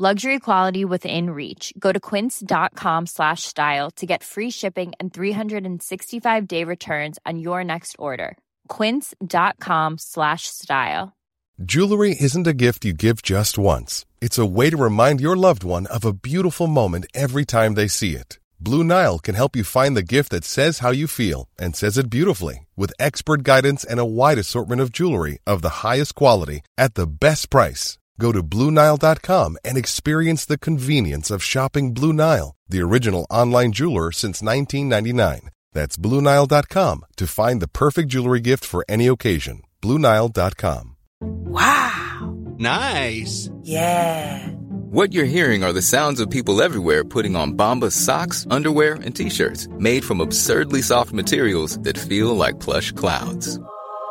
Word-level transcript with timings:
Luxury 0.00 0.38
quality 0.38 0.84
within 0.84 1.30
reach. 1.30 1.72
Go 1.76 1.90
to 1.90 1.98
quince.com 1.98 3.06
slash 3.06 3.42
style 3.42 3.90
to 3.96 4.06
get 4.06 4.22
free 4.22 4.48
shipping 4.48 4.92
and 5.00 5.12
365 5.12 6.46
day 6.46 6.62
returns 6.62 7.18
on 7.26 7.40
your 7.40 7.64
next 7.64 7.96
order. 7.98 8.38
Quince.com 8.68 9.98
slash 9.98 10.46
style. 10.46 11.16
Jewelry 11.60 12.16
isn't 12.20 12.46
a 12.46 12.52
gift 12.52 12.84
you 12.84 12.92
give 12.92 13.22
just 13.22 13.58
once. 13.58 14.06
It's 14.20 14.38
a 14.38 14.46
way 14.46 14.70
to 14.70 14.76
remind 14.76 15.20
your 15.20 15.36
loved 15.36 15.64
one 15.64 15.86
of 15.86 16.04
a 16.04 16.12
beautiful 16.12 16.68
moment 16.68 17.06
every 17.12 17.44
time 17.44 17.74
they 17.74 17.88
see 17.88 18.14
it. 18.14 18.38
Blue 18.60 18.84
Nile 18.84 19.18
can 19.18 19.34
help 19.34 19.56
you 19.56 19.64
find 19.64 19.96
the 19.96 20.12
gift 20.14 20.30
that 20.30 20.44
says 20.44 20.78
how 20.78 20.92
you 20.92 21.08
feel 21.08 21.48
and 21.58 21.74
says 21.74 21.98
it 21.98 22.08
beautifully 22.08 22.68
with 22.76 23.00
expert 23.00 23.42
guidance 23.42 23.82
and 23.82 23.98
a 23.98 24.04
wide 24.04 24.38
assortment 24.38 24.80
of 24.80 24.92
jewelry 24.92 25.40
of 25.44 25.60
the 25.62 25.82
highest 25.82 26.14
quality 26.14 26.60
at 26.76 26.94
the 26.94 27.08
best 27.08 27.50
price. 27.50 27.97
Go 28.18 28.32
to 28.32 28.42
BlueNile.com 28.42 29.58
and 29.64 29.78
experience 29.78 30.44
the 30.44 30.58
convenience 30.58 31.30
of 31.30 31.42
shopping 31.42 31.94
Blue 31.94 32.12
Nile, 32.12 32.56
the 32.68 32.80
original 32.80 33.26
online 33.30 33.72
jeweler 33.72 34.10
since 34.12 34.42
1999. 34.42 35.50
That's 35.72 35.96
BlueNile.com 35.96 37.04
to 37.16 37.26
find 37.26 37.62
the 37.62 37.68
perfect 37.68 38.08
jewelry 38.08 38.40
gift 38.40 38.64
for 38.64 38.84
any 38.88 39.06
occasion. 39.06 39.62
BlueNile.com. 39.82 40.96
Wow. 41.20 42.36
Nice. 42.58 43.50
Yeah. 43.62 44.48
What 44.90 45.12
you're 45.12 45.24
hearing 45.26 45.62
are 45.62 45.72
the 45.72 45.82
sounds 45.82 46.18
of 46.18 46.30
people 46.30 46.62
everywhere 46.62 47.04
putting 47.04 47.36
on 47.36 47.52
Bombas 47.52 47.92
socks, 47.92 48.46
underwear, 48.50 48.94
and 48.94 49.14
t-shirts 49.14 49.68
made 49.78 50.04
from 50.04 50.20
absurdly 50.20 50.82
soft 50.82 51.12
materials 51.12 51.78
that 51.80 51.98
feel 51.98 52.34
like 52.34 52.58
plush 52.58 52.90
clouds. 52.92 53.60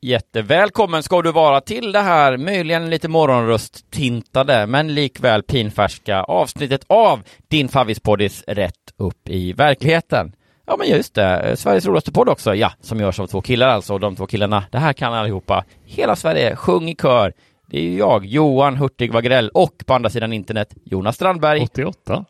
jättevälkommen 0.00 1.02
ska 1.02 1.22
du 1.22 1.32
vara 1.32 1.60
till 1.60 1.92
det 1.92 2.00
här 2.00 2.36
möjligen 2.36 2.90
lite 2.90 3.08
morgonröst-tintade 3.08 4.66
men 4.66 4.94
likväl 4.94 5.42
pinfärska 5.42 6.22
avsnittet 6.22 6.84
av 6.86 7.22
din 7.48 7.68
favvispoddis 7.68 8.44
Rätt 8.46 8.74
upp 8.96 9.28
i 9.28 9.52
verkligheten. 9.52 10.32
Ja 10.66 10.76
men 10.78 10.88
just 10.88 11.14
det, 11.14 11.56
Sveriges 11.56 11.86
roligaste 11.86 12.12
podd 12.12 12.28
också, 12.28 12.54
ja, 12.54 12.72
som 12.80 13.00
görs 13.00 13.20
av 13.20 13.26
två 13.26 13.40
killar 13.40 13.68
alltså, 13.68 13.94
och 13.94 14.00
de 14.00 14.16
två 14.16 14.26
killarna, 14.26 14.64
det 14.70 14.78
här 14.78 14.92
kan 14.92 15.14
allihopa. 15.14 15.64
Hela 15.84 16.16
Sverige, 16.16 16.56
sjung 16.56 16.88
i 16.88 16.94
kör. 16.94 17.32
Det 17.66 17.78
är 17.78 17.82
ju 17.82 17.98
jag, 17.98 18.26
Johan 18.26 18.76
Hurtig 18.76 19.12
Wagrell 19.12 19.48
och 19.48 19.82
på 19.86 19.94
andra 19.94 20.10
sidan 20.10 20.32
internet, 20.32 20.74
Jonas 20.84 21.14
Strandberg. 21.14 21.60
88. 21.60 22.24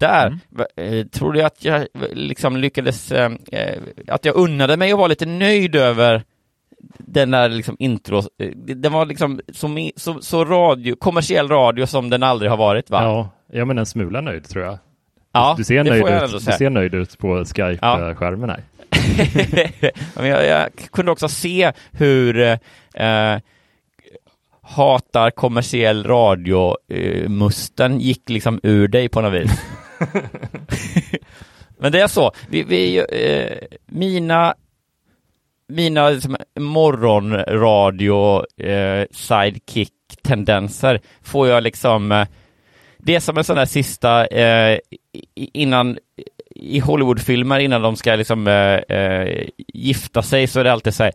Där, 0.00 0.38
mm. 0.76 1.08
tror 1.08 1.32
du 1.32 1.42
att 1.42 1.64
jag 1.64 1.86
liksom 2.12 2.56
lyckades, 2.56 3.12
eh, 3.12 3.32
att 4.08 4.24
jag 4.24 4.36
unnade 4.36 4.76
mig 4.76 4.92
att 4.92 4.98
vara 4.98 5.08
lite 5.08 5.26
nöjd 5.26 5.76
över 5.76 6.24
den 6.98 7.30
där 7.30 7.48
liksom 7.48 7.76
intro, 7.78 8.22
den 8.66 8.92
var 8.92 9.06
liksom 9.06 9.40
så, 9.52 9.90
så, 9.96 10.20
så 10.20 10.44
radio, 10.44 10.96
kommersiell 10.96 11.48
radio 11.48 11.86
som 11.86 12.10
den 12.10 12.22
aldrig 12.22 12.50
har 12.50 12.56
varit 12.56 12.90
va? 12.90 13.02
Ja, 13.02 13.30
ja 13.52 13.64
men 13.64 13.78
en 13.78 13.86
smula 13.86 14.20
nöjd 14.20 14.48
tror 14.48 14.64
jag. 14.64 14.78
Ja, 15.32 15.54
du, 15.58 15.64
ser 15.64 15.84
nöjd 15.84 16.24
ut, 16.24 16.32
du 16.32 16.52
ser 16.52 16.70
nöjd 16.70 16.94
ut 16.94 17.18
på 17.18 17.44
Skype-skärmen 17.44 18.50
här. 18.50 18.62
jag, 20.26 20.46
jag, 20.46 20.68
kunde 20.90 21.12
också 21.12 21.28
se 21.28 21.72
hur 21.92 22.40
eh, 22.94 23.38
hatar 24.62 25.30
kommersiell 25.30 26.04
radio-musten 26.04 27.92
eh, 27.92 27.98
gick 27.98 28.28
liksom 28.28 28.60
ur 28.62 28.88
dig 28.88 29.08
på 29.08 29.20
något 29.20 29.32
vis. 29.32 29.50
Men 31.78 31.92
det 31.92 32.00
är 32.00 32.08
så, 32.08 32.32
vi, 32.48 32.62
vi 32.62 32.98
eh, 32.98 33.78
mina 33.86 34.54
mina 35.74 36.10
liksom, 36.10 36.36
morgonradio 36.60 38.44
eh, 38.56 39.06
får 41.22 41.48
jag 41.48 41.62
liksom 41.62 42.12
eh, 42.12 42.26
det 42.98 43.14
är 43.14 43.20
som 43.20 43.38
en 43.38 43.44
sån 43.44 43.56
där 43.56 43.66
sista 43.66 44.26
eh, 44.26 44.78
innan 45.34 45.98
i 46.54 46.78
Hollywoodfilmer 46.78 47.58
innan 47.58 47.82
de 47.82 47.96
ska 47.96 48.14
liksom 48.14 48.46
eh, 48.46 48.98
eh, 48.98 49.48
gifta 49.74 50.22
sig 50.22 50.46
så 50.46 50.60
är 50.60 50.64
det 50.64 50.72
alltid 50.72 50.94
så 50.94 51.04
här, 51.04 51.12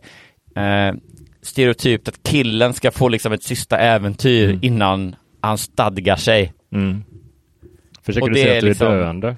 eh, 0.88 0.94
stereotypt 1.42 2.08
att 2.08 2.22
killen 2.22 2.74
ska 2.74 2.90
få 2.90 3.08
liksom 3.08 3.32
ett 3.32 3.42
sista 3.42 3.78
äventyr 3.78 4.44
mm. 4.44 4.58
innan 4.62 5.16
han 5.40 5.58
stadgar 5.58 6.16
sig. 6.16 6.52
Mm. 6.72 7.04
Försöker 8.02 8.28
du 8.28 8.34
säga 8.34 8.56
att 8.56 8.60
du 8.60 8.66
är 8.66 8.70
liksom, 8.70 8.88
döende? 8.88 9.36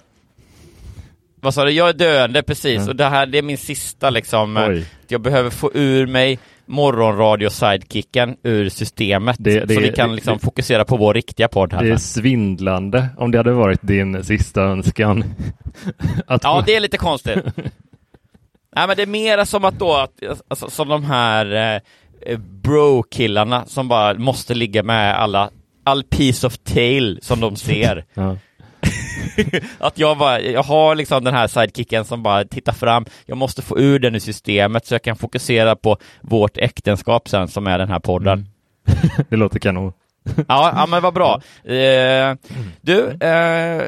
Vad 1.41 1.55
sa 1.55 1.65
du? 1.65 1.71
Jag 1.71 1.89
är 1.89 1.93
döende, 1.93 2.43
precis. 2.43 2.77
Mm. 2.77 2.89
Och 2.89 2.97
det 2.97 3.05
här, 3.05 3.27
det 3.27 3.39
är 3.39 3.43
min 3.43 3.59
sista 3.59 4.11
liksom, 4.11 4.57
Oj. 4.57 4.87
Jag 5.13 5.21
behöver 5.21 5.51
få 5.51 5.71
ur 5.75 6.07
mig 6.07 6.39
morgonradio-sidekicken 6.67 8.37
ur 8.43 8.69
systemet 8.69 9.37
det, 9.39 9.61
det, 9.61 9.75
så 9.75 9.81
vi 9.81 9.93
kan 9.93 10.15
liksom 10.15 10.35
det, 10.35 10.45
fokusera 10.45 10.85
på 10.85 10.97
vår 10.97 11.15
riktiga 11.15 11.49
podd 11.49 11.73
här. 11.73 11.85
Det 11.85 11.91
är 11.91 11.97
svindlande 11.97 13.09
om 13.17 13.31
det 13.31 13.39
hade 13.39 13.53
varit 13.53 13.83
din 13.83 14.25
sista 14.25 14.63
önskan. 14.63 15.25
ja, 16.43 16.63
det 16.67 16.75
är 16.75 16.81
lite 16.81 16.99
konstigt. 16.99 17.39
Nej, 18.77 18.87
men 18.87 18.97
det 18.97 19.03
är 19.03 19.07
mera 19.07 19.47
som 19.47 19.65
att 19.65 19.79
då, 19.79 19.95
att, 19.95 20.23
alltså, 20.49 20.71
som 20.71 20.89
de 20.89 21.05
här 21.05 21.81
eh, 22.27 22.39
bro-killarna 22.39 23.65
som 23.67 23.89
bara 23.89 24.15
måste 24.15 24.55
ligga 24.55 24.83
med 24.83 25.21
alla, 25.21 25.51
all 25.85 26.03
piece 26.03 26.47
of 26.47 26.59
tail 26.59 27.19
som 27.23 27.41
de 27.41 27.57
ser. 27.57 28.05
ja. 28.15 28.37
att 29.79 29.99
jag 29.99 30.19
bara, 30.19 30.41
jag 30.41 30.63
har 30.63 30.95
liksom 30.95 31.25
den 31.25 31.35
här 31.35 31.47
sidekicken 31.47 32.05
som 32.05 32.23
bara 32.23 32.45
tittar 32.45 32.73
fram, 32.73 33.05
jag 33.27 33.37
måste 33.39 33.63
få 33.63 33.79
ur 33.79 33.99
den 33.99 34.15
i 34.15 34.21
systemet 34.21 34.87
så 34.87 34.95
jag 34.95 35.03
kan 35.03 35.17
fokusera 35.17 35.77
på 35.77 35.97
vårt 36.21 36.59
äktenskap 36.59 37.29
sen 37.29 37.49
som 37.49 37.67
är 37.67 37.79
den 37.79 37.89
här 37.89 38.01
podden. 38.01 38.33
Mm. 38.33 38.49
det 39.29 39.37
låter 39.37 39.59
kanon. 39.59 39.93
ja, 40.37 40.73
ja, 40.77 40.87
men 40.89 41.03
vad 41.03 41.15
bra. 41.15 41.41
Eh, 41.65 42.37
du, 42.81 43.09
eh, 43.21 43.83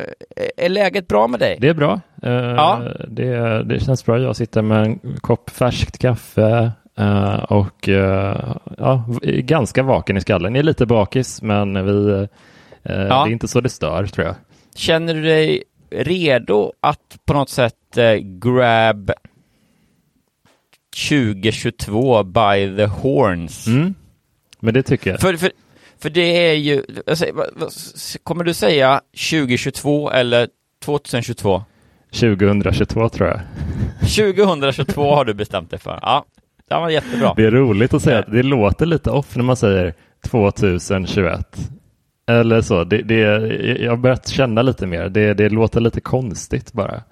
är 0.57 0.69
läget 0.69 1.09
bra 1.09 1.27
med 1.27 1.41
dig? 1.41 1.59
Det 1.61 1.69
är 1.69 1.75
bra. 1.75 2.01
Eh, 2.23 2.33
ja. 2.33 2.81
det, 3.09 3.63
det 3.65 3.81
känns 3.81 4.05
bra. 4.07 4.19
Jag 4.19 4.37
sitter 4.37 4.63
med 4.63 4.87
en 4.87 5.19
kopp 5.21 5.51
färskt 5.51 5.99
kaffe 5.99 6.73
eh, 6.99 7.35
och 7.35 7.89
eh, 7.89 8.57
ja, 8.79 9.05
ganska 9.23 9.83
vaken 9.83 10.17
i 10.17 10.21
skallen. 10.21 10.55
Jag 10.55 10.61
är 10.61 10.65
lite 10.65 10.87
bakis, 10.87 11.43
men 11.43 11.87
vi, 11.87 12.11
eh, 12.11 12.27
ja. 12.83 13.25
det 13.25 13.31
är 13.31 13.33
inte 13.33 13.49
så 13.49 13.61
det 13.61 13.69
stör 13.69 14.07
tror 14.07 14.27
jag. 14.27 14.35
Känner 14.75 15.15
du 15.15 15.23
dig 15.23 15.63
redo 15.91 16.73
att 16.81 17.19
på 17.25 17.33
något 17.33 17.51
sätt 17.51 17.97
eh, 17.97 18.15
grab 18.15 19.11
2022 21.09 22.23
by 22.25 22.77
the 22.77 22.87
horns? 22.87 23.67
Mm. 23.67 23.95
Men 24.61 24.75
det 24.75 24.83
tycker 24.83 25.11
jag. 25.11 25.21
För, 25.21 25.37
för, 25.37 25.51
för 25.99 26.11
det 26.11 26.49
är 26.49 26.55
ju, 26.55 26.83
kommer 28.23 28.45
du 28.45 28.55
säga 28.55 29.01
2022 29.31 30.11
eller 30.11 30.49
2022? 30.85 31.63
2022 32.11 33.09
tror 33.09 33.29
jag. 33.29 33.41
2022 34.01 35.15
har 35.15 35.25
du 35.25 35.35
bestämt 35.35 35.71
dig 35.71 35.79
för. 35.79 35.99
Ja, 36.03 36.25
det 36.69 36.75
var 36.75 36.91
jättebra. 36.91 37.35
Det 37.37 37.45
är 37.45 37.51
roligt 37.51 37.95
att 37.95 38.03
säga 38.03 38.19
att 38.19 38.33
det 38.33 38.43
låter 38.43 38.87
lite 38.87 39.11
off 39.11 39.37
när 39.37 39.45
man 39.45 39.57
säger 39.57 39.95
2021. 40.31 41.57
Eller 42.27 42.61
så, 42.61 42.85
det, 42.85 43.03
det, 43.03 43.19
jag 43.83 43.93
har 43.93 43.97
börjat 43.97 44.29
känna 44.29 44.63
lite 44.63 44.87
mer. 44.87 45.09
Det, 45.09 45.35
det 45.35 45.49
låter 45.49 45.81
lite 45.81 46.01
konstigt 46.01 46.73
bara. 46.73 47.03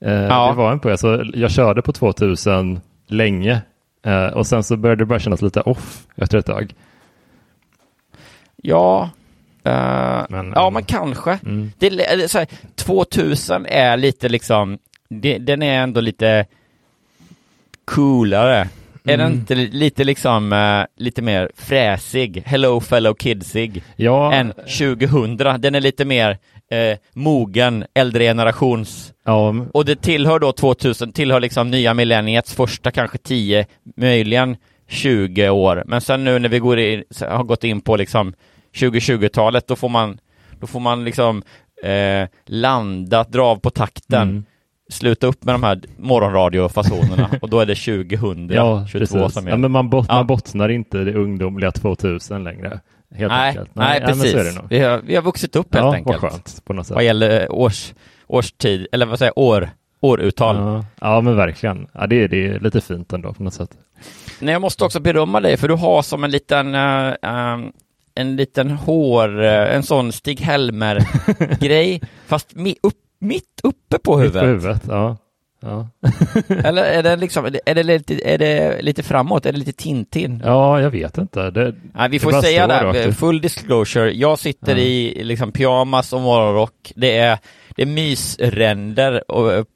Eh, 0.00 0.12
ja. 0.12 0.48
Det 0.50 0.56
var 0.56 0.72
en 0.72 0.80
på, 0.80 0.90
alltså, 0.90 1.24
jag 1.34 1.50
körde 1.50 1.82
på 1.82 1.92
2000 1.92 2.80
länge 3.06 3.62
eh, 4.06 4.26
och 4.26 4.46
sen 4.46 4.62
så 4.62 4.76
började 4.76 5.02
det 5.02 5.06
bara 5.06 5.18
kännas 5.18 5.42
lite 5.42 5.60
off 5.60 6.06
efter 6.16 6.38
ett 6.38 6.46
tag. 6.46 6.74
Ja, 8.66 9.10
uh, 9.66 10.26
men, 10.28 10.52
ja 10.54 10.70
men 10.70 10.84
kanske. 10.84 11.38
Mm. 11.42 11.72
Det, 11.78 11.88
det, 11.88 12.28
så 12.28 12.38
här, 12.38 12.48
2000 12.74 13.66
är 13.66 13.96
lite 13.96 14.28
liksom, 14.28 14.78
den 15.40 15.62
är 15.62 15.82
ändå 15.82 16.00
lite 16.00 16.46
coolare 17.84 18.68
Är 19.06 19.16
den 19.16 19.32
inte 19.32 19.54
lite 19.54 20.04
liksom, 20.04 20.52
uh, 20.52 20.84
lite 20.96 21.22
mer 21.22 21.50
fräsig, 21.54 22.42
hello 22.46 22.80
fellow 22.80 23.14
kidsig, 23.14 23.82
ja. 23.96 24.32
än 24.32 24.52
2000? 24.52 25.36
Den 25.36 25.74
är 25.74 25.80
lite 25.80 26.04
mer 26.04 26.30
uh, 26.30 26.96
mogen, 27.12 27.84
äldre 27.94 28.24
generations. 28.24 29.12
Ja. 29.24 29.54
Och 29.72 29.84
det 29.84 29.96
tillhör 29.96 30.38
då 30.38 30.52
2000, 30.52 31.12
tillhör 31.12 31.40
liksom 31.40 31.70
nya 31.70 31.94
millenniets 31.94 32.54
första 32.54 32.90
kanske 32.90 33.18
10, 33.18 33.66
möjligen 33.96 34.56
20 34.88 35.48
år. 35.48 35.82
Men 35.86 36.00
sen 36.00 36.24
nu 36.24 36.38
när 36.38 36.48
vi 36.48 36.58
går 36.58 36.78
in, 36.78 37.04
har 37.20 37.44
gått 37.44 37.64
in 37.64 37.80
på 37.80 37.96
liksom 37.96 38.34
2020-talet, 38.74 39.66
då 39.66 39.76
får 39.76 39.88
man, 39.88 40.18
då 40.60 40.66
får 40.66 40.80
man 40.80 41.04
liksom 41.04 41.42
eh, 41.82 42.28
landa, 42.46 43.24
dra 43.24 43.46
av 43.46 43.56
på 43.56 43.70
takten. 43.70 44.22
Mm 44.22 44.44
sluta 44.90 45.26
upp 45.26 45.44
med 45.44 45.54
de 45.54 45.62
här 45.62 45.80
morgonradiofasonerna 45.96 47.30
och 47.42 47.50
då 47.50 47.60
är 47.60 47.66
det 47.66 47.74
2022 47.74 49.18
ja, 49.18 49.28
som 49.28 49.46
är... 49.46 49.50
Ja, 49.50 49.56
men 49.56 49.70
man, 49.70 49.90
bot 49.90 50.06
ja. 50.08 50.14
man 50.14 50.26
bottnar 50.26 50.68
inte 50.68 50.98
det 50.98 51.14
ungdomliga 51.14 51.72
2000 51.72 52.44
längre. 52.44 52.80
Helt 53.14 53.32
nej, 53.32 53.48
enkelt. 53.48 53.70
nej, 53.74 54.00
nej 54.00 54.08
precis. 54.08 54.58
Vi 54.68 54.78
har, 54.78 54.98
vi 54.98 55.14
har 55.14 55.22
vuxit 55.22 55.56
upp 55.56 55.74
helt 55.74 55.84
ja, 55.84 55.94
enkelt. 55.94 56.22
Vad 56.22 56.32
skönt, 56.32 56.64
på 56.64 56.72
något 56.72 56.86
sätt. 56.86 56.94
Vad 56.94 57.04
gäller 57.04 57.52
års, 57.52 57.94
årstid, 58.26 58.86
eller 58.92 59.06
vad 59.06 59.18
säger 59.18 59.32
jag, 59.36 59.44
år, 59.44 59.70
åruttal. 60.00 60.56
Ja, 60.56 60.84
ja 61.00 61.20
men 61.20 61.36
verkligen. 61.36 61.86
Ja, 61.92 62.06
det, 62.06 62.22
är, 62.22 62.28
det 62.28 62.46
är 62.46 62.60
lite 62.60 62.80
fint 62.80 63.12
ändå 63.12 63.32
på 63.32 63.42
något 63.42 63.54
sätt. 63.54 63.70
Nej, 64.40 64.52
jag 64.52 64.62
måste 64.62 64.84
också 64.84 65.00
berömma 65.00 65.40
dig, 65.40 65.56
för 65.56 65.68
du 65.68 65.74
har 65.74 66.02
som 66.02 66.24
en 66.24 66.30
liten 66.30 66.74
uh, 66.74 67.14
um, 67.22 67.72
en 68.14 68.36
liten 68.36 68.70
hår, 68.70 69.42
en 69.42 69.82
sån 69.82 70.12
Stig 70.12 70.40
Helmer-grej, 70.40 72.00
fast 72.26 72.52
upp 72.82 73.03
mitt 73.18 73.60
uppe 73.62 73.98
på 73.98 74.18
huvudet. 74.18 74.42
Mitt 74.42 74.42
på 74.42 74.68
huvudet, 74.68 74.82
ja. 74.88 75.16
ja. 75.60 75.88
Eller 76.68 76.84
är 76.84 77.02
det 77.02 77.16
liksom, 77.16 77.44
är 77.66 77.74
det, 77.74 77.82
lite, 77.82 78.28
är 78.28 78.38
det 78.38 78.82
lite 78.82 79.02
framåt? 79.02 79.46
Är 79.46 79.52
det 79.52 79.58
lite 79.58 79.72
Tintin? 79.72 80.42
Ja, 80.44 80.80
jag 80.80 80.90
vet 80.90 81.18
inte. 81.18 81.50
Det, 81.50 81.74
Nej, 81.94 82.08
vi 82.08 82.18
får 82.18 82.42
säga 82.42 82.92
det, 82.92 83.12
full 83.12 83.40
disclosure. 83.40 84.12
Jag 84.12 84.38
sitter 84.38 84.76
ja. 84.76 84.82
i 84.82 85.24
liksom 85.24 85.52
pyjamas 85.52 86.12
och 86.12 86.20
morgonrock. 86.20 86.92
Det 86.96 87.18
är, 87.18 87.38
det 87.76 87.82
är 87.82 87.86
mysränder 87.86 89.22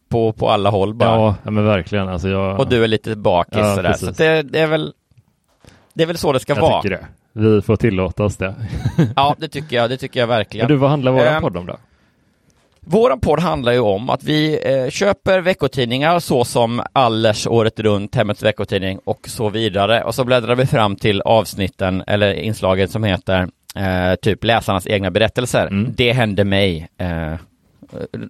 på, 0.08 0.32
på 0.32 0.50
alla 0.50 0.70
håll 0.70 0.94
bara. 0.94 1.36
Ja, 1.44 1.50
men 1.50 1.64
verkligen. 1.64 2.08
Alltså 2.08 2.28
jag... 2.28 2.60
Och 2.60 2.68
du 2.68 2.84
är 2.84 2.88
lite 2.88 3.16
bakis 3.16 3.58
ja, 3.58 3.74
sådär. 3.74 3.92
Så 3.92 4.10
det, 4.10 4.42
det, 4.42 4.60
är 4.60 4.66
väl, 4.66 4.92
det 5.94 6.02
är 6.02 6.06
väl 6.06 6.18
så 6.18 6.32
det 6.32 6.40
ska 6.40 6.54
jag 6.54 6.60
vara. 6.60 6.82
Tycker 6.82 6.96
det. 6.96 7.06
Vi 7.32 7.62
får 7.62 7.76
tillåta 7.76 8.24
oss 8.24 8.36
det. 8.36 8.54
ja, 9.16 9.36
det 9.38 9.48
tycker 9.48 9.76
jag. 9.76 9.90
Det 9.90 9.96
tycker 9.96 10.20
jag 10.20 10.26
verkligen. 10.26 10.66
Men 10.66 10.72
du, 10.72 10.80
vad 10.80 10.90
handlar 10.90 11.12
våran 11.12 11.34
um, 11.34 11.42
podd 11.42 11.56
om 11.56 11.66
då? 11.66 11.76
Våran 12.90 13.20
podd 13.20 13.40
handlar 13.40 13.72
ju 13.72 13.78
om 13.78 14.10
att 14.10 14.24
vi 14.24 14.60
eh, 14.64 14.90
köper 14.90 15.40
veckotidningar 15.40 16.18
så 16.18 16.44
som 16.44 16.82
Allers 16.92 17.46
året 17.46 17.80
runt, 17.80 18.14
Hemmets 18.14 18.42
veckotidning 18.42 18.98
och 19.04 19.28
så 19.28 19.50
vidare. 19.50 20.04
Och 20.04 20.14
så 20.14 20.24
bläddrar 20.24 20.54
vi 20.54 20.66
fram 20.66 20.96
till 20.96 21.20
avsnitten 21.20 22.02
eller 22.06 22.34
inslaget 22.34 22.90
som 22.90 23.04
heter 23.04 23.48
eh, 23.76 24.14
typ 24.22 24.44
läsarnas 24.44 24.86
egna 24.86 25.10
berättelser. 25.10 25.66
Mm. 25.66 25.92
Det 25.96 26.12
hände 26.12 26.44
mig. 26.44 26.88
Eh, 26.98 27.34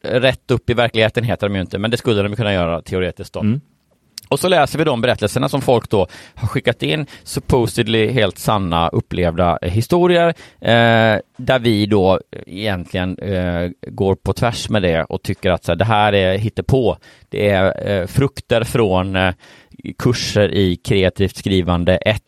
rätt 0.02 0.50
upp 0.50 0.70
i 0.70 0.74
verkligheten 0.74 1.24
heter 1.24 1.48
de 1.48 1.54
ju 1.54 1.60
inte, 1.60 1.78
men 1.78 1.90
det 1.90 1.96
skulle 1.96 2.22
de 2.22 2.36
kunna 2.36 2.52
göra 2.52 2.82
teoretiskt 2.82 3.32
då. 3.32 3.40
Mm. 3.40 3.60
Och 4.28 4.40
så 4.40 4.48
läser 4.48 4.78
vi 4.78 4.84
de 4.84 5.00
berättelserna 5.00 5.48
som 5.48 5.60
folk 5.60 5.90
då 5.90 6.06
har 6.34 6.48
skickat 6.48 6.82
in, 6.82 7.06
supposedly 7.22 8.10
helt 8.10 8.38
sanna 8.38 8.88
upplevda 8.88 9.58
historier, 9.62 10.28
eh, 10.60 11.20
där 11.36 11.58
vi 11.58 11.86
då 11.86 12.20
egentligen 12.46 13.18
eh, 13.18 13.70
går 13.88 14.14
på 14.14 14.32
tvärs 14.32 14.68
med 14.68 14.82
det 14.82 15.04
och 15.04 15.22
tycker 15.22 15.50
att 15.50 15.64
så 15.64 15.72
här, 15.72 15.76
det 15.76 15.84
här 15.84 16.12
är 16.12 16.38
hittepå. 16.38 16.96
Det 17.28 17.48
är 17.48 17.88
eh, 17.90 18.06
frukter 18.06 18.64
från 18.64 19.16
eh, 19.16 19.34
kurser 19.98 20.54
i 20.54 20.76
kreativt 20.76 21.36
skrivande 21.36 21.96
1. 21.96 22.22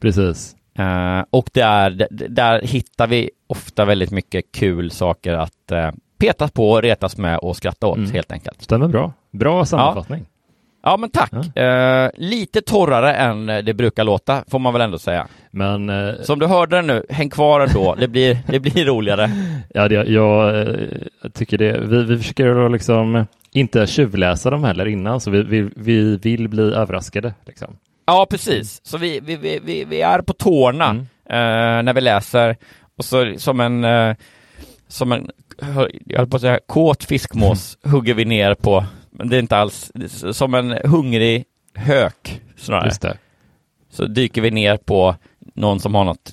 Precis. 0.00 0.56
Eh, 0.78 1.24
och 1.30 1.50
där, 1.52 2.08
där 2.10 2.62
hittar 2.62 3.06
vi 3.06 3.30
ofta 3.46 3.84
väldigt 3.84 4.10
mycket 4.10 4.44
kul 4.52 4.90
saker 4.90 5.34
att 5.34 5.72
eh, 5.72 5.90
petas 6.18 6.50
på, 6.50 6.80
retas 6.80 7.16
med 7.16 7.38
och 7.38 7.56
skratta 7.56 7.86
åt 7.86 7.96
mm. 7.96 8.10
helt 8.10 8.32
enkelt. 8.32 8.62
Stämmer 8.62 8.88
bra. 8.88 9.12
Bra 9.30 9.64
sammanfattning. 9.64 10.20
Ja. 10.20 10.37
Ja 10.82 10.96
men 10.96 11.10
tack. 11.10 11.32
Ja. 11.54 12.04
Uh, 12.04 12.10
lite 12.14 12.62
torrare 12.62 13.14
än 13.14 13.46
det 13.46 13.74
brukar 13.74 14.04
låta, 14.04 14.44
får 14.48 14.58
man 14.58 14.72
väl 14.72 14.82
ändå 14.82 14.98
säga. 14.98 15.26
Men... 15.50 15.90
Uh, 15.90 16.22
Som 16.22 16.38
du 16.38 16.46
hörde 16.46 16.82
nu, 16.82 17.06
häng 17.08 17.30
kvar 17.30 17.60
ändå, 17.60 17.94
det 17.94 18.08
blir, 18.08 18.38
det 18.46 18.60
blir 18.60 18.84
roligare. 18.84 19.30
Ja, 19.74 19.88
det, 19.88 19.94
jag, 19.94 20.08
jag 21.22 21.34
tycker 21.34 21.58
det. 21.58 21.80
Vi, 21.80 22.04
vi 22.04 22.18
försöker 22.18 22.68
liksom 22.68 23.26
inte 23.52 23.86
tjuvläsa 23.86 24.50
dem 24.50 24.64
heller 24.64 24.86
innan, 24.86 25.20
så 25.20 25.30
vi, 25.30 25.42
vi, 25.42 25.70
vi 25.76 26.16
vill 26.16 26.48
bli 26.48 26.62
överraskade. 26.62 27.34
Liksom. 27.46 27.76
Ja, 28.06 28.26
precis. 28.30 28.80
Så 28.84 28.98
vi, 28.98 29.20
vi, 29.20 29.36
vi, 29.36 29.84
vi 29.84 30.00
är 30.00 30.22
på 30.22 30.32
tårna 30.32 30.90
mm. 30.90 31.00
uh, 31.00 31.82
när 31.82 31.92
vi 31.92 32.00
läser, 32.00 32.56
och 32.96 33.04
så 33.04 33.34
som 33.36 33.60
en, 33.60 34.16
som 34.88 35.12
en, 35.12 35.30
jag 36.06 36.18
höll 36.18 36.26
på 36.26 36.36
att 36.36 36.42
säga, 36.42 36.60
kåt 36.66 37.04
fiskmås 37.04 37.78
hugger 37.84 38.14
vi 38.14 38.24
ner 38.24 38.54
på 38.54 38.84
men 39.18 39.28
det 39.28 39.36
är 39.36 39.40
inte 39.40 39.56
alls, 39.56 39.92
är 39.94 40.32
som 40.32 40.54
en 40.54 40.78
hungrig 40.84 41.44
hök 41.74 42.40
snarare. 42.56 42.86
Just 42.86 43.02
det. 43.02 43.18
Så 43.90 44.06
dyker 44.06 44.40
vi 44.40 44.50
ner 44.50 44.76
på 44.76 45.14
någon 45.54 45.80
som 45.80 45.94
har 45.94 46.04
något 46.04 46.32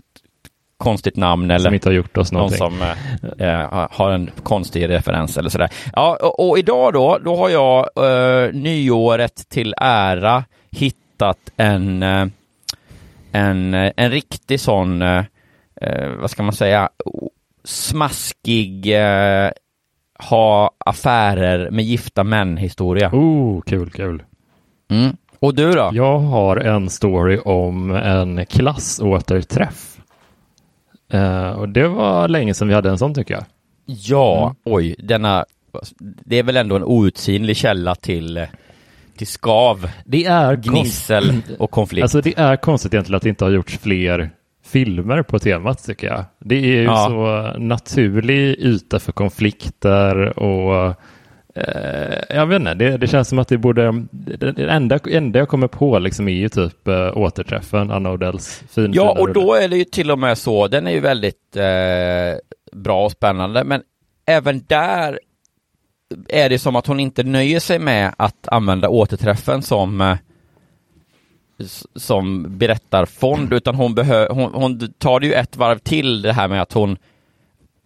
konstigt 0.78 1.16
namn 1.16 1.52
eller 1.52 1.66
som 1.66 1.74
inte 1.74 1.90
har 1.90 1.94
gjort 1.94 2.18
oss 2.18 2.32
någon 2.32 2.52
som 2.52 2.82
eh, 2.82 3.48
eh 3.50 3.88
har 3.92 4.12
en 4.12 4.30
konstig 4.44 4.90
referens 4.90 5.38
eller 5.38 5.50
sådär. 5.50 5.70
Ja, 5.94 6.18
och, 6.22 6.50
och 6.50 6.60
idag 6.60 6.94
då, 6.94 7.18
då 7.18 7.36
har 7.36 7.50
jag 7.50 7.90
eh, 7.96 8.54
nyåret 8.54 9.50
till 9.50 9.74
ära 9.78 10.44
hittat 10.72 11.52
en, 11.58 12.04
eh, 12.04 12.28
en, 13.32 13.74
eh, 13.74 13.92
en 13.98 14.12
riktig 14.12 14.60
sån, 14.60 15.02
eh, 15.02 15.24
vad 16.20 16.32
ska 16.32 16.44
man 16.44 16.54
säga, 16.54 16.90
smaskig 17.64 18.96
ha 20.20 20.72
affärer 20.78 21.72
med 21.72 21.86
gifta 21.86 22.24
män-historia. 22.24 23.10
Oh, 23.14 23.62
kul, 23.62 23.90
kul. 23.90 24.24
Mm. 24.90 25.18
Och 25.40 25.56
du 25.56 25.72
då? 25.72 25.90
Jag 25.94 26.20
har 26.20 26.58
en 26.58 26.90
story 26.90 27.40
om 27.46 27.92
en 27.92 28.46
klassåterträff. 28.46 29.98
Uh, 31.14 31.50
och 31.50 31.70
det 31.70 31.88
var 31.88 32.28
länge 32.28 32.54
sedan 32.54 32.68
vi 32.68 32.74
hade 32.74 32.90
en 32.90 32.98
sån 32.98 33.14
tycker 33.14 33.34
jag. 33.34 33.44
Ja, 33.86 34.44
mm. 34.44 34.56
oj, 34.64 34.96
denna, 35.00 35.46
det 36.00 36.40
är 36.40 36.44
väl 36.44 36.58
ändå 36.58 36.76
en 36.76 36.84
outsinlig 36.84 37.58
källa 37.58 37.96
till 37.96 38.48
till 39.18 39.28
skav, 39.28 39.90
det 40.06 40.26
är 40.26 40.56
gnissel 40.56 41.42
och 41.60 41.72
konflikt. 41.72 42.04
Alltså 42.04 42.22
det 42.22 42.38
är 42.38 42.56
konstigt 42.56 42.94
egentligen 42.94 43.18
att 43.18 43.24
det 43.24 43.30
inte 43.30 43.44
har 43.46 43.52
gjorts 43.52 43.78
fler 43.78 44.30
filmer 44.66 45.24
på 45.24 45.40
temat 45.40 45.86
tycker 45.86 46.08
jag. 46.08 46.26
Det 46.40 46.56
är 46.56 46.60
ju 46.60 46.84
ja. 46.84 47.06
så 47.06 47.60
naturlig 47.60 48.56
yta 48.60 49.00
för 49.00 49.12
konflikter 49.12 50.40
och 50.40 50.86
eh, 51.56 52.20
jag 52.30 52.46
vet 52.46 52.60
inte, 52.60 52.74
det, 52.74 52.98
det, 52.98 53.08
känns 53.08 53.30
som 53.30 53.40
att 53.40 53.48
det 53.48 53.58
borde, 53.58 54.06
det 54.12 54.70
enda, 54.70 55.00
enda 55.10 55.40
jag 55.40 55.50
kommer 55.50 55.68
på 55.68 56.00
liksom 56.00 56.28
är 56.28 56.34
ju 56.34 56.50
typ 56.50 56.88
äh, 56.88 57.18
återträffen, 57.18 57.92
Anna 57.92 58.12
Odells 58.12 58.64
fin 58.70 58.94
Ja, 58.94 59.18
och 59.20 59.34
då 59.34 59.54
är 59.54 59.68
det 59.68 59.78
ju 59.78 59.84
till 59.84 60.12
och 60.12 60.20
med 60.20 60.38
så, 60.38 60.68
den 60.68 60.88
är 60.88 60.92
ju 60.92 61.00
väldigt 61.00 61.56
eh, 61.56 62.40
bra 62.72 63.06
och 63.06 63.12
spännande, 63.12 63.64
men 63.64 63.82
även 64.26 64.64
där 64.68 65.20
är 66.30 66.50
det 66.50 66.60
som 66.60 66.76
att 66.76 66.88
hon 66.88 67.00
inte 67.00 67.24
nöjer 67.24 67.60
sig 67.60 67.80
med 67.80 68.16
att 68.18 68.48
använda 68.48 68.90
återträffen 68.90 69.62
som 69.62 70.02
eh, 70.02 70.18
som 71.96 72.58
berättarfond, 72.58 73.54
utan 73.54 73.76
hon, 73.76 73.96
behö, 73.96 74.28
hon, 74.30 74.54
hon 74.54 74.94
tar 74.94 75.20
det 75.20 75.28
ju 75.28 75.34
ett 75.34 75.58
varv 75.58 75.78
till 75.78 76.22
det 76.22 76.34
här 76.34 76.48
med 76.48 76.62
att 76.62 76.74
hon 76.74 76.98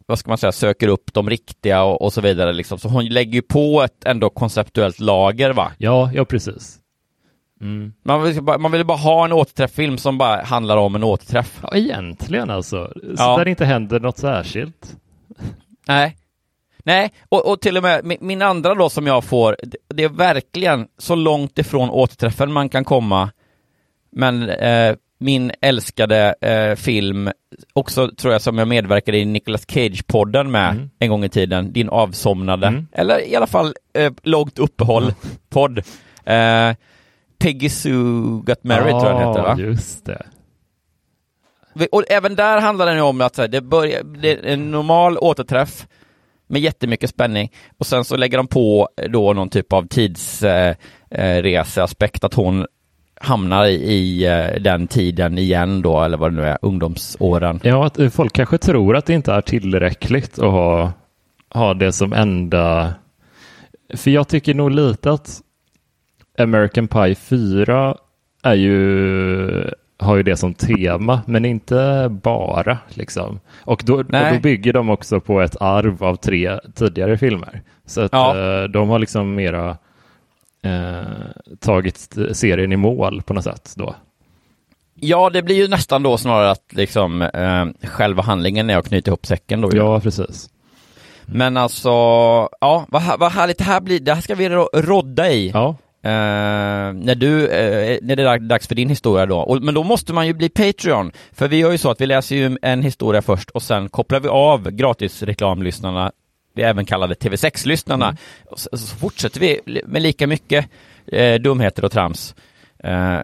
vad 0.10 0.20
ska 0.20 0.30
man 0.30 0.38
säga, 0.38 0.52
söker 0.52 0.88
upp 0.88 1.14
de 1.14 1.30
riktiga 1.30 1.84
och, 1.84 2.02
och 2.02 2.14
så 2.14 2.22
vidare 2.22 2.54
liksom. 2.54 2.80
Så 2.80 2.90
hon 2.90 3.06
lägger 3.06 3.34
ju 3.34 3.42
på 3.42 3.84
ett 3.84 4.06
ändå 4.06 4.30
konceptuellt 4.30 5.00
lager 5.00 5.54
va? 5.54 5.72
Ja, 5.78 6.12
ja 6.14 6.26
precis. 6.26 6.80
Mm. 7.62 7.94
Man, 8.04 8.24
vill 8.24 8.44
bara, 8.44 8.58
man 8.58 8.72
vill 8.72 8.86
bara 8.86 8.98
ha 8.98 9.26
en 9.26 9.34
återträfffilm 9.34 9.98
som 9.98 10.18
bara 10.18 10.42
handlar 10.42 10.78
om 10.78 10.96
en 10.96 11.04
återträff. 11.04 11.60
Ja, 11.64 11.76
egentligen 11.76 12.50
alltså. 12.50 12.92
Så 12.96 13.14
ja. 13.18 13.38
där 13.38 13.46
det 13.46 13.50
inte 13.50 13.66
händer 13.66 14.00
något 14.00 14.18
särskilt. 14.18 14.96
Nej. 15.88 16.18
Nej, 16.84 17.12
och, 17.30 17.52
och 17.52 17.62
till 17.62 17.78
och 17.78 17.84
med 17.84 18.06
min, 18.06 18.18
min 18.22 18.42
andra 18.42 18.76
då 18.76 18.90
som 18.90 19.08
jag 19.08 19.24
får, 19.24 19.58
det, 19.88 20.04
är 20.04 20.10
verkligen 20.10 20.88
så 20.98 21.16
långt 21.16 21.60
ifrån 21.60 21.90
återträffen 21.90 22.52
man 22.52 22.70
kan 22.70 22.84
komma 22.84 23.30
men 24.12 24.50
eh, 24.50 24.96
min 25.20 25.52
älskade 25.62 26.36
eh, 26.42 26.76
film, 26.76 27.32
också 27.74 28.12
tror 28.18 28.34
jag 28.34 28.42
som 28.42 28.58
jag 28.58 28.68
medverkade 28.68 29.18
i 29.18 29.26
Nicolas 29.26 29.66
Cage-podden 29.66 30.52
med 30.52 30.72
mm. 30.72 30.90
en 31.00 31.10
gång 31.10 31.24
i 31.24 31.30
tiden, 31.30 31.74
Din 31.74 31.90
avsomnade, 31.90 32.68
mm. 32.68 32.88
eller 32.92 33.28
i 33.28 33.36
alla 33.36 33.48
fall 33.48 33.74
eh, 33.94 34.14
Långt 34.24 34.60
uppehåll-podd. 34.60 35.78
Eh, 36.26 36.74
Peggy 37.40 37.70
Sue 37.70 38.42
Got 38.44 38.64
Married 38.64 38.94
oh, 38.94 39.02
tror 39.02 39.12
jag 39.12 39.22
den 39.22 39.28
heter 39.28 39.42
va? 39.42 39.56
just 39.60 40.06
det. 40.06 40.26
Och 41.92 42.04
även 42.10 42.36
där 42.36 42.62
handlar 42.62 42.96
det 42.96 43.02
om 43.02 43.22
att 43.22 43.52
det, 43.52 43.62
börjar, 43.62 44.04
det 44.04 44.32
är 44.32 44.46
en 44.46 44.72
normal 44.72 45.18
återträff 45.18 45.88
med 46.48 46.62
jättemycket 46.62 47.10
spänning 47.10 47.52
och 47.78 47.86
sen 47.86 48.06
så 48.06 48.18
lägger 48.18 48.38
de 48.38 48.48
på 48.48 48.90
då 49.10 49.34
någon 49.34 49.50
typ 49.50 49.74
av 49.74 49.88
tidsreseaspekt, 49.88 52.24
eh, 52.24 52.26
eh 52.26 52.28
att 52.28 52.34
hon 52.34 52.66
hamnar 53.20 53.66
i, 53.66 54.26
eh, 54.26 54.62
den 54.62 54.88
tiden 54.88 55.38
igen 55.38 55.82
då, 55.82 56.02
eller 56.02 56.18
vad 56.18 56.32
det 56.32 56.42
nu 56.42 56.48
är, 56.48 56.58
ungdomsåren. 56.62 57.60
Ja, 57.64 57.86
att 57.86 58.00
eh, 58.00 58.10
folk 58.10 58.34
kanske 58.34 58.58
tror 58.58 58.96
att 58.96 59.06
det 59.06 59.14
inte 59.14 59.34
är 59.34 59.42
tillräckligt 59.42 60.40
att 60.40 60.52
ha, 60.52 60.92
ha 61.54 61.74
det 61.74 61.92
som 61.92 62.14
enda... 62.14 62.94
För 63.96 64.12
jag 64.12 64.28
tycker 64.28 64.54
nog 64.54 64.72
lite 64.72 65.12
att 65.12 65.42
American 66.38 66.88
Pie 66.88 67.16
4 67.16 67.96
är 68.44 68.54
ju, 68.54 69.72
har 70.00 70.16
ju 70.16 70.24
det 70.24 70.36
som 70.36 70.54
tema, 70.54 71.22
men 71.28 71.46
inte 71.46 72.08
bara. 72.24 72.78
Liksom. 72.90 73.40
Och, 73.62 73.82
då, 73.86 73.96
och 73.96 74.06
då 74.06 74.40
bygger 74.42 74.74
de 74.74 74.90
också 74.90 75.20
på 75.20 75.42
ett 75.42 75.62
arv 75.62 76.04
av 76.04 76.16
tre 76.16 76.60
tidigare 76.76 77.18
filmer. 77.18 77.62
Så 77.86 78.02
att 78.02 78.12
ja. 78.12 78.38
Eh, 78.38 78.64
de 78.64 78.90
har 78.90 79.00
liksom 79.00 79.36
mera 79.36 79.78
eh, 80.62 81.02
tagit 81.60 82.18
serien 82.32 82.72
i 82.72 82.78
mål 82.78 83.22
på 83.22 83.34
något 83.34 83.44
sätt 83.44 83.74
då. 83.76 83.96
Ja, 85.02 85.30
det 85.30 85.42
blir 85.42 85.56
ju 85.56 85.68
nästan 85.68 86.04
då 86.04 86.18
snarare 86.18 86.52
att 86.52 86.74
liksom 86.74 87.22
eh, 87.22 87.88
själva 87.88 88.24
handlingen 88.24 88.70
är 88.70 88.78
att 88.78 88.88
knyta 88.88 89.10
ihop 89.10 89.26
säcken 89.26 89.62
då. 89.62 89.70
Ja, 89.74 90.00
precis. 90.00 90.50
Men 91.26 91.58
alltså, 91.58 91.90
ja, 92.62 92.86
vad, 92.88 93.20
vad 93.20 93.32
härligt 93.32 93.58
det 93.58 93.64
här 93.64 93.82
blir. 93.82 94.00
Det 94.00 94.14
här 94.14 94.22
ska 94.22 94.36
vi 94.36 94.50
rodda 94.74 95.30
i. 95.30 95.52
Ja. 95.54 95.76
Uh, 96.06 96.12
när 96.94 97.16
du, 97.16 97.28
uh, 97.28 97.98
när 98.02 98.16
det 98.16 98.24
är 98.24 98.40
dags 98.40 98.68
för 98.68 98.76
din 98.76 98.90
historia 98.90 99.26
då, 99.26 99.38
och, 99.38 99.62
men 99.62 99.74
då 99.74 99.84
måste 99.84 100.14
man 100.14 100.28
ju 100.28 100.34
bli 100.34 100.50
Patreon, 100.50 101.12
för 101.34 101.48
vi 101.48 101.58
gör 101.58 101.72
ju 101.72 101.78
så 101.78 101.92
att 101.92 102.02
vi 102.02 102.06
läser 102.06 102.36
ju 102.36 102.58
en 102.62 102.82
historia 102.82 103.22
först 103.22 103.50
och 103.50 103.62
sen 103.62 103.90
kopplar 103.90 104.20
vi 104.20 104.28
av 104.28 104.72
gratisreklamlyssnarna, 104.72 106.12
vi 106.54 106.62
även 106.62 106.86
kallade 106.86 107.14
TV6-lyssnarna, 107.14 108.06
mm. 108.06 108.18
så, 108.56 108.78
så, 108.78 108.96
fortsätter 108.96 109.40
vi 109.40 109.82
med 109.86 110.02
lika 110.02 110.28
mycket 110.28 110.66
uh, 111.14 111.36
dumheter 111.36 111.86
och 111.86 111.92
trams. 111.92 112.36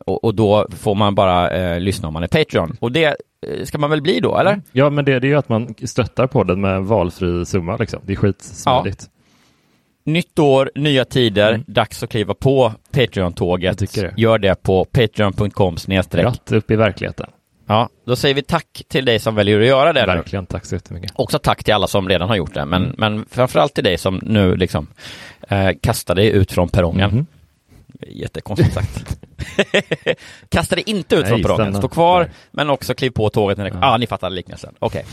Och, 0.06 0.24
och, 0.24 0.36
då 0.36 0.68
får 0.78 0.96
man 0.96 1.16
bara 1.16 1.78
lyssna 1.78 2.08
om 2.08 2.14
man 2.14 2.24
är 2.24 2.28
Patreon. 2.28 2.78
Och 2.80 2.92
det 2.92 3.16
ska 3.64 3.78
man 3.78 3.90
väl 3.90 4.02
bli 4.02 4.20
då, 4.20 4.38
eller? 4.38 4.62
Ja, 4.72 4.90
men 4.90 5.06
det, 5.06 5.20
det 5.20 5.28
är 5.28 5.30
ju 5.30 5.38
att 5.38 5.50
man 5.50 5.76
stöttar 5.84 6.28
på 6.28 6.44
den 6.44 6.62
med 6.62 6.84
valfri 6.84 7.46
summa 7.46 7.78
liksom. 7.78 8.02
Det 8.06 8.14
är 8.14 8.18
skitsmidigt. 8.18 9.10
Ja. 10.06 10.12
Nytt 10.12 10.40
år, 10.40 10.72
nya 10.76 11.06
tider, 11.06 11.50
mm. 11.50 11.64
dags 11.68 12.04
att 12.04 12.10
kliva 12.10 12.34
på 12.34 12.74
Patreon-tåget. 12.92 13.94
Det. 13.94 14.14
Gör 14.18 14.38
det 14.38 14.64
på 14.64 14.86
patreon.com 14.86 15.78
snedstreck. 15.78 16.52
Upp 16.52 16.72
i 16.72 16.76
verkligheten. 16.76 17.30
Ja, 17.68 17.90
då 18.06 18.16
säger 18.16 18.36
vi 18.36 18.42
tack 18.42 18.84
till 18.88 19.06
dig 19.06 19.20
som 19.20 19.36
väljer 19.36 19.62
att 19.62 19.68
göra 19.68 19.94
det. 19.94 20.06
Verkligen, 20.06 20.46
tack 20.46 20.66
så 20.66 20.76
jättemycket. 20.76 21.12
Också 21.16 21.40
tack 21.40 21.64
till 21.64 21.74
alla 21.74 21.88
som 21.88 22.10
redan 22.10 22.30
har 22.30 22.36
gjort 22.36 22.54
det, 22.54 22.66
men, 22.66 22.84
mm. 22.84 22.96
men 22.98 23.26
framförallt 23.30 23.74
till 23.74 23.84
dig 23.84 23.98
som 23.98 24.20
nu 24.24 24.56
liksom 24.56 24.88
eh, 25.48 25.70
kastar 25.82 26.16
dig 26.16 26.28
ut 26.28 26.52
från 26.52 26.70
perrongen. 26.70 27.12
Mm. 27.12 27.26
Jättekonstigt 28.08 28.74
sagt. 28.74 29.20
Kasta 30.50 30.76
dig 30.76 30.84
inte 30.88 31.16
ut 31.16 31.22
Nej, 31.22 31.30
från 31.30 31.42
perrongen, 31.42 31.76
stå 31.76 31.88
kvar, 31.88 32.22
Nej. 32.22 32.30
men 32.52 32.70
också 32.70 32.94
kliv 32.94 33.10
på 33.10 33.30
tåget 33.30 33.58
när 33.58 33.66
det 33.66 33.78
Ja, 33.82 33.88
ah, 33.88 33.98
ni 33.98 34.08
fattar 34.08 34.30
liknelsen. 34.30 34.76
Okej. 34.80 35.06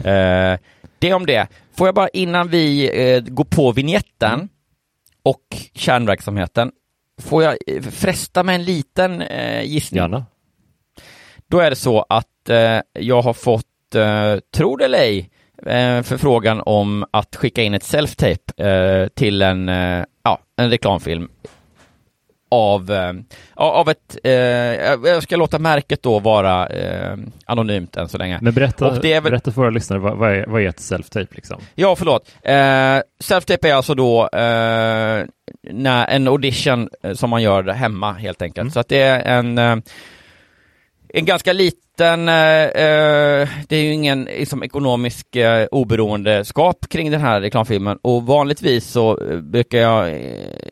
Okay. 0.00 0.12
Eh, 0.12 0.58
det 0.98 1.14
om 1.14 1.26
det. 1.26 1.46
Får 1.76 1.88
jag 1.88 1.94
bara 1.94 2.08
innan 2.08 2.48
vi 2.48 2.90
eh, 3.12 3.20
går 3.20 3.44
på 3.44 3.72
vignetten 3.72 4.34
mm. 4.34 4.48
och 5.22 5.56
kärnverksamheten, 5.74 6.72
får 7.22 7.42
jag 7.42 7.56
eh, 7.66 7.82
fresta 7.82 8.42
med 8.42 8.54
en 8.54 8.64
liten 8.64 9.22
eh, 9.22 9.62
gissning? 9.62 10.02
Gärna. 10.02 10.26
Då 11.50 11.60
är 11.60 11.70
det 11.70 11.76
så 11.76 12.06
att 12.08 12.48
eh, 12.48 12.80
jag 12.92 13.22
har 13.22 13.32
fått, 13.32 13.94
eh, 13.94 14.36
tro 14.54 14.76
det 14.76 14.84
eller 14.84 14.98
ej, 14.98 15.30
eh, 15.66 16.02
förfrågan 16.02 16.62
om 16.66 17.04
att 17.10 17.36
skicka 17.36 17.62
in 17.62 17.74
ett 17.74 17.82
self-tape 17.82 19.02
eh, 19.02 19.08
till 19.08 19.42
en, 19.42 19.68
eh, 19.68 20.04
ja, 20.24 20.38
en 20.56 20.70
reklamfilm 20.70 21.28
av, 22.50 22.90
äh, 22.90 23.12
av 23.54 23.88
ett, 23.88 24.18
jag 25.04 25.22
ska 25.22 25.36
låta 25.36 25.58
märket 25.58 26.02
då 26.02 26.18
vara 26.18 26.68
anonymt 27.44 27.96
än 27.96 28.08
så 28.08 28.18
länge. 28.18 28.38
Men 28.42 28.54
berätta, 28.54 28.86
och 28.86 29.00
det 29.00 29.12
är 29.12 29.20
väl... 29.20 29.30
berätta 29.30 29.52
för 29.52 29.60
våra 29.60 29.70
lyssnare, 29.70 30.00
vad, 30.00 30.16
vad, 30.16 30.32
är, 30.32 30.46
vad 30.46 30.62
är 30.62 30.68
ett 30.68 30.80
self-tape 30.80 31.28
liksom? 31.30 31.60
Ja, 31.74 31.96
förlåt. 31.96 32.32
self-tape 33.24 33.66
är 33.68 33.74
alltså 33.74 33.94
då 33.94 34.28
när, 35.62 36.06
en 36.06 36.28
audition 36.28 36.88
som 37.14 37.30
man 37.30 37.42
gör 37.42 37.64
hemma 37.64 38.12
helt 38.12 38.42
enkelt. 38.42 38.62
Mm. 38.62 38.70
Så 38.70 38.80
att 38.80 38.88
det 38.88 39.02
är 39.02 39.38
en, 39.38 39.82
en 41.08 41.24
ganska 41.24 41.52
liten 41.52 42.28
eh, 42.28 42.62
eh, 42.64 43.48
det 43.68 43.76
är 43.76 43.82
ju 43.82 43.92
ingen 43.92 44.24
liksom, 44.24 44.62
ekonomisk 44.62 45.36
eh, 45.36 45.66
oberoendeskap 45.70 46.88
kring 46.88 47.10
den 47.10 47.20
här 47.20 47.40
reklamfilmen 47.40 47.98
och 48.02 48.26
vanligtvis 48.26 48.86
så 48.86 49.18
eh, 49.18 49.38
brukar 49.38 49.78
jag, 49.78 50.08
eh, 50.08 50.16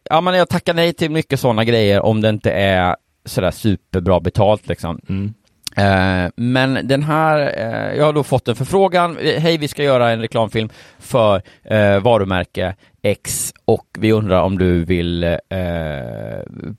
ja 0.04 0.20
men 0.20 0.34
jag 0.34 0.48
tackar 0.48 0.74
nej 0.74 0.92
till 0.92 1.10
mycket 1.10 1.40
sådana 1.40 1.64
grejer 1.64 2.00
om 2.00 2.20
det 2.20 2.28
inte 2.28 2.50
är 2.52 2.96
sådär 3.24 3.50
superbra 3.50 4.20
betalt 4.20 4.68
liksom. 4.68 5.00
Mm. 5.08 5.34
Eh, 5.76 6.30
men 6.36 6.88
den 6.88 7.02
här, 7.02 7.38
jag 7.96 8.04
har 8.04 8.12
då 8.12 8.22
fått 8.22 8.48
en 8.48 8.56
förfrågan, 8.56 9.18
hej 9.20 9.58
vi 9.58 9.68
ska 9.68 9.82
göra 9.82 10.10
en 10.10 10.20
reklamfilm 10.20 10.68
för 10.98 11.42
varumärke 12.00 12.74
X 13.06 13.52
och 13.64 13.86
vi 13.98 14.12
undrar 14.12 14.42
om 14.42 14.58
du 14.58 14.84
vill 14.84 15.24
eh, 15.24 15.30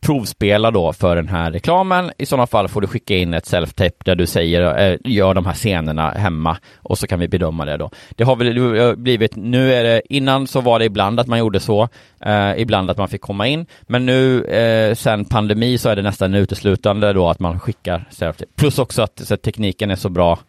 provspela 0.01 0.71
då 0.71 0.93
för 0.93 1.15
den 1.15 1.27
här 1.27 1.51
reklamen. 1.51 2.11
I 2.17 2.25
sådana 2.25 2.47
fall 2.47 2.67
får 2.67 2.81
du 2.81 2.87
skicka 2.87 3.15
in 3.15 3.33
ett 3.33 3.47
self-tape 3.47 4.03
där 4.05 4.15
du 4.15 4.25
säger 4.25 4.91
eh, 4.91 4.97
gör 5.03 5.33
de 5.33 5.45
här 5.45 5.53
scenerna 5.53 6.09
hemma 6.11 6.57
och 6.75 6.97
så 6.97 7.07
kan 7.07 7.19
vi 7.19 7.27
bedöma 7.27 7.65
det 7.65 7.77
då. 7.77 7.91
Det 8.09 8.23
har 8.23 8.35
väl 8.35 8.95
blivit, 8.97 9.35
nu 9.35 9.73
är 9.73 9.83
det, 9.83 10.01
innan 10.09 10.47
så 10.47 10.61
var 10.61 10.79
det 10.79 10.85
ibland 10.85 11.19
att 11.19 11.27
man 11.27 11.39
gjorde 11.39 11.59
så, 11.59 11.89
eh, 12.21 12.61
ibland 12.61 12.89
att 12.89 12.97
man 12.97 13.07
fick 13.07 13.21
komma 13.21 13.47
in, 13.47 13.65
men 13.81 14.05
nu 14.05 14.43
eh, 14.43 14.95
sen 14.95 15.25
pandemi 15.25 15.77
så 15.77 15.89
är 15.89 15.95
det 15.95 16.01
nästan 16.01 16.35
uteslutande 16.35 17.13
då 17.13 17.29
att 17.29 17.39
man 17.39 17.59
skickar 17.59 18.05
self-tape. 18.11 18.45
Plus 18.55 18.79
också 18.79 19.01
att, 19.01 19.31
att 19.31 19.41
tekniken 19.41 19.91
är 19.91 19.95
så 19.95 20.09
bra 20.09 20.39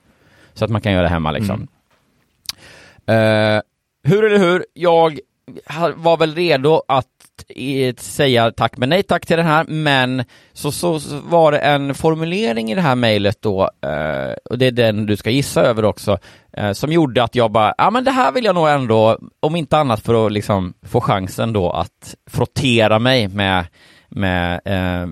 så 0.55 0.65
att 0.65 0.71
man 0.71 0.81
kan 0.81 0.93
göra 0.93 1.03
det 1.03 1.09
hemma 1.09 1.31
liksom. 1.31 1.69
Mm. 3.07 3.57
Uh, 3.57 3.63
hur 4.03 4.25
eller 4.25 4.39
hur, 4.39 4.65
jag 4.75 5.19
var 5.97 6.17
väl 6.17 6.35
redo 6.35 6.83
att 6.89 7.07
säga 7.99 8.51
tack 8.51 8.77
men 8.77 8.89
nej 8.89 9.03
tack 9.03 9.27
till 9.27 9.37
den 9.37 9.47
här, 9.47 9.65
men 9.65 10.25
så, 10.53 10.73
så, 10.73 11.01
så 11.01 11.21
var 11.21 11.53
det 11.53 11.59
en 11.59 11.95
formulering 11.95 12.73
i 12.73 12.75
det 12.75 12.81
här 12.81 12.95
mejlet 12.95 13.43
då, 13.43 13.63
eh, 13.63 14.33
och 14.51 14.59
det 14.59 14.67
är 14.67 14.73
den 14.73 15.07
du 15.07 15.17
ska 15.17 15.31
gissa 15.31 15.63
över 15.63 15.85
också, 15.85 16.19
eh, 16.53 16.73
som 16.73 16.93
gjorde 16.93 17.23
att 17.23 17.35
jag 17.35 17.51
bara, 17.51 17.75
ja 17.79 17.91
men 17.91 18.05
det 18.05 18.11
här 18.11 18.33
vill 18.33 18.45
jag 18.45 18.55
nog 18.55 18.69
ändå, 18.69 19.19
om 19.41 19.57
inte 19.57 19.79
annat 19.79 20.01
för 20.01 20.27
att 20.27 20.33
liksom 20.33 20.75
få 20.83 21.01
chansen 21.01 21.53
då 21.53 21.71
att 21.71 22.15
frottera 22.31 22.99
mig 22.99 23.29
med, 23.29 23.67
med 24.09 24.61
eh, 24.65 25.09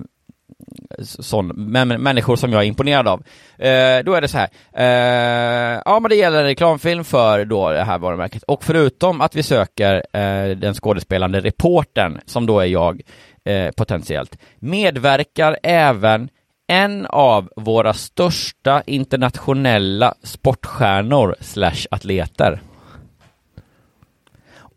sån, 0.99 1.47
människor 1.47 2.35
som 2.35 2.51
jag 2.51 2.61
är 2.63 2.67
imponerad 2.67 3.07
av. 3.07 3.23
Eh, 3.57 4.03
då 4.03 4.13
är 4.13 4.21
det 4.21 4.27
så 4.27 4.37
här, 4.37 4.49
eh, 4.73 5.81
ja 5.85 5.99
men 5.99 6.09
det 6.09 6.15
gäller 6.15 6.39
en 6.39 6.45
reklamfilm 6.45 7.03
för 7.03 7.45
då 7.45 7.71
det 7.71 7.83
här 7.83 7.97
varumärket 7.97 8.43
och 8.43 8.63
förutom 8.63 9.21
att 9.21 9.35
vi 9.35 9.43
söker 9.43 9.95
eh, 10.13 10.57
den 10.57 10.73
skådespelande 10.73 11.39
reporten 11.39 12.19
som 12.25 12.45
då 12.45 12.59
är 12.59 12.65
jag 12.65 13.01
eh, 13.45 13.71
potentiellt, 13.71 14.37
medverkar 14.59 15.57
även 15.63 16.29
en 16.67 17.05
av 17.05 17.49
våra 17.55 17.93
största 17.93 18.83
internationella 18.85 20.13
sportstjärnor 20.23 21.35
slash 21.39 21.87
atleter. 21.91 22.61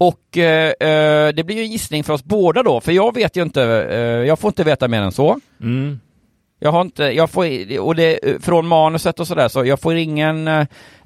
Och 0.00 0.38
eh, 0.38 0.72
eh, 0.80 1.28
det 1.28 1.44
blir 1.44 1.56
ju 1.56 1.62
en 1.62 1.70
gissning 1.70 2.04
för 2.04 2.12
oss 2.12 2.24
båda 2.24 2.62
då, 2.62 2.80
för 2.80 2.92
jag 2.92 3.14
vet 3.14 3.36
ju 3.36 3.42
inte, 3.42 3.62
eh, 3.90 3.98
jag 3.98 4.38
får 4.38 4.48
inte 4.48 4.64
veta 4.64 4.88
mer 4.88 5.02
än 5.02 5.12
så. 5.12 5.40
Mm. 5.60 6.00
Jag 6.60 6.72
har 6.72 6.80
inte, 6.80 7.04
jag 7.04 7.30
får, 7.30 7.46
och 7.80 7.94
det, 7.94 8.18
från 8.44 8.66
manuset 8.66 9.20
och 9.20 9.26
sådär, 9.26 9.48
så 9.48 9.64
jag 9.64 9.80
får 9.80 9.96
ingen, 9.96 10.48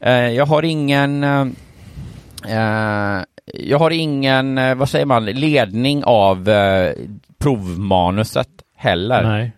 eh, 0.01 0.29
jag 0.31 0.47
har 0.47 0.63
ingen, 0.63 1.25
eh, 1.25 1.47
jag 3.55 3.79
har 3.79 3.91
ingen, 3.91 4.59
eh, 4.59 4.75
vad 4.75 4.89
säger 4.89 5.07
man, 5.07 5.25
ledning 5.25 6.05
av 6.05 6.49
provmanuset 7.39 8.49
heller. 8.77 9.23
Nej. 9.23 9.53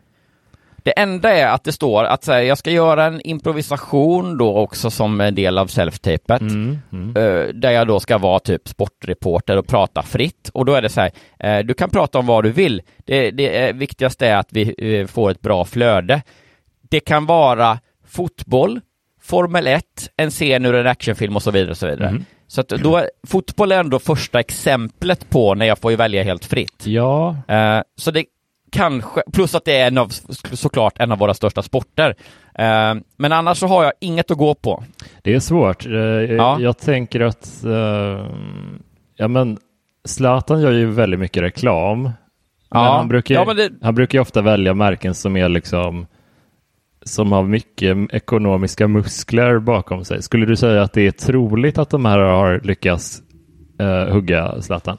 Det 0.87 0.93
enda 0.93 1.31
är 1.31 1.47
att 1.47 1.65
det 1.65 1.73
står 1.73 2.05
att 2.05 2.27
här, 2.27 2.41
jag 2.41 2.59
ska 2.59 2.71
göra 2.71 3.05
en 3.05 3.21
improvisation 3.21 4.39
då 4.39 4.57
också 4.57 4.91
som 4.91 5.21
en 5.21 5.35
del 5.35 5.59
av 5.59 5.67
self-tapet. 5.67 6.41
Mm, 6.41 6.79
mm. 6.93 7.17
uh, 7.17 7.55
där 7.55 7.71
jag 7.71 7.87
då 7.87 8.01
ska 8.01 8.19
vara 8.19 8.39
typ 8.39 8.69
sportreporter 8.69 9.57
och 9.57 9.67
prata 9.67 10.03
fritt. 10.03 10.51
Och 10.55 10.65
då 10.65 10.75
är 10.75 10.83
det 10.83 10.89
så 10.89 11.01
här, 11.01 11.11
uh, 11.61 11.67
du 11.67 11.75
kan 11.75 11.91
prata 11.91 12.19
om 12.19 12.27
vad 12.27 12.45
du 12.45 12.53
vill. 12.53 12.83
Det, 13.05 13.31
det 13.31 13.73
viktigaste 13.73 14.27
är 14.27 14.37
att 14.37 14.49
vi 14.51 15.07
får 15.11 15.31
ett 15.31 15.41
bra 15.41 15.65
flöde. 15.65 16.23
Det 16.91 17.01
kan 17.01 17.27
vara 17.27 17.79
fotboll, 18.09 18.81
Formel 19.23 19.67
1, 19.67 19.85
en 20.17 20.31
scen 20.31 20.67
ur 20.67 20.75
en 20.75 20.87
actionfilm 20.87 21.37
och 21.37 21.43
så 21.43 21.51
vidare. 21.51 21.71
Och 21.71 21.77
så 21.77 21.87
vidare. 21.87 22.09
Mm. 22.09 22.25
Så 22.47 22.61
att 22.61 22.69
då 22.69 23.05
fotboll 23.27 23.73
är 23.73 23.81
ändå 23.81 23.99
första 23.99 24.41
exemplet 24.41 25.31
på 25.31 25.55
när 25.55 25.67
jag 25.67 25.79
får 25.79 25.93
välja 25.93 26.23
helt 26.23 26.45
fritt. 26.45 26.87
Ja. 26.87 27.37
så 27.97 28.11
det 28.11 28.25
kanske, 28.71 29.23
plus 29.33 29.55
att 29.55 29.65
det 29.65 29.77
är 29.77 29.87
en 29.87 29.99
av, 29.99 30.09
såklart 30.53 30.99
en 30.99 31.13
av 31.13 31.19
våra 31.19 31.35
största 31.35 31.63
sporter. 31.63 32.15
Eh, 32.55 32.95
men 33.17 33.33
annars 33.33 33.59
så 33.59 33.67
har 33.67 33.85
jag 33.85 33.93
inget 34.01 34.31
att 34.31 34.39
gå 34.39 34.55
på. 34.55 34.85
Det 35.23 35.35
är 35.35 35.41
svårt. 35.41 35.87
Eh, 35.87 35.93
ja. 35.93 36.61
Jag 36.61 36.79
tänker 36.79 37.21
att, 37.21 37.65
eh, 37.65 38.27
ja 39.17 39.29
men 39.29 39.59
Zlatan 40.05 40.61
gör 40.61 40.73
ju 40.73 40.87
väldigt 40.87 41.21
mycket 41.21 41.43
reklam. 41.43 42.11
Ja, 42.71 42.97
han 42.97 43.09
brukar, 43.09 43.35
ja, 43.35 43.55
det... 43.55 43.71
han 43.83 43.95
brukar 43.95 44.19
ju 44.19 44.23
ofta 44.23 44.43
välja 44.43 44.75
märken 44.75 45.15
som 45.15 45.37
är 45.37 45.49
liksom 45.49 46.07
som 47.03 47.33
har 47.33 47.43
mycket 47.43 47.97
ekonomiska 48.13 48.89
muskler 48.89 49.59
bakom 49.59 50.05
sig. 50.05 50.23
Skulle 50.23 50.47
du 50.47 50.57
säga 50.57 50.83
att 50.83 50.93
det 50.93 51.07
är 51.07 51.11
troligt 51.11 51.79
att 51.79 51.91
de 51.91 52.05
här 52.05 52.19
har 52.19 52.61
lyckats 52.65 53.23
uh, 53.81 54.13
hugga 54.13 54.63
Zlatan? 54.63 54.99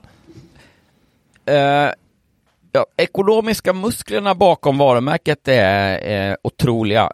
Ja, 2.71 2.85
ekonomiska 2.97 3.73
musklerna 3.73 4.35
bakom 4.35 4.77
varumärket 4.77 5.47
är, 5.47 5.97
är 5.97 6.37
otroliga. 6.43 7.11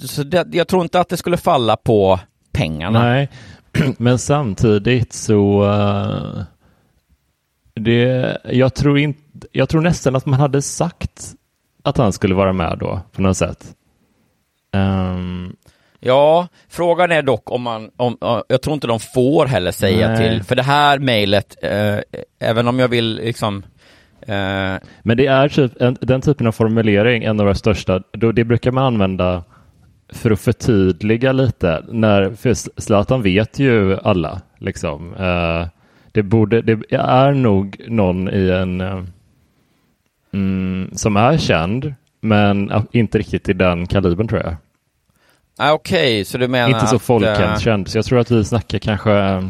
Så 0.00 0.22
det, 0.22 0.46
jag 0.52 0.68
tror 0.68 0.82
inte 0.82 1.00
att 1.00 1.08
det 1.08 1.16
skulle 1.16 1.36
falla 1.36 1.76
på 1.76 2.20
pengarna. 2.52 3.02
Nej, 3.02 3.28
men 3.98 4.18
samtidigt 4.18 5.12
så 5.12 5.64
uh, 5.64 6.42
det, 7.74 8.38
jag, 8.44 8.74
tror 8.74 8.98
in, 8.98 9.14
jag 9.52 9.68
tror 9.68 9.80
nästan 9.80 10.16
att 10.16 10.26
man 10.26 10.40
hade 10.40 10.62
sagt 10.62 11.34
att 11.82 11.96
han 11.96 12.12
skulle 12.12 12.34
vara 12.34 12.52
med 12.52 12.78
då 12.78 13.00
på 13.12 13.22
något 13.22 13.36
sätt. 13.36 13.74
Um, 14.72 15.56
Ja, 16.00 16.48
frågan 16.68 17.12
är 17.12 17.22
dock 17.22 17.50
om 17.50 17.62
man, 17.62 17.90
om, 17.96 18.44
jag 18.48 18.62
tror 18.62 18.74
inte 18.74 18.86
de 18.86 19.00
får 19.00 19.46
heller 19.46 19.70
säga 19.70 20.08
nej. 20.08 20.18
till, 20.18 20.42
för 20.42 20.54
det 20.54 20.62
här 20.62 20.98
mejlet, 20.98 21.56
eh, 21.62 21.98
även 22.38 22.68
om 22.68 22.78
jag 22.78 22.88
vill 22.88 23.14
liksom 23.14 23.62
eh... 24.26 24.78
Men 25.02 25.16
det 25.16 25.26
är 25.26 25.48
typ, 25.48 25.82
en, 25.82 25.96
den 26.00 26.20
typen 26.20 26.46
av 26.46 26.52
formulering, 26.52 27.24
en 27.24 27.40
av 27.40 27.46
de 27.46 27.54
största, 27.54 28.02
då, 28.12 28.32
det 28.32 28.44
brukar 28.44 28.72
man 28.72 28.84
använda 28.84 29.44
för 30.08 30.30
att 30.30 30.40
förtydliga 30.40 31.32
lite, 31.32 31.84
när, 31.88 32.30
för 32.30 32.80
Zlatan 32.80 33.22
vet 33.22 33.58
ju 33.58 33.98
alla, 33.98 34.40
liksom. 34.58 35.14
Eh, 35.14 35.68
det, 36.12 36.22
borde, 36.22 36.62
det 36.62 36.96
är 36.96 37.32
nog 37.32 37.80
någon 37.88 38.28
i 38.28 38.50
en 38.50 38.80
eh, 38.80 39.02
mm, 40.32 40.90
som 40.92 41.16
är 41.16 41.38
känd, 41.38 41.94
men 42.20 42.72
inte 42.92 43.18
riktigt 43.18 43.48
i 43.48 43.52
den 43.52 43.86
kalibern 43.86 44.28
tror 44.28 44.40
jag. 44.40 44.56
Ah, 45.58 45.72
Okej, 45.72 45.98
okay, 45.98 46.24
så 46.24 46.38
du 46.38 46.48
menar 46.48 46.68
Inte 46.68 46.86
så 46.86 46.98
folkkänd, 46.98 47.60
känd, 47.60 47.88
så 47.88 47.98
jag 47.98 48.04
tror 48.04 48.18
att 48.18 48.30
vi 48.30 48.44
snackar 48.44 48.78
kanske 48.78 49.42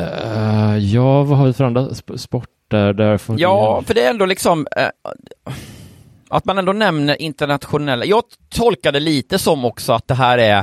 uh, 0.00 0.78
Ja, 0.78 1.22
vad 1.22 1.38
har 1.38 1.46
vi 1.46 1.52
för 1.52 1.64
andra 1.64 1.94
sporter 1.94 2.92
där? 2.92 3.20
Ja, 3.36 3.82
för 3.86 3.94
det 3.94 4.02
är 4.02 4.10
ändå 4.10 4.26
liksom 4.26 4.60
uh, 4.60 5.16
att 6.28 6.44
man 6.44 6.58
ändå 6.58 6.72
nämner 6.72 7.22
internationella. 7.22 8.04
Jag 8.04 8.22
tolkar 8.48 8.92
det 8.92 9.00
lite 9.00 9.38
som 9.38 9.64
också 9.64 9.92
att 9.92 10.08
det 10.08 10.14
här 10.14 10.38
är 10.38 10.58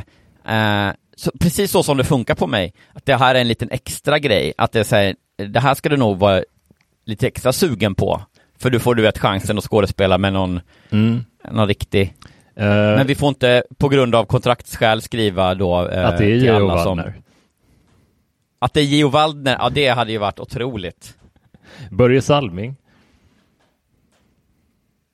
uh, 0.89 0.93
så, 1.15 1.31
precis 1.39 1.71
så 1.71 1.83
som 1.83 1.97
det 1.97 2.03
funkar 2.03 2.35
på 2.35 2.47
mig. 2.47 2.73
Att 2.93 3.05
det 3.05 3.15
här 3.15 3.35
är 3.35 3.41
en 3.41 3.47
liten 3.47 3.71
extra 3.71 4.19
grej. 4.19 4.53
Att 4.57 4.71
det 4.71 4.91
är 4.91 5.15
det 5.47 5.59
här 5.59 5.73
ska 5.73 5.89
du 5.89 5.97
nog 5.97 6.17
vara 6.17 6.43
lite 7.05 7.27
extra 7.27 7.53
sugen 7.53 7.95
på. 7.95 8.21
För 8.59 8.69
du 8.69 8.79
får 8.79 8.95
du 8.95 9.01
vet 9.01 9.17
chansen 9.17 9.57
att 9.57 9.63
skådespela 9.63 10.17
med 10.17 10.33
någon, 10.33 10.61
mm. 10.89 11.25
någon 11.51 11.67
riktig 11.67 12.13
Men 12.55 13.07
vi 13.07 13.15
får 13.15 13.29
inte 13.29 13.63
på 13.77 13.89
grund 13.89 14.15
av 14.15 14.25
kontraktsskäl 14.25 15.01
skriva 15.01 15.55
då 15.55 15.75
Att 15.75 16.17
det 16.17 16.25
är 16.25 16.35
Geo 16.35 16.67
Waldner. 16.67 17.03
Som... 17.03 17.23
Att 18.61 18.73
det 18.73 18.81
är 18.81 18.85
Geo 18.85 19.09
Waldner, 19.09 19.57
ja 19.59 19.69
det 19.69 19.87
hade 19.87 20.11
ju 20.11 20.17
varit 20.17 20.39
otroligt. 20.39 21.17
Börje 21.91 22.21
Salming. 22.21 22.75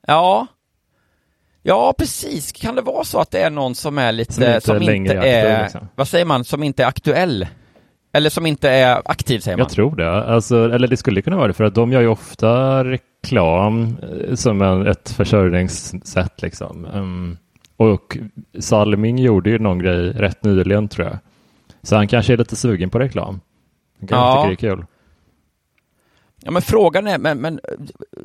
Ja. 0.06 0.46
Ja, 1.62 1.94
precis. 1.98 2.52
Kan 2.52 2.74
det 2.74 2.82
vara 2.82 3.04
så 3.04 3.20
att 3.20 3.30
det 3.30 3.40
är 3.40 3.50
någon 3.50 3.74
som 3.74 3.98
är 3.98 4.12
lite, 4.12 4.32
som 4.32 4.44
inte, 4.44 4.60
som 4.60 4.82
inte 4.82 5.14
är, 5.14 5.62
liksom. 5.62 5.88
vad 5.94 6.08
säger 6.08 6.24
man, 6.24 6.44
som 6.44 6.62
inte 6.62 6.82
är 6.82 6.86
aktuell? 6.86 7.46
Eller 8.12 8.30
som 8.30 8.46
inte 8.46 8.70
är 8.70 9.02
aktiv 9.04 9.38
säger 9.38 9.56
man? 9.56 9.64
Jag 9.64 9.72
tror 9.72 9.96
det. 9.96 10.10
Alltså, 10.10 10.70
eller 10.70 10.88
det 10.88 10.96
skulle 10.96 11.22
kunna 11.22 11.36
vara 11.36 11.48
det 11.48 11.54
för 11.54 11.64
att 11.64 11.74
de 11.74 11.92
gör 11.92 12.00
ju 12.00 12.08
ofta 12.08 12.84
reklam 12.84 13.96
eh, 14.02 14.34
som 14.34 14.62
en, 14.62 14.86
ett 14.86 15.10
försörjningssätt 15.10 16.42
liksom. 16.42 16.86
Um, 16.92 17.38
och 17.76 18.18
Salming 18.58 19.18
gjorde 19.18 19.50
ju 19.50 19.58
någon 19.58 19.78
grej 19.78 20.10
rätt 20.10 20.44
nyligen 20.44 20.88
tror 20.88 21.06
jag. 21.06 21.18
Så 21.82 21.96
han 21.96 22.08
kanske 22.08 22.32
är 22.32 22.36
lite 22.36 22.56
sugen 22.56 22.90
på 22.90 22.98
reklam. 22.98 23.40
Han 23.98 24.08
kanske 24.08 24.26
ja. 24.26 24.50
tycker 24.50 24.68
det 24.68 24.72
är 24.72 24.76
kul. 24.76 24.86
Ja 26.40 26.50
men 26.50 26.62
frågan 26.62 27.06
är, 27.06 27.18
men, 27.18 27.40
men 27.40 27.60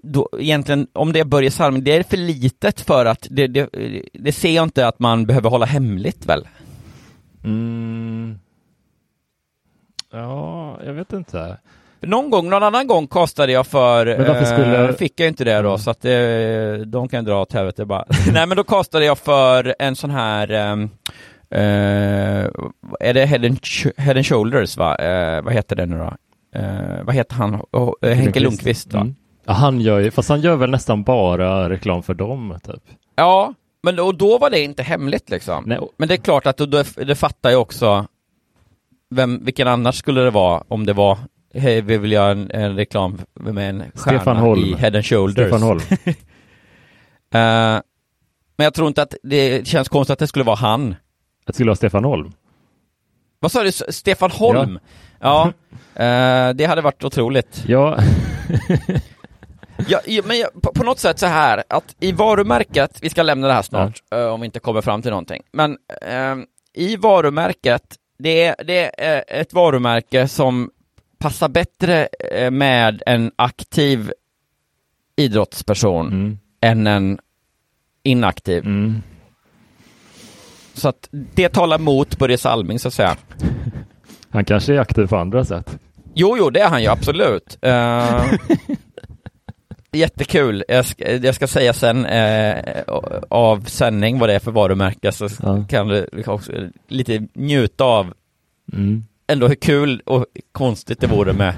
då, 0.04 0.30
egentligen 0.40 0.88
om 0.94 1.14
det 1.14 1.20
är 1.20 1.26
Börje 1.26 1.52
Salming, 1.52 1.84
det 1.84 1.96
är 1.96 2.04
för 2.04 2.18
litet 2.18 2.82
för 2.82 3.06
att 3.06 3.28
det, 3.30 3.48
det, 3.48 3.70
det 4.14 4.32
ser 4.32 4.56
jag 4.56 4.64
inte 4.64 4.88
att 4.88 5.00
man 5.00 5.26
behöver 5.26 5.50
hålla 5.50 5.66
hemligt 5.66 6.26
väl? 6.26 6.48
Mm. 7.44 8.40
Ja, 10.12 10.80
jag 10.86 10.94
vet 10.94 11.14
inte. 11.14 11.58
Någon 12.00 12.30
gång, 12.30 12.50
någon 12.50 12.64
annan 12.64 12.88
gång 12.88 13.08
kostade 13.08 13.52
jag 13.52 13.68
för, 13.68 14.06
men 14.06 14.28
varför 14.28 14.46
skulle... 14.46 14.90
eh, 14.90 14.96
fick 14.96 15.20
jag 15.20 15.28
inte 15.28 15.44
det 15.44 15.62
då, 15.62 15.70
mm. 15.70 15.78
så 15.78 15.92
att 15.92 16.02
det, 16.02 16.86
de 16.86 17.08
kan 17.08 17.26
dra 17.26 17.42
åt 17.42 17.54
helvete 17.54 17.86
bara. 17.86 18.06
Nej 18.34 18.48
men 18.48 18.58
då 18.58 18.64
kostade 18.64 19.06
jag 19.06 19.18
för 19.18 19.76
en 19.80 19.96
sån 19.96 20.10
här, 20.10 20.52
eh, 20.52 20.72
eh, 20.72 20.88
är 21.60 23.14
det 23.14 23.26
head 23.26 23.46
and, 23.46 23.60
head 23.98 24.16
and 24.16 24.26
shoulders 24.26 24.78
va? 24.78 24.96
Eh, 24.96 25.42
vad 25.42 25.54
heter 25.54 25.76
det 25.76 25.86
nu 25.86 25.98
då? 25.98 26.14
Eh, 26.60 27.04
vad 27.04 27.16
heter 27.16 27.36
han? 27.36 27.62
Oh, 27.72 27.94
Henke 28.02 28.40
Lundqvist 28.40 28.94
va? 28.94 29.00
Mm. 29.00 29.16
Ja, 29.46 29.54
han 29.54 29.82
gör 29.82 30.00
ju, 30.00 30.12
fast 30.12 30.30
han 30.30 30.42
gör 30.42 30.56
väl 30.56 30.70
nästan 30.70 31.04
bara 31.04 31.70
reklam 31.70 32.04
för 32.04 32.14
dem 32.14 32.60
typ. 32.64 32.84
Ja, 33.16 33.54
men 33.84 34.00
och 34.00 34.16
då 34.16 34.38
var 34.38 34.50
det 34.50 34.60
inte 34.60 34.84
hemligt 34.84 35.30
liksom. 35.30 35.64
Nej. 35.68 35.80
Men 35.98 36.08
det 36.08 36.14
är 36.14 36.18
klart 36.18 36.48
att 36.48 36.58
då, 36.58 36.84
det 36.96 37.16
fattar 37.16 37.50
jag 37.50 37.62
också 37.62 38.06
vem, 39.10 39.46
vilken 39.46 39.68
annars 39.68 39.96
skulle 39.96 40.22
det 40.22 40.32
vara 40.32 40.64
om 40.68 40.86
det 40.86 40.94
var 40.94 41.18
hej 41.54 41.82
vi 41.82 41.98
vill 41.98 42.12
göra 42.12 42.32
en, 42.32 42.52
en 42.52 42.76
reklam 42.76 43.22
med 43.34 43.70
en 43.70 43.84
stjärna 43.96 44.58
i 44.58 44.76
Head 44.76 44.96
and 44.96 45.06
Shoulders. 45.06 45.48
Stefan 45.48 45.62
Holm. 45.62 45.80
uh, 45.80 46.14
men 48.58 48.64
jag 48.64 48.74
tror 48.74 48.88
inte 48.88 49.02
att 49.02 49.16
det 49.24 49.68
känns 49.68 49.90
konstigt 49.90 50.14
att 50.14 50.20
det 50.20 50.28
skulle 50.28 50.46
vara 50.46 50.56
han. 50.56 50.96
Att 51.44 51.48
det 51.48 51.54
skulle 51.54 51.70
vara 51.70 51.76
Stefan 51.76 52.04
Holm? 52.04 52.34
Vad 53.40 53.52
sa 53.52 53.64
du? 53.64 53.72
Stefan 53.72 54.32
Holm? 54.32 54.80
Ja, 55.20 55.52
ja 55.96 56.50
uh, 56.50 56.56
det 56.56 56.66
hade 56.66 56.82
varit 56.82 57.04
otroligt. 57.04 57.64
Ja. 57.68 57.98
ja, 59.88 60.22
men 60.26 60.40
jag, 60.40 60.62
på, 60.62 60.72
på, 60.74 60.84
något 60.84 61.00
sätt 61.00 61.20
så 61.20 61.26
här 61.26 61.64
att 61.70 61.96
i 62.00 62.12
varumärket, 62.12 62.98
vi 63.02 63.10
ska 63.10 63.24
lämna 63.24 63.48
det 63.48 63.54
här 63.54 63.62
snart 63.62 64.04
ja. 64.10 64.18
uh, 64.18 64.34
om 64.34 64.42
vi 64.42 64.46
inte 64.46 64.60
kommer 64.60 64.82
fram 64.82 65.02
till 65.02 65.12
någonting, 65.12 65.44
men 65.52 65.78
i 66.74 66.96
varumärket 66.96 67.98
det 68.20 68.44
är, 68.44 68.56
det 68.64 69.04
är 69.04 69.24
ett 69.28 69.54
varumärke 69.54 70.28
som 70.28 70.72
passar 71.18 71.50
bättre 71.50 72.08
eh, 72.32 72.52
med 72.52 73.04
en 73.06 73.32
aktiv 73.36 74.12
idrottsperson 75.16 76.08
mm. 76.08 76.38
än 76.62 76.88
en 76.88 77.20
inaktiv. 78.04 78.66
Mm. 78.66 79.02
Så 80.74 80.90
att 80.90 81.08
det 81.12 81.50
talar 81.50 81.80
mot 81.80 82.18
Börje 82.18 82.38
Salming 82.38 82.80
så 82.80 82.88
att 82.88 82.94
säga. 82.94 83.18
Han 84.30 84.46
kanske 84.46 84.74
är 84.74 84.80
aktiv 84.80 85.08
på 85.08 85.18
andra 85.18 85.46
sätt. 85.46 85.78
Jo, 86.14 86.36
jo, 86.38 86.50
det 86.50 86.60
är 86.60 86.70
han 86.70 86.82
ju 86.82 86.88
absolut. 86.88 87.58
Uh, 87.66 88.34
jättekul. 89.92 90.64
Jag 90.68 90.86
ska, 90.86 91.12
jag 91.12 91.36
ska 91.36 91.48
säga 91.48 91.74
sen 91.74 92.06
uh, 92.06 92.84
av 93.30 93.66
sändning 93.66 94.20
vad 94.20 94.30
det 94.30 94.36
är 94.36 94.40
för 94.40 94.52
varumärke 94.52 95.12
så 95.12 95.28
ja. 95.44 95.66
kan 95.70 95.88
du 95.88 96.08
också 96.28 96.52
lite 96.88 97.28
njuta 97.34 97.84
av 97.84 98.14
mm 98.74 99.04
ändå 99.28 99.48
hur 99.48 99.56
kul 99.56 100.02
och 100.06 100.26
konstigt 100.52 101.02
det 101.02 101.08
vore 101.08 101.34
med, 101.34 101.54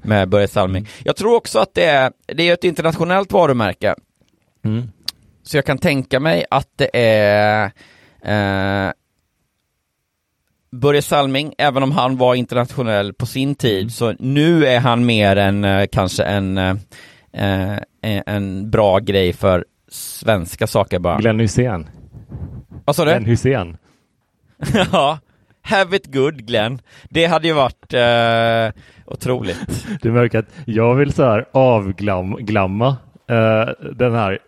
med 0.02 0.28
Börje 0.28 0.48
Salming. 0.48 0.88
Jag 1.04 1.16
tror 1.16 1.36
också 1.36 1.58
att 1.58 1.74
det 1.74 1.84
är, 1.84 2.12
det 2.26 2.48
är 2.48 2.54
ett 2.54 2.64
internationellt 2.64 3.32
varumärke. 3.32 3.94
Mm. 4.64 4.90
Så 5.42 5.56
jag 5.56 5.64
kan 5.64 5.78
tänka 5.78 6.20
mig 6.20 6.44
att 6.50 6.68
det 6.76 6.90
är 6.92 7.70
eh, 8.24 8.92
Börje 10.72 11.02
Salming, 11.02 11.54
även 11.58 11.82
om 11.82 11.92
han 11.92 12.16
var 12.16 12.34
internationell 12.34 13.12
på 13.12 13.26
sin 13.26 13.54
tid, 13.54 13.78
mm. 13.78 13.90
så 13.90 14.14
nu 14.18 14.66
är 14.66 14.80
han 14.80 15.06
mer 15.06 15.36
än 15.36 15.64
eh, 15.64 15.86
kanske 15.92 16.24
en, 16.24 16.58
eh, 16.58 16.74
eh, 17.32 17.78
en 18.26 18.70
bra 18.70 18.98
grej 18.98 19.32
för 19.32 19.64
svenska 19.88 20.66
saker 20.66 20.98
bara. 20.98 21.18
Glenn 21.18 21.40
Hysén. 21.40 21.88
Vad 22.84 22.96
sa 22.96 23.04
du? 23.04 23.10
Glenn 23.10 23.24
Hysén. 23.24 23.76
ja, 24.92 25.18
Have 25.62 25.96
it 25.96 26.12
good 26.12 26.46
Glenn. 26.46 26.80
Det 27.10 27.26
hade 27.26 27.48
ju 27.48 27.54
varit 27.54 27.94
eh, 27.94 28.82
otroligt. 29.06 29.86
Du 30.02 30.12
märker 30.12 30.38
att 30.38 30.48
jag 30.64 30.94
vill 30.94 31.12
så 31.12 31.22
här 31.22 31.44
avglamma 31.52 32.96
eh, 33.28 33.90
den 33.92 34.14
här 34.14 34.38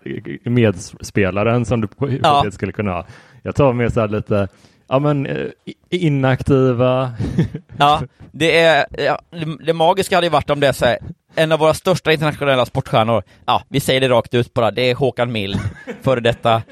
medspelaren 0.48 1.64
som 1.64 1.80
du 1.80 1.86
på 1.86 2.10
ja. 2.22 2.44
skulle 2.50 2.72
kunna 2.72 2.92
ha. 2.92 3.06
Jag 3.46 3.54
tar 3.54 3.72
med 3.72 3.92
så 3.92 4.00
här 4.00 4.08
lite 4.08 4.48
Ja 4.88 4.98
men 4.98 5.26
eh, 5.26 5.46
inaktiva. 5.90 7.12
ja, 7.78 8.02
det 8.32 8.58
är 8.58 8.86
ja, 8.98 9.20
det 9.66 9.72
magiska 9.72 10.16
hade 10.16 10.26
ju 10.26 10.30
varit 10.30 10.50
om 10.50 10.60
det 10.60 10.66
är 10.68 10.72
så 10.72 10.84
här, 10.84 10.98
en 11.34 11.52
av 11.52 11.58
våra 11.58 11.74
största 11.74 12.12
internationella 12.12 12.66
sportstjärnor, 12.66 13.22
ja 13.46 13.62
vi 13.68 13.80
säger 13.80 14.00
det 14.00 14.08
rakt 14.08 14.34
ut 14.34 14.54
bara, 14.54 14.70
det 14.70 14.90
är 14.90 14.94
Håkan 14.94 15.32
Mild, 15.32 15.60
före 16.02 16.20
detta 16.20 16.62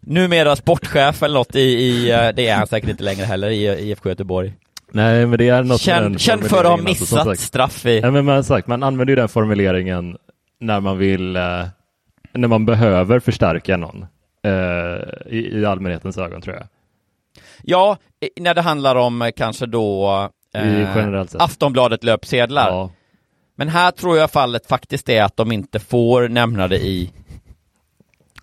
numera 0.00 0.56
sportchef 0.56 1.22
eller 1.22 1.34
något 1.34 1.56
i, 1.56 1.60
i, 1.60 2.10
eh, 2.10 2.28
det 2.36 2.48
är 2.48 2.56
han 2.56 2.66
säkert 2.66 2.90
inte 2.90 3.04
längre 3.04 3.24
heller 3.24 3.50
i 3.50 3.90
IFK 3.90 4.08
Göteborg. 4.08 4.52
Nej, 4.92 5.26
men 5.26 5.38
det 5.38 5.48
är 5.48 5.62
något 5.62 5.80
Känn, 5.80 6.18
känn 6.18 6.42
för 6.42 6.64
att 6.64 6.70
ha 6.70 6.76
missat 6.76 7.26
alltså, 7.26 7.44
straff 7.46 7.86
i... 7.86 8.00
Ja, 8.00 8.10
men 8.10 8.24
man, 8.24 8.44
sagt, 8.44 8.66
man 8.66 8.82
använder 8.82 9.12
ju 9.12 9.16
den 9.16 9.28
formuleringen 9.28 10.16
när 10.60 10.80
man 10.80 10.98
vill, 10.98 11.36
eh, 11.36 11.64
när 12.32 12.48
man 12.48 12.66
behöver 12.66 13.20
förstärka 13.20 13.76
någon 13.76 14.06
i, 15.26 15.58
i 15.58 15.66
allmänhetens 15.66 16.18
ögon 16.18 16.42
tror 16.42 16.56
jag. 16.56 16.66
Ja, 17.62 17.96
när 18.36 18.54
det 18.54 18.60
handlar 18.60 18.96
om 18.96 19.22
eh, 19.22 19.30
kanske 19.36 19.66
då 19.66 20.30
eh, 20.54 20.96
Aftonbladet 21.38 22.04
löpsedlar. 22.04 22.70
Ja. 22.70 22.90
Men 23.54 23.68
här 23.68 23.90
tror 23.90 24.16
jag 24.16 24.30
fallet 24.30 24.66
faktiskt 24.66 25.08
är 25.08 25.22
att 25.22 25.36
de 25.36 25.52
inte 25.52 25.78
får 25.78 26.28
nämna 26.28 26.68
det 26.68 26.78
i 26.78 27.12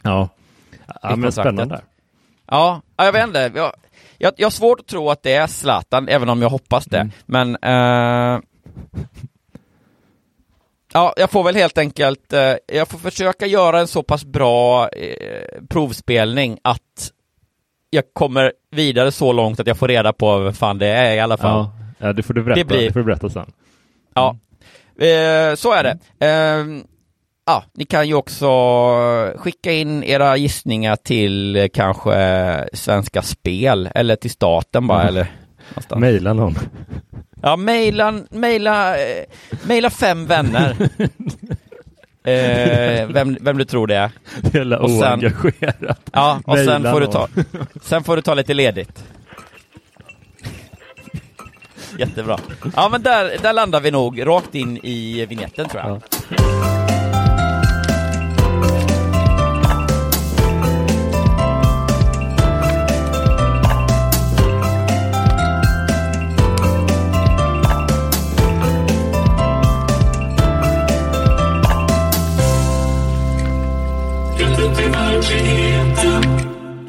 Ja, 0.03 0.29
ja 1.01 1.15
men 1.15 1.31
spännande. 1.31 1.81
Ja, 2.47 2.81
jag 2.95 3.11
vet 3.11 3.27
inte. 3.27 3.51
Jag, 3.55 3.73
jag, 4.17 4.33
jag 4.37 4.45
har 4.45 4.51
svårt 4.51 4.79
att 4.79 4.87
tro 4.87 5.09
att 5.09 5.23
det 5.23 5.33
är 5.33 5.47
Zlatan, 5.47 6.07
även 6.07 6.29
om 6.29 6.41
jag 6.41 6.49
hoppas 6.49 6.85
det. 6.85 6.97
Mm. 6.97 7.11
Men 7.25 7.55
eh, 7.55 8.41
Ja, 10.93 11.13
jag 11.17 11.31
får 11.31 11.43
väl 11.43 11.55
helt 11.55 11.77
enkelt, 11.77 12.33
eh, 12.33 12.53
jag 12.67 12.87
får 12.87 12.97
försöka 12.97 13.45
göra 13.45 13.79
en 13.79 13.87
så 13.87 14.03
pass 14.03 14.25
bra 14.25 14.89
eh, 14.89 15.61
provspelning 15.69 16.59
att 16.61 17.11
jag 17.89 18.03
kommer 18.13 18.53
vidare 18.71 19.11
så 19.11 19.33
långt 19.33 19.59
att 19.59 19.67
jag 19.67 19.77
får 19.77 19.87
reda 19.87 20.13
på 20.13 20.39
vem 20.39 20.53
fan 20.53 20.77
det 20.77 20.87
är 20.87 21.15
i 21.15 21.19
alla 21.19 21.37
fall. 21.37 21.51
Ja, 21.51 21.71
ja 21.97 22.13
det 22.13 22.23
får 22.23 22.33
du 22.33 22.43
berätta, 22.43 22.59
det, 22.59 22.65
blir... 22.65 22.81
det 22.81 22.93
får 22.93 22.99
du 22.99 23.05
berätta 23.05 23.29
sen. 23.29 23.51
Ja, 24.13 24.37
eh, 24.99 25.55
så 25.55 25.73
är 25.73 25.83
det. 25.83 26.25
Eh, 26.25 26.83
ja, 27.45 27.63
ni 27.73 27.85
kan 27.85 28.07
ju 28.07 28.13
också 28.13 28.49
skicka 29.35 29.71
in 29.71 30.03
era 30.03 30.37
gissningar 30.37 30.95
till 30.95 31.69
kanske 31.73 32.65
Svenska 32.73 33.21
Spel 33.21 33.89
eller 33.95 34.15
till 34.15 34.31
staten 34.31 34.87
bara, 34.87 35.01
mm. 35.01 35.09
eller 35.09 35.27
Mejla 35.95 36.33
någon. 36.33 36.55
Ja, 37.45 37.55
mejla, 37.55 38.13
mejla, 38.29 38.97
eh, 38.97 39.25
mejla 39.63 39.89
fem 39.89 40.25
vänner. 40.25 40.75
eh, 42.23 43.07
vem, 43.07 43.37
vem 43.41 43.57
du 43.57 43.65
tror 43.65 43.87
det 43.87 43.95
är. 43.95 44.11
Jävla 44.53 44.81
oengagerat. 44.81 46.01
Ja, 46.13 46.41
och 46.45 46.57
sen 46.57 46.83
får, 46.83 47.01
du 47.01 47.07
ta, 47.07 47.27
sen 47.81 48.03
får 48.03 48.15
du 48.15 48.21
ta 48.21 48.33
lite 48.33 48.53
ledigt. 48.53 49.03
Jättebra. 51.99 52.37
Ja, 52.75 52.89
men 52.91 53.01
där, 53.01 53.37
där 53.41 53.53
landar 53.53 53.81
vi 53.81 53.91
nog 53.91 54.27
rakt 54.27 54.55
in 54.55 54.77
i 54.83 55.25
vignetten 55.25 55.69
tror 55.69 55.83
jag. 55.83 56.01
Ja. 56.37 56.72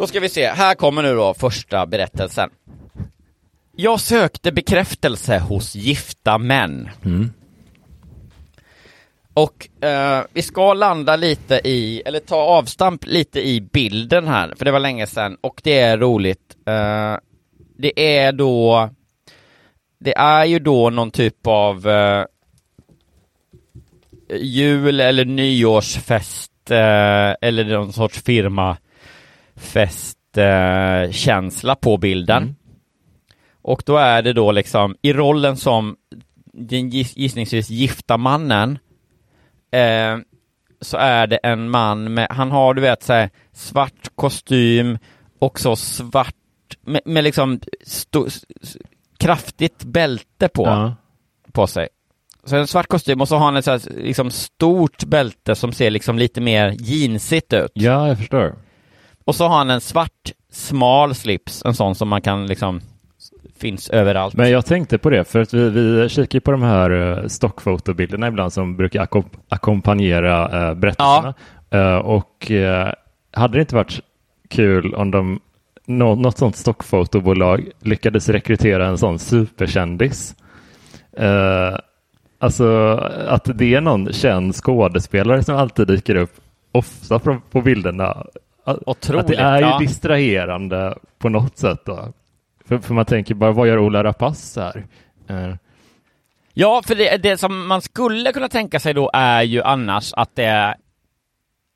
Då 0.05 0.09
ska 0.09 0.21
vi 0.21 0.29
se, 0.29 0.47
här 0.47 0.75
kommer 0.75 1.03
nu 1.03 1.15
då 1.15 1.35
första 1.35 1.87
berättelsen. 1.87 2.51
Jag 3.77 4.01
sökte 4.01 4.53
bekräftelse 4.53 5.39
hos 5.39 5.75
gifta 5.75 6.39
män. 6.39 6.91
Mm. 7.05 7.33
Och 9.35 9.85
eh, 9.85 10.25
vi 10.33 10.43
ska 10.43 10.75
landa 10.75 11.17
lite 11.17 11.61
i, 11.65 12.03
eller 12.07 12.21
ta 12.21 12.37
avstamp 12.37 13.07
lite 13.07 13.49
i 13.49 13.61
bilden 13.61 14.27
här, 14.29 14.55
för 14.57 14.65
det 14.65 14.71
var 14.71 14.81
länge 14.81 15.07
sedan 15.07 15.37
och 15.41 15.61
det 15.65 15.81
är 15.81 15.99
roligt. 15.99 16.57
Eh, 16.67 17.17
det 17.77 18.17
är 18.17 18.33
då, 18.33 18.91
det 20.01 20.17
är 20.17 20.45
ju 20.45 20.59
då 20.59 20.91
någon 20.91 21.11
typ 21.11 21.47
av 21.47 21.89
eh, 21.89 22.25
jul 24.31 25.01
eller 25.01 25.25
nyårsfest 25.25 26.71
eh, 26.71 27.35
eller 27.41 27.65
någon 27.65 27.93
sorts 27.93 28.23
firma 28.23 28.77
festkänsla 29.65 31.75
på 31.75 31.97
bilden. 31.97 32.43
Mm. 32.43 32.55
Och 33.63 33.83
då 33.87 33.97
är 33.97 34.23
det 34.23 34.33
då 34.33 34.53
liksom 34.53 34.97
i 35.03 35.13
rollen 35.13 35.57
som 35.57 35.97
den 36.53 36.91
gissningsvis 36.91 37.71
gifta 37.71 38.17
mannen 38.17 38.79
eh, 39.71 40.17
så 40.81 40.97
är 40.97 41.27
det 41.27 41.37
en 41.37 41.71
man 41.71 42.15
med, 42.15 42.27
han 42.31 42.51
har 42.51 42.75
du 42.75 42.81
vet 42.81 43.03
så 43.03 43.29
svart 43.53 44.09
kostym 44.15 44.99
och 45.39 45.61
så 45.61 45.77
svart 45.77 46.35
med, 46.81 47.01
med 47.05 47.25
liksom 47.25 47.61
sto, 47.87 48.27
kraftigt 49.19 49.85
bälte 49.85 50.49
på, 50.49 50.67
ja. 50.67 50.95
på 51.53 51.67
sig. 51.67 51.89
Så 52.45 52.57
en 52.57 52.67
svart 52.67 52.87
kostym 52.87 53.21
och 53.21 53.29
så 53.29 53.37
har 53.37 53.45
han 53.45 53.57
ett 53.57 53.65
så 53.65 53.71
här, 53.71 53.81
liksom 53.97 54.31
stort 54.31 55.05
bälte 55.05 55.55
som 55.55 55.73
ser 55.73 55.91
liksom 55.91 56.19
lite 56.19 56.41
mer 56.41 56.77
jeansigt 56.79 57.53
ut. 57.53 57.71
Ja, 57.75 58.09
jag 58.09 58.19
förstår. 58.19 58.55
Och 59.25 59.35
så 59.35 59.49
har 59.49 59.59
han 59.59 59.71
en 59.71 59.81
svart 59.81 60.33
smal 60.51 61.15
slips, 61.15 61.63
en 61.65 61.75
sån 61.75 61.95
som 61.95 62.09
man 62.09 62.21
kan 62.21 62.47
liksom 62.47 62.81
finns 63.57 63.91
överallt. 63.91 64.35
Men 64.35 64.51
jag 64.51 64.67
tänkte 64.67 64.99
på 64.99 65.11
det, 65.11 65.25
för 65.25 65.41
att 65.41 65.55
vi, 65.55 65.71
vi 65.71 66.09
kikar 66.09 66.41
på 66.41 66.51
de 66.51 66.63
här 66.63 66.91
uh, 66.91 67.27
stockfotobilderna 67.27 68.29
ibland 68.29 68.53
som 68.53 68.77
brukar 68.77 69.03
akom 69.03 69.25
ackompanjera 69.49 70.45
uh, 70.47 70.75
berättelserna. 70.75 71.35
Ja. 71.71 71.79
Uh, 71.79 71.97
och 71.97 72.51
uh, 72.51 72.93
hade 73.33 73.55
det 73.55 73.61
inte 73.61 73.75
varit 73.75 74.01
kul 74.49 74.95
om 74.95 75.11
de 75.11 75.41
nå 75.87 76.15
något 76.15 76.39
sånt 76.39 76.57
stockfotobolag 76.57 77.71
lyckades 77.81 78.29
rekrytera 78.29 78.87
en 78.87 78.99
sån 78.99 79.19
superkändis? 79.19 80.35
Alltså 82.39 82.95
att 83.29 83.59
det 83.59 83.75
är 83.75 83.81
någon 83.81 84.13
känd 84.13 84.55
skådespelare 84.55 85.43
som 85.43 85.57
alltid 85.57 85.87
dyker 85.87 86.15
upp 86.15 86.33
ofta 86.73 87.19
på, 87.19 87.41
på 87.51 87.61
bilderna 87.61 88.27
Otroligt, 88.67 89.21
att 89.21 89.27
det 89.27 89.37
är 89.37 89.59
ju 89.59 89.67
ja. 89.67 89.79
distraherande 89.79 90.99
på 91.19 91.29
något 91.29 91.59
sätt 91.59 91.81
då. 91.85 92.13
För, 92.65 92.79
för, 92.79 92.95
man 92.95 93.05
tänker 93.05 93.35
bara, 93.35 93.53
vad 93.53 93.69
gör 93.69 93.79
Ola 93.79 94.05
Rapace 94.05 94.61
här? 94.61 94.87
Uh. 95.31 95.55
Ja, 96.55 96.83
för 96.87 96.95
det, 96.95 97.23
det 97.23 97.37
som 97.37 97.67
man 97.67 97.83
skulle 97.83 98.33
kunna 98.33 98.49
tänka 98.49 98.81
sig 98.81 98.95
då 98.95 99.11
är 99.13 99.43
ju 99.43 99.63
annars 99.63 100.13
att 100.13 100.37
det 100.37 100.45
är 100.45 100.75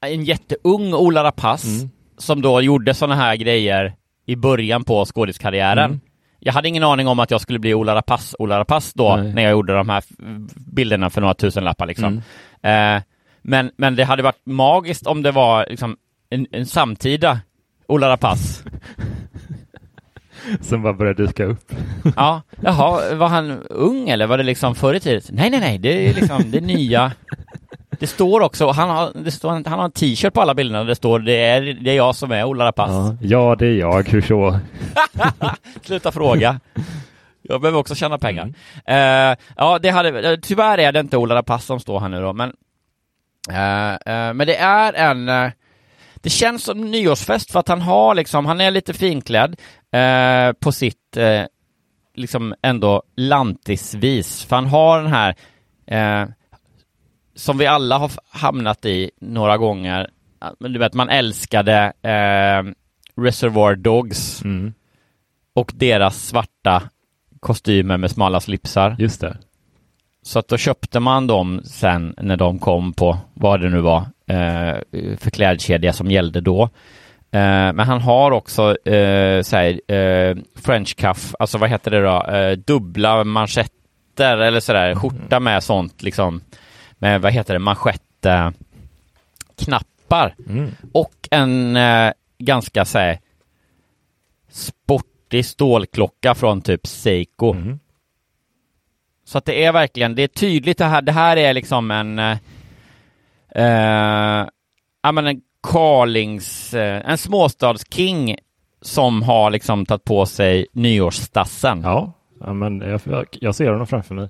en 0.07 0.25
jätteung 0.25 0.95
Ola 0.95 1.25
Rapace 1.25 1.69
mm. 1.69 1.91
som 2.19 2.43
då 2.43 2.61
gjorde 2.61 2.95
sådana 2.95 3.15
här 3.15 3.37
grejer 3.37 3.95
i 4.27 4.37
början 4.37 4.85
på 4.85 5.05
skådiskarriären. 5.05 5.85
Mm. 5.85 6.01
Jag 6.39 6.53
hade 6.53 6.69
ingen 6.69 6.85
aning 6.85 7.09
om 7.09 7.19
att 7.19 7.31
jag 7.31 7.41
skulle 7.41 7.59
bli 7.59 7.75
Ola 7.75 7.95
Rapace, 7.95 8.37
Ola 8.39 8.59
Rapace 8.59 8.93
då, 8.95 9.17
Nej. 9.17 9.35
när 9.35 9.43
jag 9.43 9.51
gjorde 9.51 9.75
de 9.75 9.89
här 9.89 10.05
bilderna 10.75 11.11
för 11.11 11.21
några 11.21 11.35
tusen 11.35 11.65
lappar 11.65 11.87
liksom. 11.87 12.23
Mm. 12.63 12.97
Eh, 12.97 13.03
men, 13.43 13.71
men 13.77 13.97
det 13.97 14.05
hade 14.05 14.23
varit 14.23 14.47
magiskt 14.47 15.07
om 15.07 15.23
det 15.23 15.31
var 15.31 15.67
liksom 15.71 15.97
en, 16.31 16.47
en 16.53 16.67
samtida 16.67 17.41
Ola 17.87 18.09
Rapace. 18.09 18.65
Som 20.61 20.83
bara 20.83 20.93
började 20.93 21.27
dyka 21.27 21.45
upp. 21.45 21.73
ja, 22.17 22.43
jaha, 22.61 23.15
var 23.15 23.29
han 23.29 23.63
ung 23.71 24.09
eller 24.09 24.27
var 24.27 24.39
det 24.39 24.45
liksom 24.45 24.75
förr 24.75 24.95
i 24.95 25.01
tiden? 25.01 25.23
Nej, 25.31 25.51
nej, 25.51 25.61
nej, 25.61 25.79
det 25.79 26.09
är 26.09 26.15
liksom 26.15 26.51
det 26.51 26.61
nya. 26.61 27.13
Det 27.91 28.07
står 28.07 28.41
också, 28.41 28.71
han 28.71 28.91
har, 28.91 29.13
det 29.15 29.31
står, 29.31 29.51
han 29.51 29.65
har 29.79 29.85
en 29.85 29.91
t-shirt 29.91 30.35
på 30.35 30.41
alla 30.41 30.55
bilderna 30.55 30.85
det 30.85 30.95
står 30.95 31.19
det 31.19 31.45
är, 31.45 31.61
det 31.61 31.91
är 31.91 31.95
jag 31.95 32.17
som 32.17 32.33
är 32.33 32.45
Ola 32.45 32.65
Rapace. 32.65 32.93
Ja, 32.93 33.17
ja, 33.21 33.57
det 33.59 33.67
är 33.67 33.75
jag, 33.75 34.09
hur 34.09 34.21
så? 34.21 34.59
Sluta 35.83 36.13
fråga. 36.13 36.61
Jag 37.43 37.61
behöver 37.61 37.79
också 37.79 37.95
tjäna 37.95 38.19
pengar. 38.19 38.53
Mm. 38.85 39.33
Uh, 39.33 39.37
ja, 39.57 39.79
det 39.79 39.91
hade, 39.91 40.37
tyvärr 40.37 40.79
är 40.79 40.93
det 40.93 41.01
inte 41.01 41.17
Ola 41.17 41.35
Rapace 41.35 41.67
som 41.67 41.81
står 41.81 42.01
här 42.01 42.09
nu 42.09 42.21
då, 42.21 42.33
men 42.33 42.49
uh, 43.51 43.93
uh, 43.93 44.35
men 44.35 44.47
det 44.47 44.57
är 44.57 44.93
en 44.93 45.53
det 46.23 46.31
känns 46.31 46.65
som 46.65 46.91
nyårsfest 46.91 47.53
för 47.53 47.61
att 47.61 47.69
han 47.69 47.83
har 47.83 48.15
liksom, 48.15 48.47
han 48.47 48.61
är 48.61 48.71
lite 48.71 48.95
finklädd 48.95 49.61
eh, 49.93 50.53
på 50.53 50.73
sitt 50.73 51.17
eh, 51.17 51.45
liksom 52.15 52.55
ändå 52.63 53.03
lantisvis, 53.17 54.45
för 54.45 54.57
han 54.57 54.67
har 54.67 55.03
den 55.03 55.13
här 55.13 55.35
eh, 55.87 56.29
som 57.35 57.59
vi 57.59 57.67
alla 57.67 57.99
har 57.99 58.11
hamnat 58.31 58.85
i 58.85 59.11
några 59.21 59.57
gånger, 59.57 60.11
men 60.59 60.73
du 60.73 60.79
vet 60.79 60.95
man 60.95 61.09
älskade 61.09 61.93
eh, 62.03 62.73
Reservoir 63.23 63.77
Dogs 63.77 64.45
mm. 64.45 64.75
och 65.55 65.73
deras 65.75 66.27
svarta 66.27 66.83
kostymer 67.41 67.97
med 67.97 68.11
smala 68.11 68.41
slipsar. 68.41 68.97
Just 68.99 69.21
det. 69.21 69.37
Så 70.23 70.39
att 70.39 70.49
då 70.49 70.57
köpte 70.57 71.01
man 71.01 71.27
dem 71.27 71.61
sen 71.65 72.15
när 72.19 72.37
de 72.37 72.59
kom 72.59 72.93
på 72.93 73.19
vad 73.35 73.61
det 73.61 73.69
nu 73.69 73.81
var 73.81 74.07
för 75.19 75.31
klädkedja 75.31 75.93
som 75.93 76.11
gällde 76.11 76.41
då. 76.41 76.63
Eh, 77.31 77.73
men 77.73 77.81
han 77.81 78.01
har 78.01 78.31
också 78.31 78.89
eh, 78.89 79.43
såhär, 79.43 79.93
eh, 79.93 80.37
French 80.55 80.97
cuff, 80.97 81.35
alltså 81.39 81.59
vad 81.59 81.71
heter 81.71 81.91
det 81.91 82.03
då, 82.03 82.23
eh, 82.23 82.53
dubbla 82.53 83.25
manschetter 83.25 84.39
eller 84.39 84.61
sådär, 84.61 84.87
mm. 84.87 85.01
skjorta 85.01 85.41
med 85.41 85.63
sånt 85.63 86.03
liksom, 86.03 86.41
med 86.99 87.21
vad 87.21 87.33
heter 87.33 87.55
det, 87.55 87.59
manschettknappar. 87.59 90.35
Mm. 90.49 90.71
Och 90.93 91.29
en 91.31 91.77
eh, 91.77 92.13
ganska 92.39 92.85
såhär 92.85 93.19
sport 94.51 95.05
sportig 95.29 95.47
stålklocka 95.47 96.35
från 96.35 96.63
typ 96.63 96.87
Seiko. 96.87 97.53
Mm. 97.53 97.79
Så 99.25 99.39
att 99.39 99.45
det 99.45 99.65
är 99.65 99.73
verkligen, 99.73 100.15
det 100.15 100.23
är 100.23 100.29
tydligt 100.29 100.79
det 100.79 100.85
här, 100.85 101.03
det 101.03 101.13
här 101.13 101.37
är 101.37 101.55
liksom 101.55 101.91
en, 101.91 102.19
eh, 102.19 102.31
eh 102.31 102.39
ja 103.55 105.13
men 105.13 105.27
en 105.27 105.41
Carlings, 105.63 106.75
eh, 106.75 107.11
en 107.11 107.19
småstadsking 107.19 108.37
som 108.83 109.23
har 109.23 109.51
liksom 109.51 109.87
tagit 109.87 110.05
på 110.05 110.27
sig 110.27 110.67
nyårsstassen. 110.73 111.81
Ja, 111.83 112.13
ja 112.41 112.53
men 112.53 112.81
jag, 113.05 113.27
jag 113.33 113.55
ser 113.55 113.71
honom 113.71 113.87
framför 113.87 114.15
mig. 114.15 114.29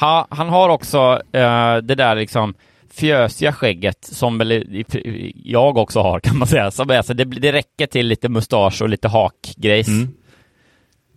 Ha, 0.00 0.26
han 0.30 0.48
har 0.48 0.68
också 0.68 1.22
eh, 1.32 1.76
det 1.76 1.94
där 1.94 2.14
liksom 2.14 2.54
fjösiga 2.90 3.52
skägget 3.52 4.04
som 4.04 4.38
väl 4.38 4.84
jag 5.44 5.76
också 5.76 6.00
har 6.00 6.20
kan 6.22 6.38
man 6.38 6.48
säga. 6.48 6.70
Som 6.70 6.90
är, 6.90 7.02
så 7.02 7.12
det, 7.12 7.24
det 7.24 7.52
räcker 7.52 7.86
till 7.86 8.06
lite 8.06 8.28
mustasch 8.28 8.82
och 8.82 8.88
lite 8.88 9.08
hakgrejs. 9.08 9.88
Mm. 9.88 10.08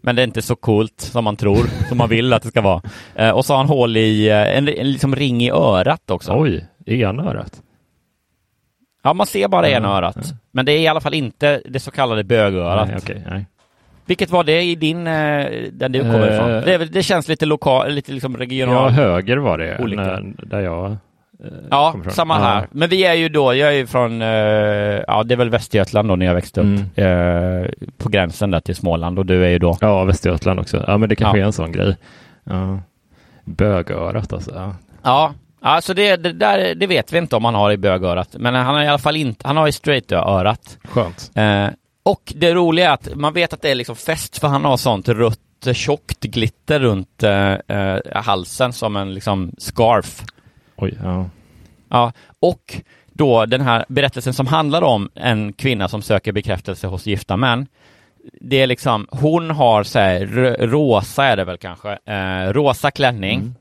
Men 0.04 0.16
det 0.16 0.22
är 0.22 0.28
inte 0.28 0.42
så 0.42 0.56
coolt 0.56 1.02
som 1.02 1.24
man 1.24 1.36
tror, 1.36 1.88
som 1.90 1.98
man 1.98 2.10
vill 2.10 2.34
att 2.34 2.44
det 2.44 2.50
ska 2.50 2.62
vara. 2.62 2.82
Eh, 3.16 3.30
och 3.30 3.46
så 3.46 3.54
har 3.54 3.58
han 3.58 3.68
hål 3.68 3.98
i, 3.98 4.30
eh, 4.30 4.58
en, 4.58 4.68
en 4.68 4.92
liksom 4.92 5.16
ring 5.16 5.44
i 5.44 5.52
örat 5.52 6.12
också. 6.12 6.34
Oj, 6.36 6.66
i 6.86 7.02
ena 7.02 7.24
örat? 7.24 7.62
Ja, 9.04 9.14
man 9.14 9.26
ser 9.26 9.48
bara 9.48 9.70
ena 9.70 9.98
örat. 9.98 10.18
Ja. 10.18 10.36
Men 10.52 10.66
det 10.66 10.72
är 10.72 10.80
i 10.80 10.88
alla 10.88 11.02
fall 11.02 11.14
inte 11.14 11.62
det 11.66 11.80
så 11.80 11.92
kallade 11.92 12.24
bögörat. 12.24 12.88
Nej, 12.88 12.98
okay, 12.98 13.22
nej. 13.30 13.46
Vilket 14.06 14.30
var 14.30 14.44
det 14.44 14.62
i 14.62 14.76
din, 14.76 15.08
eh, 15.08 15.48
där 15.72 15.90
du 15.90 16.00
kommer 16.00 16.28
uh, 16.28 16.36
ifrån? 16.36 16.50
Det, 16.50 16.78
det, 16.78 17.04
känns 17.04 17.28
lite 17.28 17.46
lokal, 17.46 17.92
lite 17.92 18.12
liksom 18.12 18.38
regional. 18.38 18.76
Ja, 18.76 18.90
höger 18.90 19.38
var 19.38 19.58
det, 19.58 19.96
när, 19.96 20.34
där 20.46 20.60
jag 20.60 20.98
Ja, 21.70 21.96
samma 22.10 22.38
här. 22.38 22.68
Men 22.72 22.90
vi 22.90 23.06
är 23.06 23.14
ju 23.14 23.30
då, 23.30 23.54
jag 23.54 23.70
är 23.70 23.74
ju 23.74 23.88
från, 23.88 24.22
ja 24.22 25.24
det 25.24 25.34
är 25.34 25.36
väl 25.36 25.50
Västergötland 25.50 26.10
då 26.10 26.16
när 26.16 26.26
jag 26.26 26.34
växte 26.34 26.62
upp. 26.62 26.80
Mm. 26.96 27.72
på 27.98 28.10
gränsen 28.10 28.52
där 28.52 28.60
till 28.60 28.76
Småland 28.76 29.20
och 29.20 29.26
du 29.26 29.46
är 29.46 29.50
ju 29.50 29.60
då? 29.60 29.78
Ja, 29.82 30.04
Västergötland 30.04 30.60
också. 30.60 30.84
Ja, 30.88 30.98
men 30.98 31.10
det 31.10 31.16
kanske 31.16 31.38
ja. 31.38 31.42
är 31.44 31.46
en 31.46 31.54
sån 31.54 31.72
grej. 31.72 31.98
Ja. 32.44 32.80
Bögörat 33.44 34.34
alltså. 34.34 34.52
Ja, 34.56 34.76
ja 35.04 35.34
Alltså 35.64 35.94
det, 35.94 36.16
det, 36.16 36.34
där, 36.34 36.76
det 36.76 36.88
vet 36.88 37.14
vi 37.14 37.18
inte 37.18 37.36
om 37.36 37.46
han 37.46 37.56
har 37.56 37.72
i 37.72 37.78
bögörat, 37.78 38.36
men 38.40 38.56
han 38.56 38.76
har 38.76 38.84
i 38.84 38.88
alla 38.88 38.98
fall 38.98 39.16
inte, 39.16 39.48
han 39.48 39.58
har 39.58 39.68
i 39.68 39.72
straight-örat. 39.72 40.78
Skönt. 40.84 41.32
Eh, 41.36 41.68
och 42.04 42.34
det 42.36 42.54
roliga 42.54 42.90
är 42.90 42.94
att 42.94 43.16
man 43.16 43.34
vet 43.34 43.54
att 43.54 43.62
det 43.62 43.72
är 43.72 43.76
liksom 43.76 43.96
fest 43.96 44.40
för 44.40 44.48
han 44.48 44.66
har 44.66 44.78
sånt 44.78 45.10
rött 45.10 45.40
tjockt 45.74 46.22
glitter 46.22 46.80
runt 46.80 47.24
eh, 47.24 47.52
eh, 47.52 48.00
halsen 48.14 48.74
som 48.74 48.96
en 48.96 49.14
liksom 49.14 49.52
scarf. 49.58 50.24
Oj, 50.76 50.98
ja. 51.04 51.30
Ja, 51.90 52.14
och 52.40 52.82
då 53.08 53.46
den 53.46 53.62
här 53.62 53.86
berättelsen 53.88 54.34
som 54.34 54.48
handlar 54.48 54.82
om 54.82 55.10
en 55.16 55.54
kvinna 55.54 55.88
som 55.88 56.02
söker 56.02 56.32
bekräftelse 56.32 56.88
hos 56.88 57.06
gifta 57.06 57.38
män. 57.38 57.68
Det 58.42 58.62
är 58.62 58.68
liksom, 58.68 59.08
hon 59.12 59.50
har 59.50 59.84
så 59.84 60.00
här, 60.00 60.26
rosa 60.60 61.26
är 61.26 61.38
det 61.38 61.44
väl 61.44 61.58
kanske, 61.58 61.98
eh, 62.06 62.54
rosa 62.54 62.92
klänning. 62.92 63.40
Mm 63.40 63.56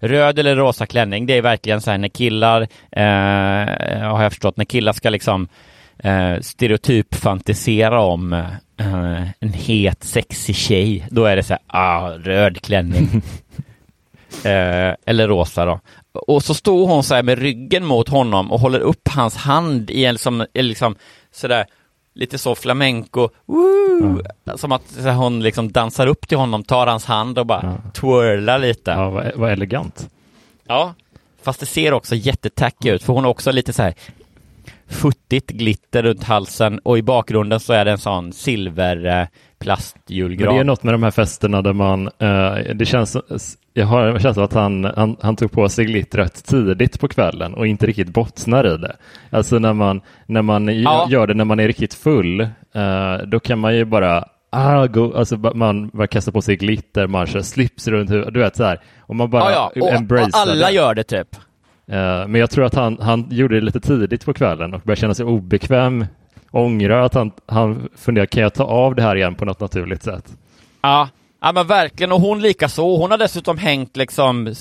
röd 0.00 0.38
eller 0.38 0.56
rosa 0.56 0.86
klänning, 0.86 1.26
det 1.26 1.36
är 1.36 1.42
verkligen 1.42 1.80
så 1.80 1.90
här 1.90 1.98
när 1.98 2.08
killar, 2.08 2.60
eh, 2.92 4.08
har 4.08 4.22
jag 4.22 4.32
förstått, 4.32 4.56
när 4.56 4.64
killar 4.64 4.92
ska 4.92 5.10
liksom 5.10 5.48
eh, 5.98 6.40
stereotyp 6.40 7.14
fantisera 7.14 8.00
om 8.00 8.32
eh, 8.32 9.22
en 9.40 9.52
het 9.52 10.04
sexig 10.04 10.56
tjej, 10.56 11.06
då 11.10 11.24
är 11.24 11.36
det 11.36 11.42
så 11.42 11.52
här, 11.52 11.62
ah, 11.66 12.10
röd 12.10 12.62
klänning. 12.62 13.08
eh, 14.44 14.94
eller 15.06 15.28
rosa 15.28 15.64
då. 15.64 15.80
Och 16.12 16.42
så 16.42 16.54
står 16.54 16.86
hon 16.86 17.04
så 17.04 17.14
här 17.14 17.22
med 17.22 17.38
ryggen 17.38 17.84
mot 17.84 18.08
honom 18.08 18.52
och 18.52 18.60
håller 18.60 18.80
upp 18.80 19.08
hans 19.08 19.36
hand 19.36 19.90
i 19.90 20.04
en 20.04 20.18
som, 20.18 20.46
liksom 20.54 20.96
sådär 21.32 21.66
lite 22.14 22.38
så 22.38 22.54
flamenco, 22.54 23.28
woo, 23.46 24.22
ja. 24.44 24.56
som 24.56 24.72
att 24.72 24.96
hon 25.16 25.42
liksom 25.42 25.72
dansar 25.72 26.06
upp 26.06 26.28
till 26.28 26.38
honom, 26.38 26.64
tar 26.64 26.86
hans 26.86 27.04
hand 27.04 27.38
och 27.38 27.46
bara 27.46 27.62
ja. 27.62 27.90
twirlar 27.90 28.58
lite. 28.58 28.90
Ja, 28.90 29.10
vad, 29.10 29.32
vad 29.34 29.52
elegant. 29.52 30.08
Ja, 30.66 30.94
fast 31.42 31.60
det 31.60 31.66
ser 31.66 31.92
också 31.92 32.14
jättetacky 32.14 32.90
ut, 32.90 33.02
för 33.02 33.12
hon 33.12 33.24
har 33.24 33.30
också 33.30 33.52
lite 33.52 33.72
så 33.72 33.82
här 33.82 33.94
futtigt 34.90 35.50
glitter 35.50 36.02
runt 36.02 36.24
halsen 36.24 36.78
och 36.78 36.98
i 36.98 37.02
bakgrunden 37.02 37.60
så 37.60 37.72
är 37.72 37.84
det 37.84 37.90
en 37.90 37.98
sån 37.98 38.32
silver 38.32 39.06
eh, 39.06 39.26
plastjulgran. 39.58 40.46
Men 40.46 40.54
det 40.54 40.60
är 40.60 40.64
något 40.64 40.82
med 40.82 40.94
de 40.94 41.02
här 41.02 41.10
festerna 41.10 41.62
där 41.62 41.72
man, 41.72 42.06
eh, 42.18 42.74
det 42.74 42.86
känns, 42.86 43.16
jag 43.74 43.86
har 43.86 44.02
en 44.02 44.18
känsla 44.18 44.44
att 44.44 44.52
han, 44.52 44.84
han, 44.84 45.16
han, 45.20 45.36
tog 45.36 45.52
på 45.52 45.68
sig 45.68 45.84
glittret 45.84 46.44
tidigt 46.44 47.00
på 47.00 47.08
kvällen 47.08 47.54
och 47.54 47.66
inte 47.66 47.86
riktigt 47.86 48.08
bottnar 48.08 48.74
i 48.74 48.76
det. 48.76 48.96
Alltså 49.30 49.58
när 49.58 49.72
man, 49.72 50.00
när 50.26 50.42
man 50.42 50.82
ja. 50.82 51.06
gör 51.10 51.26
det 51.26 51.34
när 51.34 51.44
man 51.44 51.60
är 51.60 51.66
riktigt 51.66 51.94
full, 51.94 52.40
eh, 52.40 53.16
då 53.26 53.40
kan 53.40 53.58
man 53.58 53.76
ju 53.76 53.84
bara 53.84 54.24
Ah, 54.52 54.86
go, 54.86 55.12
alltså 55.16 55.36
man 55.36 55.88
bara 55.88 56.06
kastar 56.06 56.32
på 56.32 56.42
sig 56.42 56.56
glitter, 56.56 57.06
man 57.06 57.26
kör 57.26 57.40
slips 57.40 57.88
runt 57.88 58.10
huvudet, 58.10 58.34
du 58.34 58.40
vet 58.40 58.56
så 58.56 58.64
här. 58.64 58.80
Och 59.00 59.16
man 59.16 59.30
bara 59.30 59.52
ja, 59.52 59.72
ja. 59.74 59.82
Och, 59.82 60.12
och 60.12 60.28
alla 60.32 60.66
det. 60.66 60.72
gör 60.72 60.94
det 60.94 61.02
typ. 61.02 61.36
Uh, 61.92 61.96
men 62.28 62.34
jag 62.34 62.50
tror 62.50 62.64
att 62.64 62.74
han, 62.74 62.98
han 63.00 63.26
gjorde 63.30 63.54
det 63.54 63.60
lite 63.60 63.80
tidigt 63.80 64.24
på 64.24 64.32
kvällen 64.32 64.74
och 64.74 64.80
började 64.80 65.00
känna 65.00 65.14
sig 65.14 65.26
obekväm 65.26 66.06
ångrar 66.50 67.00
att 67.00 67.14
han, 67.14 67.32
han 67.46 67.88
funderar, 67.96 68.26
kan 68.26 68.42
jag 68.42 68.54
ta 68.54 68.64
av 68.64 68.94
det 68.94 69.02
här 69.02 69.16
igen 69.16 69.34
på 69.34 69.44
något 69.44 69.60
naturligt 69.60 70.02
sätt? 70.02 70.24
Ja, 70.82 71.08
ja 71.40 71.52
men 71.52 71.66
verkligen, 71.66 72.12
och 72.12 72.20
hon 72.20 72.40
lika 72.40 72.68
så. 72.68 72.96
Hon 72.96 73.10
har 73.10 73.18
dessutom 73.18 73.58
hängt 73.58 73.96
liksom 73.96 74.54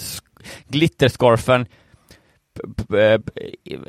glitterscarfen 0.67 1.65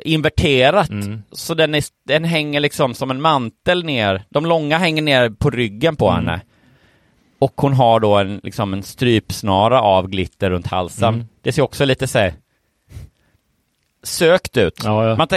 inverterat, 0.05 0.89
mm. 0.89 1.21
så 1.31 1.53
den, 1.53 1.75
är, 1.75 1.83
den 2.07 2.23
hänger 2.23 2.59
liksom 2.59 2.93
som 2.93 3.11
en 3.11 3.21
mantel 3.21 3.83
ner. 3.83 4.23
De 4.29 4.45
långa 4.45 4.77
hänger 4.77 5.01
ner 5.01 5.29
på 5.29 5.49
ryggen 5.49 5.95
på 5.95 6.09
mm. 6.09 6.15
henne. 6.15 6.41
Och 7.39 7.53
hon 7.61 7.73
har 7.73 7.99
då 7.99 8.17
en, 8.17 8.41
liksom 8.43 8.73
en 8.73 8.83
strypsnara 8.83 9.81
av 9.81 10.07
glitter 10.07 10.49
runt 10.49 10.67
halsen. 10.67 11.13
Mm. 11.13 11.27
Det 11.41 11.51
ser 11.51 11.61
också 11.61 11.85
lite 11.85 12.07
så 12.07 12.29
sökt 14.03 14.57
ut. 14.57 14.81
Ja, 14.83 15.09
ja. 15.09 15.15
Man 15.15 15.27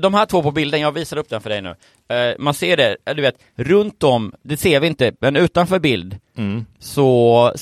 de 0.00 0.14
här 0.14 0.26
två 0.26 0.42
på 0.42 0.50
bilden, 0.50 0.80
jag 0.80 0.92
visar 0.92 1.16
upp 1.16 1.28
den 1.28 1.40
för 1.40 1.50
dig 1.50 1.62
nu. 1.62 1.68
Uh, 1.68 2.34
man 2.38 2.54
ser 2.54 2.76
det, 2.76 2.96
du 3.16 3.22
vet, 3.22 3.34
runt 3.56 4.02
om, 4.02 4.34
det 4.42 4.56
ser 4.56 4.80
vi 4.80 4.86
inte, 4.86 5.12
men 5.20 5.36
utanför 5.36 5.78
bild 5.78 6.16
mm. 6.36 6.66
så 6.78 7.52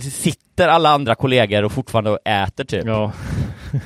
sitter 0.00 0.68
alla 0.68 0.90
andra 0.90 1.14
kollegor 1.14 1.62
och 1.64 1.72
fortfarande 1.72 2.18
äter 2.24 2.64
typ. 2.64 2.84
Ja. 2.84 3.12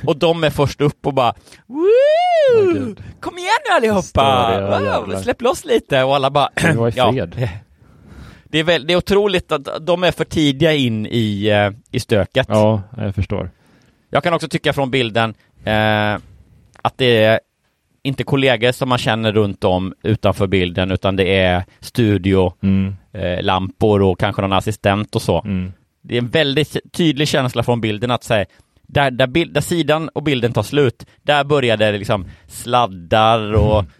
och 0.06 0.16
de 0.16 0.44
är 0.44 0.50
först 0.50 0.80
upp 0.80 1.06
och 1.06 1.14
bara 1.14 1.34
Woo! 1.66 2.96
Kom 3.20 3.38
igen 3.38 3.50
nu 3.68 3.76
allihopa! 3.76 5.06
Wow, 5.06 5.22
släpp 5.22 5.42
loss 5.42 5.64
lite 5.64 6.02
och 6.02 6.14
alla 6.14 6.30
bara 6.30 6.50
Det 6.54 6.72
var 6.72 6.88
i 6.88 6.92
fred. 7.12 7.48
Det 8.50 8.58
är, 8.58 8.64
väl, 8.64 8.86
det 8.86 8.92
är 8.92 8.96
otroligt 8.96 9.52
att 9.52 9.86
de 9.86 10.02
är 10.02 10.12
för 10.12 10.24
tidiga 10.24 10.72
in 10.72 11.06
i, 11.06 11.52
uh, 11.52 11.76
i 11.90 12.00
stöket. 12.00 12.46
Ja, 12.50 12.82
jag 12.96 13.14
förstår. 13.14 13.50
Jag 14.10 14.22
kan 14.22 14.34
också 14.34 14.48
tycka 14.48 14.72
från 14.72 14.90
bilden 14.90 15.34
eh, 15.64 16.14
att 16.82 16.98
det 16.98 17.24
är 17.24 17.40
inte 18.02 18.24
kollegor 18.24 18.72
som 18.72 18.88
man 18.88 18.98
känner 18.98 19.32
runt 19.32 19.64
om 19.64 19.94
utanför 20.02 20.46
bilden, 20.46 20.90
utan 20.90 21.16
det 21.16 21.38
är 21.38 21.64
studio, 21.80 22.52
mm. 22.62 22.96
eh, 23.12 23.42
lampor 23.42 24.02
och 24.02 24.20
kanske 24.20 24.42
någon 24.42 24.52
assistent 24.52 25.16
och 25.16 25.22
så. 25.22 25.42
Mm. 25.44 25.72
Det 26.02 26.14
är 26.14 26.18
en 26.18 26.28
väldigt 26.28 26.76
tydlig 26.92 27.28
känsla 27.28 27.62
från 27.62 27.80
bilden 27.80 28.10
att 28.10 28.24
säga 28.24 28.44
där, 28.82 29.10
där, 29.10 29.26
bild, 29.26 29.54
där 29.54 29.60
sidan 29.60 30.08
och 30.08 30.22
bilden 30.22 30.52
tar 30.52 30.62
slut, 30.62 31.06
där 31.22 31.44
börjar 31.44 31.76
det 31.76 31.92
liksom 31.92 32.26
sladdar 32.46 33.52
och 33.52 33.78
mm. 33.78 33.90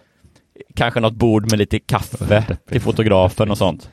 kanske 0.76 1.00
något 1.00 1.14
bord 1.14 1.50
med 1.50 1.58
lite 1.58 1.78
kaffe 1.78 2.56
till 2.68 2.80
fotografen 2.80 3.50
och 3.50 3.58
sånt. 3.58 3.90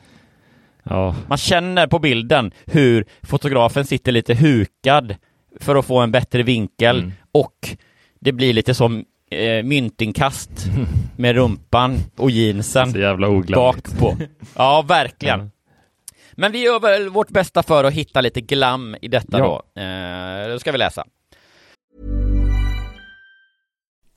Ja. 0.82 1.14
Man 1.28 1.38
känner 1.38 1.86
på 1.86 1.98
bilden 1.98 2.52
hur 2.66 3.04
fotografen 3.22 3.84
sitter 3.84 4.12
lite 4.12 4.34
hukad 4.34 5.14
för 5.60 5.76
att 5.76 5.86
få 5.86 5.98
en 5.98 6.12
bättre 6.12 6.42
vinkel 6.42 6.98
mm. 6.98 7.12
och 7.32 7.76
det 8.20 8.32
blir 8.32 8.52
lite 8.52 8.74
som 8.74 9.04
eh, 9.30 9.62
myntinkast 9.64 10.50
med 11.16 11.34
rumpan 11.34 11.98
och 12.16 12.30
jeansen 12.30 12.92
Så 12.92 12.98
jävla 12.98 13.42
bak 13.54 13.98
på. 13.98 14.16
Ja, 14.56 14.82
verkligen. 14.82 15.40
Ja. 15.40 15.50
Men 16.32 16.52
vi 16.52 16.64
gör 16.64 16.80
väl 16.80 17.08
vårt 17.08 17.30
bästa 17.30 17.62
för 17.62 17.84
att 17.84 17.92
hitta 17.92 18.20
lite 18.20 18.40
glam 18.40 18.96
i 19.02 19.08
detta 19.08 19.38
ja. 19.38 19.44
då. 19.74 19.80
Eh, 19.80 20.48
då 20.48 20.58
ska 20.58 20.72
vi 20.72 20.78
läsa. 20.78 21.04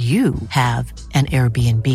you 0.00 0.34
have 0.48 0.92
an 1.14 1.26
Airbnb. 1.26 1.86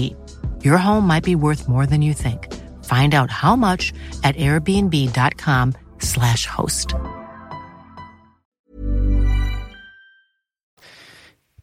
Your 0.63 0.77
home 0.77 1.07
might 1.07 1.23
be 1.23 1.35
worth 1.35 1.67
more 1.67 1.85
than 1.85 2.01
you 2.01 2.13
think. 2.13 2.53
Find 2.83 3.13
out 3.13 3.31
how 3.31 3.55
much 3.55 3.93
at 4.23 4.35
airbnb.com 4.35 5.73
slash 5.99 6.47
host. 6.47 6.93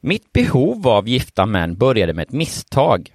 Mitt 0.00 0.32
behov 0.32 0.88
av 0.88 1.08
gifta 1.08 1.46
män 1.46 1.74
började 1.74 2.12
med 2.12 2.22
ett 2.22 2.32
misstag. 2.32 3.12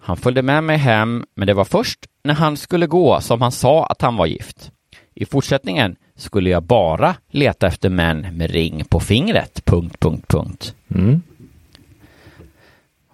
Han 0.00 0.16
följde 0.16 0.42
med 0.42 0.64
mig 0.64 0.76
hem, 0.76 1.24
men 1.34 1.46
det 1.46 1.54
var 1.54 1.64
först 1.64 1.98
när 2.24 2.34
han 2.34 2.56
skulle 2.56 2.86
gå 2.86 3.20
som 3.20 3.42
han 3.42 3.52
sa 3.52 3.86
att 3.86 4.02
han 4.02 4.16
var 4.16 4.26
gift. 4.26 4.70
I 5.14 5.24
fortsättningen 5.24 5.96
skulle 6.16 6.50
jag 6.50 6.62
bara 6.62 7.16
leta 7.30 7.66
efter 7.66 7.88
män 7.88 8.36
med 8.36 8.50
ring 8.50 8.84
på 8.84 9.00
fingret. 9.00 9.64
Punkt, 9.64 10.00
punkt, 10.00 10.28
punkt. 10.28 10.74
Mm. 10.94 11.22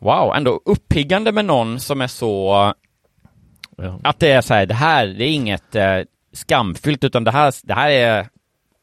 Wow, 0.04 0.34
ändå 0.36 0.60
uppiggande 0.64 1.32
med 1.32 1.44
någon 1.44 1.80
som 1.80 2.00
är 2.00 2.06
så... 2.06 2.72
Ja. 3.76 4.00
Att 4.04 4.18
det 4.18 4.30
är 4.30 4.40
så 4.40 4.54
här, 4.54 4.66
det 4.66 4.74
här 4.74 5.06
det 5.06 5.24
är 5.24 5.34
inget 5.34 5.74
eh, 5.74 5.98
skamfyllt, 6.32 7.04
utan 7.04 7.24
det 7.24 7.30
här, 7.30 7.54
det 7.62 7.74
här 7.74 7.90
är... 7.90 8.28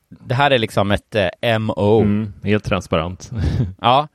Det 0.09 0.33
här 0.33 0.51
är 0.51 0.57
liksom 0.57 0.91
ett 0.91 1.15
eh, 1.15 1.59
MO. 1.59 2.01
Mm, 2.01 2.33
helt 2.43 2.63
transparent. 2.63 3.31
Ja. 3.81 4.07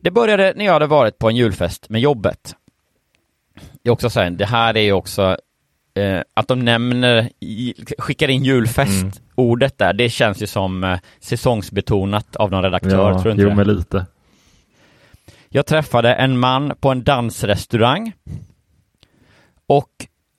Det 0.00 0.10
började 0.10 0.52
när 0.56 0.64
jag 0.64 0.72
hade 0.72 0.86
varit 0.86 1.18
på 1.18 1.28
en 1.28 1.36
julfest 1.36 1.88
med 1.88 2.00
jobbet. 2.00 2.56
Det 3.82 3.88
är 3.88 3.92
också 3.92 4.10
så 4.10 4.20
här, 4.20 4.30
det 4.30 4.46
här 4.46 4.76
är 4.76 4.82
ju 4.82 4.92
också 4.92 5.36
eh, 5.94 6.20
att 6.34 6.48
de 6.48 6.64
nämner, 6.64 7.28
skickar 7.98 8.28
in 8.28 8.44
julfest, 8.44 9.02
Mm. 9.02 9.12
ordet 9.34 9.78
där, 9.78 9.92
det 9.92 10.08
känns 10.10 10.42
ju 10.42 10.46
som 10.46 10.84
eh, 10.84 10.98
säsongsbetonat 11.20 12.36
av 12.36 12.50
någon 12.50 12.62
redaktör, 12.62 13.10
ja, 13.10 13.12
tror 13.12 13.24
du 13.24 13.30
inte 13.30 13.42
jo, 13.42 13.48
det? 13.48 13.54
men 13.54 13.66
lite. 13.76 14.06
Jag 15.56 15.66
träffade 15.66 16.14
en 16.14 16.38
man 16.38 16.72
på 16.80 16.90
en 16.90 17.04
dansrestaurang 17.04 18.12
och 19.66 19.90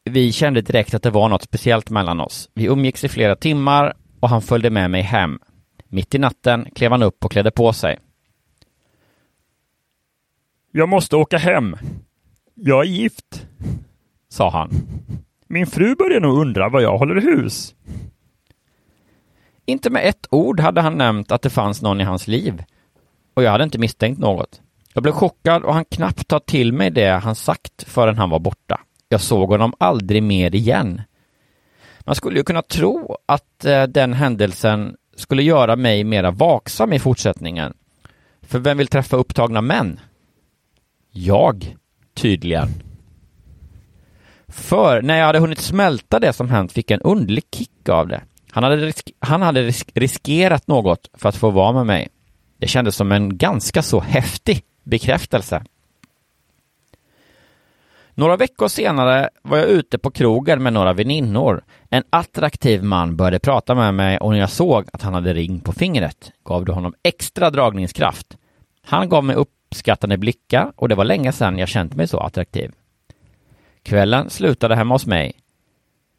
vi 0.03 0.31
kände 0.31 0.61
direkt 0.61 0.93
att 0.93 1.03
det 1.03 1.09
var 1.09 1.29
något 1.29 1.43
speciellt 1.43 1.89
mellan 1.89 2.19
oss. 2.19 2.49
Vi 2.53 2.65
umgicks 2.65 3.03
i 3.03 3.09
flera 3.09 3.35
timmar 3.35 3.93
och 4.19 4.29
han 4.29 4.41
följde 4.41 4.69
med 4.69 4.91
mig 4.91 5.01
hem. 5.01 5.39
Mitt 5.87 6.15
i 6.15 6.17
natten 6.17 6.67
klev 6.75 6.91
han 6.91 7.03
upp 7.03 7.25
och 7.25 7.31
klädde 7.31 7.51
på 7.51 7.73
sig. 7.73 7.99
Jag 10.71 10.89
måste 10.89 11.15
åka 11.15 11.37
hem. 11.37 11.75
Jag 12.53 12.85
är 12.85 12.89
gift, 12.89 13.47
sa 14.29 14.49
han. 14.49 14.69
Min 15.47 15.67
fru 15.67 15.95
börjar 15.95 16.19
nog 16.19 16.37
undra 16.37 16.69
vad 16.69 16.81
jag 16.81 16.97
håller 16.97 17.21
hus. 17.21 17.75
Inte 19.65 19.89
med 19.89 20.09
ett 20.09 20.27
ord 20.31 20.59
hade 20.59 20.81
han 20.81 20.97
nämnt 20.97 21.31
att 21.31 21.41
det 21.41 21.49
fanns 21.49 21.81
någon 21.81 22.01
i 22.01 22.03
hans 22.03 22.27
liv 22.27 22.63
och 23.33 23.43
jag 23.43 23.51
hade 23.51 23.63
inte 23.63 23.79
misstänkt 23.79 24.19
något. 24.19 24.61
Jag 24.95 25.03
blev 25.03 25.11
chockad 25.13 25.63
och 25.63 25.73
han 25.73 25.85
knappt 25.85 26.27
ta 26.27 26.39
till 26.39 26.73
mig 26.73 26.89
det 26.91 27.09
han 27.09 27.35
sagt 27.35 27.83
förrän 27.87 28.17
han 28.17 28.29
var 28.29 28.39
borta. 28.39 28.79
Jag 29.09 29.21
såg 29.21 29.49
honom 29.49 29.73
aldrig 29.77 30.23
mer 30.23 30.55
igen. 30.55 31.01
Man 31.99 32.15
skulle 32.15 32.37
ju 32.37 32.43
kunna 32.43 32.61
tro 32.61 33.17
att 33.25 33.65
eh, 33.65 33.83
den 33.83 34.13
händelsen 34.13 34.95
skulle 35.15 35.43
göra 35.43 35.75
mig 35.75 36.03
mera 36.03 36.31
vaksam 36.31 36.93
i 36.93 36.99
fortsättningen. 36.99 37.73
För 38.41 38.59
vem 38.59 38.77
vill 38.77 38.87
träffa 38.87 39.17
upptagna 39.17 39.61
män? 39.61 39.99
Jag, 41.11 41.75
tydligen. 42.13 42.69
För 44.47 45.01
när 45.01 45.17
jag 45.17 45.25
hade 45.25 45.39
hunnit 45.39 45.59
smälta 45.59 46.19
det 46.19 46.33
som 46.33 46.49
hänt 46.49 46.71
fick 46.71 46.91
jag 46.91 46.95
en 47.01 47.11
underlig 47.11 47.43
kick 47.51 47.89
av 47.89 48.07
det. 48.07 48.21
Han 48.51 48.63
hade, 48.63 48.75
risk- 48.77 49.15
han 49.19 49.41
hade 49.41 49.63
risk- 49.63 49.91
riskerat 49.95 50.67
något 50.67 51.09
för 51.13 51.29
att 51.29 51.35
få 51.35 51.49
vara 51.49 51.71
med 51.73 51.85
mig. 51.85 52.07
Det 52.57 52.67
kändes 52.67 52.95
som 52.95 53.11
en 53.11 53.37
ganska 53.37 53.81
så 53.81 53.99
häftig 53.99 54.63
bekräftelse. 54.85 55.63
Några 58.17 58.37
veckor 58.37 58.67
senare 58.67 59.29
var 59.41 59.57
jag 59.57 59.67
ute 59.67 59.97
på 59.97 60.11
krogen 60.11 60.63
med 60.63 60.73
några 60.73 60.93
väninnor. 60.93 61.63
En 61.89 62.03
attraktiv 62.09 62.83
man 62.83 63.15
började 63.15 63.39
prata 63.39 63.75
med 63.75 63.93
mig 63.93 64.17
och 64.17 64.31
när 64.31 64.39
jag 64.39 64.49
såg 64.49 64.85
att 64.93 65.01
han 65.01 65.13
hade 65.13 65.33
ring 65.33 65.59
på 65.59 65.71
fingret 65.71 66.31
gav 66.43 66.65
det 66.65 66.71
honom 66.71 66.93
extra 67.03 67.49
dragningskraft. 67.49 68.37
Han 68.85 69.09
gav 69.09 69.23
mig 69.23 69.35
uppskattande 69.35 70.17
blickar 70.17 70.71
och 70.75 70.89
det 70.89 70.95
var 70.95 71.05
länge 71.05 71.31
sedan 71.31 71.57
jag 71.57 71.69
känt 71.69 71.95
mig 71.95 72.07
så 72.07 72.19
attraktiv. 72.19 72.71
Kvällen 73.83 74.29
slutade 74.29 74.75
hemma 74.75 74.95
hos 74.95 75.05
mig. 75.05 75.33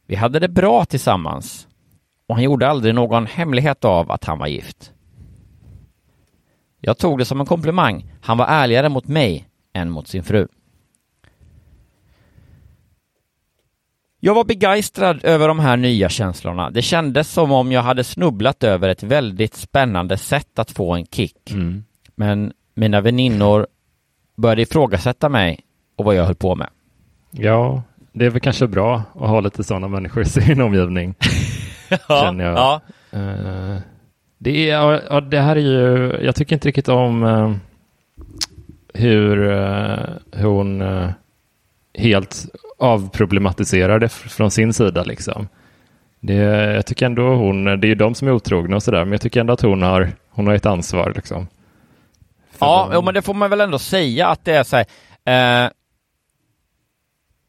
Vi 0.06 0.16
hade 0.16 0.38
det 0.38 0.48
bra 0.48 0.84
tillsammans 0.84 1.68
och 2.26 2.34
han 2.34 2.44
gjorde 2.44 2.68
aldrig 2.68 2.94
någon 2.94 3.26
hemlighet 3.26 3.84
av 3.84 4.12
att 4.12 4.24
han 4.24 4.38
var 4.38 4.46
gift. 4.46 4.92
Jag 6.80 6.98
tog 6.98 7.18
det 7.18 7.24
som 7.24 7.40
en 7.40 7.46
komplimang. 7.46 8.12
Han 8.22 8.38
var 8.38 8.46
ärligare 8.46 8.88
mot 8.88 9.08
mig 9.08 9.48
än 9.72 9.90
mot 9.90 10.08
sin 10.08 10.22
fru. 10.22 10.48
Jag 14.20 14.34
var 14.34 14.44
begeistrad 14.44 15.24
över 15.24 15.48
de 15.48 15.58
här 15.58 15.76
nya 15.76 16.08
känslorna. 16.08 16.70
Det 16.70 16.82
kändes 16.82 17.28
som 17.28 17.52
om 17.52 17.72
jag 17.72 17.82
hade 17.82 18.04
snubblat 18.04 18.64
över 18.64 18.88
ett 18.88 19.02
väldigt 19.02 19.54
spännande 19.54 20.16
sätt 20.16 20.58
att 20.58 20.70
få 20.70 20.94
en 20.94 21.06
kick. 21.06 21.50
Mm. 21.50 21.84
Men 22.14 22.52
mina 22.74 23.00
väninnor 23.00 23.66
började 24.36 24.62
ifrågasätta 24.62 25.28
mig 25.28 25.60
och 25.96 26.04
vad 26.04 26.14
jag 26.14 26.24
höll 26.24 26.34
på 26.34 26.54
med. 26.54 26.68
Ja, 27.30 27.82
det 28.12 28.26
är 28.26 28.30
väl 28.30 28.40
kanske 28.40 28.66
bra 28.66 29.02
att 29.14 29.28
ha 29.28 29.40
lite 29.40 29.64
sådana 29.64 29.88
människor 29.88 30.22
i 30.22 30.26
sin 30.26 30.60
omgivning. 30.60 31.14
ja, 31.88 32.22
känner 32.22 32.44
jag. 32.44 32.54
Ja. 32.54 32.80
Uh 33.18 33.78
det, 34.38 34.70
är, 34.70 35.02
ja, 35.10 35.20
det 35.20 35.40
här 35.40 35.56
är 35.56 35.60
ju, 35.60 36.16
jag 36.24 36.34
tycker 36.34 36.56
inte 36.56 36.68
riktigt 36.68 36.88
om 36.88 37.22
uh, 37.22 37.56
hur, 38.94 39.36
hur 40.32 40.48
hon 40.48 40.82
uh, 40.82 41.10
helt 41.94 42.46
avproblematiserar 42.78 43.98
det 43.98 44.08
från 44.08 44.50
sin 44.50 44.72
sida 44.72 45.04
liksom. 45.04 45.48
Det, 46.20 46.34
jag 46.74 46.86
tycker 46.86 47.06
ändå 47.06 47.22
hon, 47.22 47.64
det 47.64 47.72
är 47.72 47.88
ju 47.88 47.94
de 47.94 48.14
som 48.14 48.28
är 48.28 48.32
otrogna 48.32 48.76
och 48.76 48.82
sådär, 48.82 49.04
men 49.04 49.12
jag 49.12 49.20
tycker 49.20 49.40
ändå 49.40 49.52
att 49.52 49.60
hon 49.60 49.82
har, 49.82 50.12
hon 50.30 50.46
har 50.46 50.54
ett 50.54 50.66
ansvar 50.66 51.12
liksom. 51.16 51.46
ja, 52.58 52.88
de... 52.92 53.04
men 53.04 53.14
det 53.14 53.22
får 53.22 53.34
man 53.34 53.50
väl 53.50 53.60
ändå 53.60 53.78
säga 53.78 54.28
att 54.28 54.44
det 54.44 54.52
är 54.52 54.64
så 54.64 54.76
här, 54.76 55.70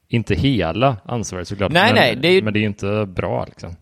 inte 0.08 0.36
hela 0.36 0.98
ansvaret 1.06 1.48
såklart, 1.48 1.72
nej, 1.72 1.94
men, 1.94 1.96
nej, 1.96 2.16
det 2.16 2.28
är 2.28 2.32
ju... 2.32 2.42
men 2.42 2.54
det 2.54 2.60
är 2.60 2.62
ju 2.62 2.68
inte 2.68 3.06
bra 3.06 3.46
liksom. 3.46 3.76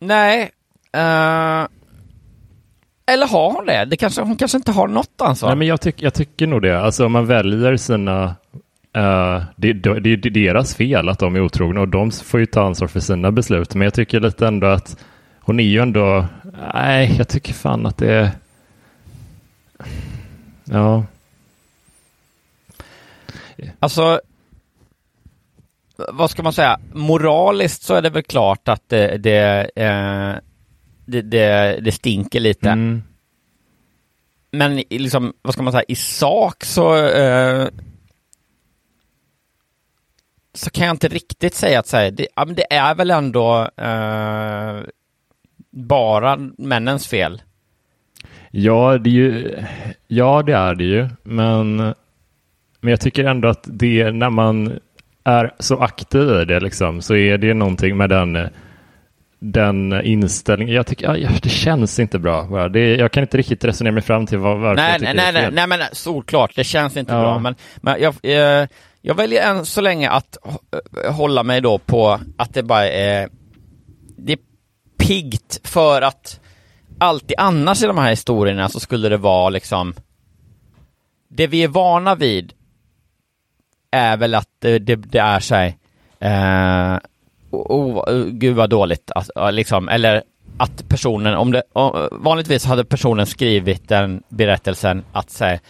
Nej. 0.00 0.50
Uh... 0.96 1.68
Eller 3.06 3.26
har 3.26 3.52
hon 3.52 3.66
det? 3.66 3.84
det 3.84 3.96
kanske, 3.96 4.22
hon 4.22 4.36
kanske 4.36 4.56
inte 4.56 4.72
har 4.72 4.88
något 4.88 5.20
ansvar? 5.20 5.48
Nej, 5.48 5.56
men 5.56 5.68
jag, 5.68 5.80
tyck, 5.80 6.02
jag 6.02 6.14
tycker 6.14 6.46
nog 6.46 6.62
det. 6.62 6.80
Alltså 6.80 7.06
om 7.06 7.12
man 7.12 7.26
väljer 7.26 7.76
sina... 7.76 8.24
Uh, 8.96 9.42
det, 9.56 9.72
det, 9.72 10.00
det, 10.00 10.12
är 10.12 10.30
deras 10.30 10.74
fel 10.74 11.08
att 11.08 11.18
de 11.18 11.36
är 11.36 11.40
otrogna 11.40 11.80
och 11.80 11.88
de 11.88 12.10
får 12.10 12.40
ju 12.40 12.46
ta 12.46 12.66
ansvar 12.66 12.88
för 12.88 13.00
sina 13.00 13.30
beslut. 13.30 13.74
Men 13.74 13.84
jag 13.84 13.94
tycker 13.94 14.20
lite 14.20 14.46
ändå 14.46 14.66
att 14.66 15.04
hon 15.40 15.60
är 15.60 15.64
ju 15.64 15.80
ändå... 15.80 16.26
Nej, 16.74 17.14
jag 17.18 17.28
tycker 17.28 17.52
fan 17.52 17.86
att 17.86 17.96
det 17.96 18.12
är... 18.12 18.30
Ja. 20.64 21.04
Alltså, 23.78 24.20
vad 26.08 26.30
ska 26.30 26.42
man 26.42 26.52
säga, 26.52 26.78
moraliskt 26.92 27.82
så 27.82 27.94
är 27.94 28.02
det 28.02 28.10
väl 28.10 28.22
klart 28.22 28.68
att 28.68 28.88
det, 28.88 29.18
det, 29.18 29.70
eh, 29.76 30.34
det, 31.10 31.22
det, 31.22 31.80
det, 31.80 31.92
stinker 31.92 32.40
lite. 32.40 32.70
Mm. 32.70 33.02
Men 34.50 34.82
liksom, 34.90 35.32
vad 35.42 35.54
ska 35.54 35.62
man 35.62 35.72
säga, 35.72 35.84
i 35.88 35.94
sak 35.94 36.64
så 36.64 37.06
eh, 37.06 37.68
så 40.54 40.70
kan 40.70 40.86
jag 40.86 40.94
inte 40.94 41.08
riktigt 41.08 41.54
säga 41.54 41.78
att 41.78 41.86
säga, 41.86 42.10
det, 42.10 42.26
ja, 42.36 42.44
men 42.44 42.54
det 42.54 42.72
är 42.72 42.94
väl 42.94 43.10
ändå 43.10 43.70
eh, 43.76 44.80
bara 45.70 46.36
männens 46.58 47.08
fel. 47.08 47.42
Ja, 48.50 48.98
det 48.98 49.10
är 49.10 49.14
ju, 49.14 49.56
ja, 50.06 50.42
det 50.42 50.52
är 50.52 50.74
det 50.74 50.84
ju, 50.84 51.08
men, 51.22 51.76
men 52.80 52.90
jag 52.90 53.00
tycker 53.00 53.24
ändå 53.24 53.48
att 53.48 53.64
det 53.66 54.10
när 54.10 54.30
man 54.30 54.78
är 55.24 55.54
så 55.58 55.78
aktiv 55.78 56.30
i 56.30 56.44
det 56.44 56.60
liksom, 56.60 57.02
så 57.02 57.14
är 57.14 57.38
det 57.38 57.54
någonting 57.54 57.96
med 57.96 58.10
den, 58.10 58.48
den 59.40 60.00
inställningen. 60.04 60.74
Jag 60.74 60.86
tycker 60.86 61.14
ja, 61.16 61.28
det 61.42 61.48
känns 61.48 61.98
inte 61.98 62.18
bra. 62.18 62.68
Det, 62.68 62.96
jag 62.96 63.12
kan 63.12 63.22
inte 63.22 63.36
riktigt 63.36 63.64
resonera 63.64 63.92
mig 63.94 64.02
fram 64.02 64.26
till 64.26 64.38
vad, 64.38 64.58
varför 64.58 64.76
nej, 64.76 64.90
jag 64.92 65.00
tycker 65.00 65.14
nej, 65.14 65.32
det 65.32 65.38
är 65.38 65.50
nej, 65.50 65.66
nej, 65.68 65.78
men 65.78 65.88
solklart, 65.92 66.52
det 66.56 66.64
känns 66.64 66.96
inte 66.96 67.12
Ja. 67.12 67.20
bra. 67.20 67.38
Men, 67.38 67.54
men 67.76 68.00
jag, 68.00 68.14
eh, 68.22 68.68
jag 69.02 69.14
väljer 69.14 69.50
än 69.50 69.66
så 69.66 69.80
länge 69.80 70.10
att 70.10 70.36
h- 70.42 70.58
hålla 71.12 71.42
mig 71.42 71.60
då 71.60 71.78
på 71.78 72.20
att 72.36 72.54
det 72.54 72.62
bara 72.62 72.86
är, 72.88 73.28
det 74.16 74.32
är 74.32 74.38
piggt 74.98 75.60
för 75.68 76.02
att 76.02 76.40
alltid 76.98 77.34
annars 77.38 77.82
i 77.82 77.86
de 77.86 77.98
här 77.98 78.10
historierna 78.10 78.68
så 78.68 78.80
skulle 78.80 79.08
det 79.08 79.16
vara 79.16 79.48
liksom, 79.50 79.94
det 81.30 81.46
vi 81.46 81.62
är 81.64 81.68
vana 81.68 82.14
vid 82.14 82.52
är 83.90 84.16
väl 84.16 84.34
att 84.34 84.48
det, 84.58 84.78
det, 84.78 84.96
det 84.96 85.18
är 85.18 85.40
så 85.40 85.54
här, 85.54 85.74
eh, 86.20 86.98
oh, 87.50 88.24
gud 88.24 88.56
vad 88.56 88.70
dåligt, 88.70 89.10
alltså, 89.14 89.50
liksom, 89.50 89.88
eller 89.88 90.22
att 90.56 90.88
personen, 90.88 91.34
om 91.34 91.52
det, 91.52 91.62
om, 91.72 92.08
vanligtvis 92.12 92.64
hade 92.64 92.84
personen 92.84 93.26
skrivit 93.26 93.88
den 93.88 94.22
berättelsen 94.28 95.04
att 95.12 95.30
säga 95.30 95.60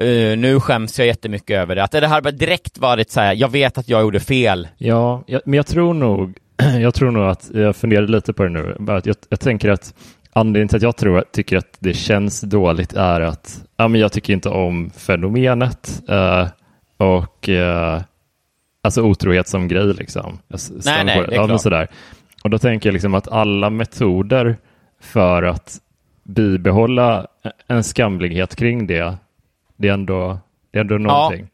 Uh, 0.00 0.08
eh, 0.08 0.38
nu 0.38 0.60
skäms 0.60 0.98
jag 0.98 1.06
jättemycket 1.06 1.56
över 1.60 1.76
det. 1.76 1.84
Att 1.84 1.90
det 1.90 2.06
här 2.06 2.32
direkt 2.32 2.78
varit 2.78 3.10
så 3.10 3.20
här, 3.20 3.34
jag 3.34 3.48
vet 3.48 3.78
att 3.78 3.88
jag 3.88 4.02
gjorde 4.02 4.20
fel. 4.20 4.68
Ja, 4.78 5.22
jag, 5.26 5.42
men 5.44 5.56
jag 5.56 5.66
tror 5.66 5.94
nog, 5.94 6.38
jag 6.80 6.94
tror 6.94 7.10
nog 7.10 7.24
att 7.24 7.50
jag 7.54 7.76
funderade 7.76 8.12
lite 8.12 8.32
på 8.32 8.42
det 8.42 8.48
nu. 8.48 8.76
Bara 8.78 8.96
att 8.96 9.06
jag, 9.06 9.16
jag 9.28 9.40
tänker 9.40 9.70
att 9.70 9.94
anledningen 10.32 10.68
till 10.68 10.76
att 10.76 10.82
jag 10.82 10.96
tror, 10.96 11.24
tycker 11.32 11.56
att 11.56 11.76
det 11.78 11.94
känns 11.94 12.40
dåligt 12.40 12.92
är 12.92 13.20
att 13.20 13.64
ja, 13.76 13.88
men 13.88 14.00
jag 14.00 14.12
tycker 14.12 14.32
inte 14.32 14.48
om 14.48 14.90
fenomenet 14.90 16.02
uh, 16.10 16.48
och 16.96 17.48
uh, 17.48 18.00
alltså 18.84 19.02
otrohet 19.02 19.48
som 19.48 19.68
grej 19.68 19.94
liksom. 19.94 20.38
Jag 20.48 20.60
Nej, 20.84 21.04
nej, 21.04 21.26
det 21.28 21.36
är 21.36 21.48
ja, 21.48 21.58
sådär. 21.58 21.88
Och 22.44 22.50
då 22.50 22.58
tänker 22.58 22.88
jag 22.88 22.92
liksom 22.92 23.14
att 23.14 23.28
alla 23.28 23.70
metoder 23.70 24.56
för 25.00 25.42
att 25.42 25.78
bibehålla 26.22 27.26
en 27.66 27.84
skamlighet 27.84 28.56
kring 28.56 28.86
det, 28.86 29.16
det 29.76 29.88
är 29.88 29.92
ändå, 29.92 30.38
det 30.72 30.78
är 30.78 30.80
ändå 30.80 30.98
någonting. 30.98 31.48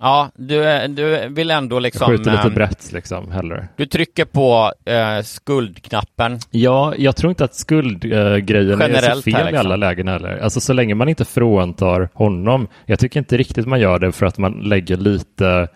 Ja, 0.00 0.30
du, 0.36 0.64
är- 0.64 0.88
du 0.88 1.28
vill 1.28 1.50
ändå 1.50 1.78
liksom... 1.78 2.08
Skjuter 2.08 2.30
lite 2.30 2.42
ehm, 2.42 2.54
brett 2.54 2.92
liksom 2.92 3.30
hellre. 3.30 3.68
Du 3.76 3.86
trycker 3.86 4.24
på 4.24 4.72
eh, 4.84 5.22
skuldknappen. 5.22 6.38
Ja, 6.50 6.94
jag 6.98 7.16
tror 7.16 7.30
inte 7.30 7.44
att 7.44 7.54
skuldgrejen 7.54 8.80
är 8.80 9.14
så 9.14 9.22
fel 9.22 9.34
här, 9.34 9.42
i 9.42 9.44
liksom. 9.44 9.66
alla 9.66 9.76
lägen 9.76 10.08
heller. 10.08 10.38
Alltså 10.38 10.60
så 10.60 10.72
länge 10.72 10.94
man 10.94 11.08
inte 11.08 11.24
fråntar 11.24 12.08
honom. 12.14 12.68
Jag 12.86 12.98
tycker 12.98 13.20
inte 13.20 13.36
riktigt 13.36 13.66
man 13.66 13.80
gör 13.80 13.98
det 13.98 14.12
för 14.12 14.26
att 14.26 14.38
man 14.38 14.52
lägger 14.52 14.96
lite 14.96 15.68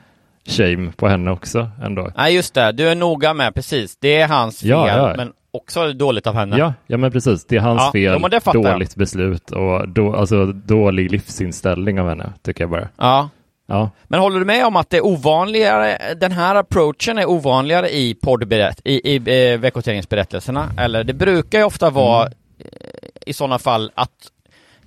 shame 0.49 0.93
på 0.97 1.09
henne 1.09 1.31
också 1.31 1.71
ändå. 1.83 2.11
Nej, 2.17 2.35
just 2.35 2.55
det. 2.55 2.73
Du 2.73 2.89
är 2.89 2.95
noga 2.95 3.35
med, 3.35 3.55
precis. 3.55 3.97
Det 4.01 4.17
är 4.21 4.29
hans 4.29 4.61
fel, 4.61 4.71
Ja, 4.71 4.89
ja. 4.89 5.15
men 5.17 5.33
också 5.51 5.93
dåligt 5.93 6.27
av 6.27 6.35
henne. 6.35 6.59
Ja, 6.59 6.75
ja 6.87 6.97
men 6.97 7.13
precis. 7.13 7.45
Det 7.45 7.57
är 7.57 7.61
hans 7.61 7.83
Ja, 7.83 7.93
fel, 7.93 8.33
jag. 8.55 8.63
dåligt 8.63 8.97
beslut 8.97 9.51
och 9.51 9.89
då, 9.89 10.15
alltså, 10.17 10.47
dålig 10.47 11.11
livsinställning 11.13 12.01
av 12.01 12.09
henne, 12.09 12.33
tycker 12.43 12.63
jag 12.65 12.71
bara. 12.71 12.89
Ja. 12.97 13.29
Ja, 13.67 13.91
Men 14.09 14.21
håller 14.21 14.39
du 14.39 14.45
med 14.45 14.67
om 14.67 14.77
att 14.77 14.91
det 14.91 14.97
är 14.97 15.07
ovanligare, 15.07 15.99
den 16.21 16.33
här 16.33 16.55
approachen 16.55 17.19
är 17.19 17.31
ovanligare 17.31 17.91
i 17.95 18.15
poddberätt, 18.15 18.81
i, 18.85 19.15
i 19.17 19.53
eh, 19.53 19.59
veckotidningsberättelserna? 19.61 20.71
Eller 20.79 21.05
det 21.05 21.15
brukar 21.15 21.59
ju 21.59 21.65
ofta 21.65 21.91
vara 21.91 22.23
Mm. 22.27 22.33
eh, 22.59 23.09
i 23.27 23.33
sådana 23.33 23.59
fall 23.59 23.91
att 23.95 24.11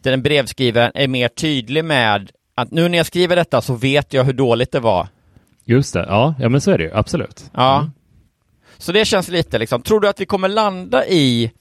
den 0.01 0.21
brevskrivaren 0.21 0.91
är 0.95 1.07
mer 1.07 1.27
tydlig 1.27 1.85
med 1.85 2.31
att 2.55 2.71
nu 2.71 2.89
när 2.89 2.97
jag 2.97 3.05
skriver 3.05 3.35
detta 3.35 3.61
så 3.61 3.73
vet 3.73 4.13
jag 4.13 4.23
hur 4.23 4.33
dåligt 4.33 4.71
det 4.71 4.79
var. 4.79 5.07
Just 5.65 5.93
det. 5.93 6.05
Ja, 6.09 6.35
ja 6.39 6.49
men 6.49 6.61
så 6.61 6.71
är 6.71 6.77
det 6.77 6.83
ju. 6.83 6.91
Absolut. 6.93 7.51
Ja. 7.53 7.89
Så 8.77 8.91
det 8.91 9.05
känns 9.05 9.27
lite 9.27 9.57
liksom, 9.57 9.81
tror 9.81 9.99
du 9.99 10.07
att 10.07 10.19
vi 10.19 10.25
kommer 10.25 10.47
landa 10.47 11.05
i 11.05 11.51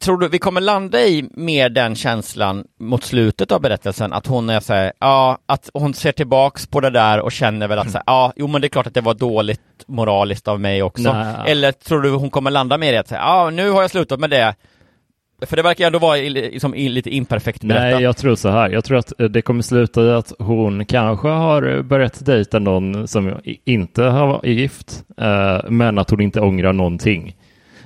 Tror 0.00 0.18
du 0.18 0.28
vi 0.28 0.38
kommer 0.38 0.60
landa 0.60 1.00
i 1.00 1.28
mer 1.30 1.68
den 1.68 1.94
känslan 1.94 2.64
mot 2.80 3.04
slutet 3.04 3.52
av 3.52 3.60
berättelsen, 3.60 4.12
att 4.12 4.26
hon 4.26 4.50
är 4.50 4.60
såhär, 4.60 4.92
ja, 4.98 5.38
att 5.46 5.70
hon 5.74 5.94
ser 5.94 6.12
tillbaks 6.12 6.66
på 6.66 6.80
det 6.80 6.90
där 6.90 7.20
och 7.20 7.32
känner 7.32 7.68
väl 7.68 7.78
att 7.78 7.90
säga, 7.90 8.02
ja, 8.06 8.32
jo 8.36 8.46
men 8.46 8.60
det 8.60 8.66
är 8.66 8.68
klart 8.68 8.86
att 8.86 8.94
det 8.94 9.00
var 9.00 9.14
dåligt 9.14 9.60
moraliskt 9.86 10.48
av 10.48 10.60
mig 10.60 10.82
också. 10.82 11.12
Nej. 11.12 11.34
Eller 11.46 11.72
tror 11.72 12.02
du 12.02 12.10
hon 12.10 12.30
kommer 12.30 12.50
landa 12.50 12.78
mer 12.78 12.92
i 12.92 12.96
att 12.96 13.08
säga, 13.08 13.20
ja, 13.20 13.50
nu 13.50 13.70
har 13.70 13.82
jag 13.82 13.90
slutat 13.90 14.20
med 14.20 14.30
det. 14.30 14.54
För 15.42 15.56
det 15.56 15.62
verkar 15.62 15.86
ändå 15.86 15.98
vara 15.98 16.16
liksom, 16.16 16.74
lite 16.74 17.10
imperfekt 17.10 17.64
berättat. 17.64 17.92
Nej, 17.94 18.02
jag 18.02 18.16
tror 18.16 18.34
så 18.34 18.48
här. 18.48 18.70
Jag 18.70 18.84
tror 18.84 18.98
att 18.98 19.20
eh, 19.20 19.26
det 19.28 19.42
kommer 19.42 19.62
sluta 19.62 20.02
i 20.02 20.10
att 20.10 20.32
hon 20.38 20.84
kanske 20.84 21.28
har 21.28 21.76
eh, 21.76 21.82
börjat 21.82 22.24
dejta 22.26 22.58
någon 22.58 23.08
som 23.08 23.34
inte 23.64 24.02
har- 24.02 24.40
är 24.46 24.52
gift, 24.52 25.04
eh, 25.20 25.70
men 25.70 25.98
att 25.98 26.10
hon 26.10 26.20
inte 26.20 26.40
ångrar 26.40 26.72
någonting. 26.72 27.36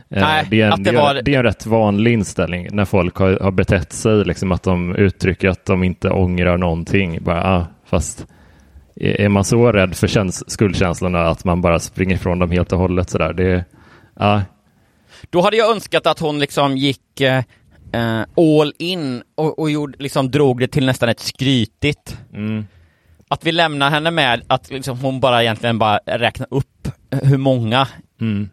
Nej, 0.09 0.46
det, 0.51 0.61
är 0.61 0.66
en, 0.66 0.72
att 0.72 0.84
det 0.84 0.92
var- 0.92 1.22
det 1.22 1.34
är 1.34 1.38
en 1.38 1.42
rätt 1.44 1.66
vanlig 1.66 2.12
inställning 2.12 2.68
när 2.70 2.84
folk 2.84 3.16
har, 3.16 3.38
har 3.42 3.51
betett 3.51 3.92
sig, 3.92 4.24
liksom 4.24 4.53
att 4.53 4.62
de 4.62 4.94
uttrycker 4.96 5.49
att 5.49 5.64
de 5.66 5.84
inte 5.84 6.11
ångrar 6.11 6.57
någonting. 6.59 7.18
Bara, 7.22 7.57
ah, 7.57 7.66
fast 7.86 8.26
är 9.01 9.28
man 9.28 9.44
så 9.44 9.72
rädd 9.72 9.94
för 9.94 10.07
käns- 10.07 10.51
skuldkänslorna 10.51 11.26
att 11.28 11.44
man 11.44 11.61
bara 11.61 11.78
springer 11.78 12.14
ifrån 12.14 12.38
dem 12.38 12.51
helt 12.51 12.72
och 12.72 12.78
hållet 12.78 13.11
sådär, 13.11 13.32
det, 13.32 13.64
ah, 14.16 14.40
Då 15.31 15.41
hade 15.41 15.57
jag 15.57 15.71
önskat 15.71 16.07
att 16.07 16.19
hon 16.19 16.39
liksom 16.39 16.77
gick 16.77 17.21
eh, 17.21 17.43
eh, 17.93 18.21
all 18.37 18.73
in 18.79 19.23
och, 19.35 19.59
och 19.59 19.71
gjorde, 19.71 19.95
liksom 19.99 20.31
drog 20.31 20.61
det 20.61 20.69
till 20.69 20.87
nästan 20.87 21.09
ett 21.09 21.21
skrytigt. 21.21 22.19
mm, 22.35 22.66
Att 23.29 23.45
vi 23.45 23.53
lämnar 23.53 23.91
henne 23.91 24.11
med 24.11 24.43
att 24.47 24.71
liksom 24.71 24.99
hon 24.99 25.21
bara 25.21 25.43
egentligen 25.43 25.79
bara 25.79 25.99
räknar 26.07 26.49
upp 26.51 26.89
hur 27.23 27.37
många, 27.39 27.89
mm. 28.21 28.51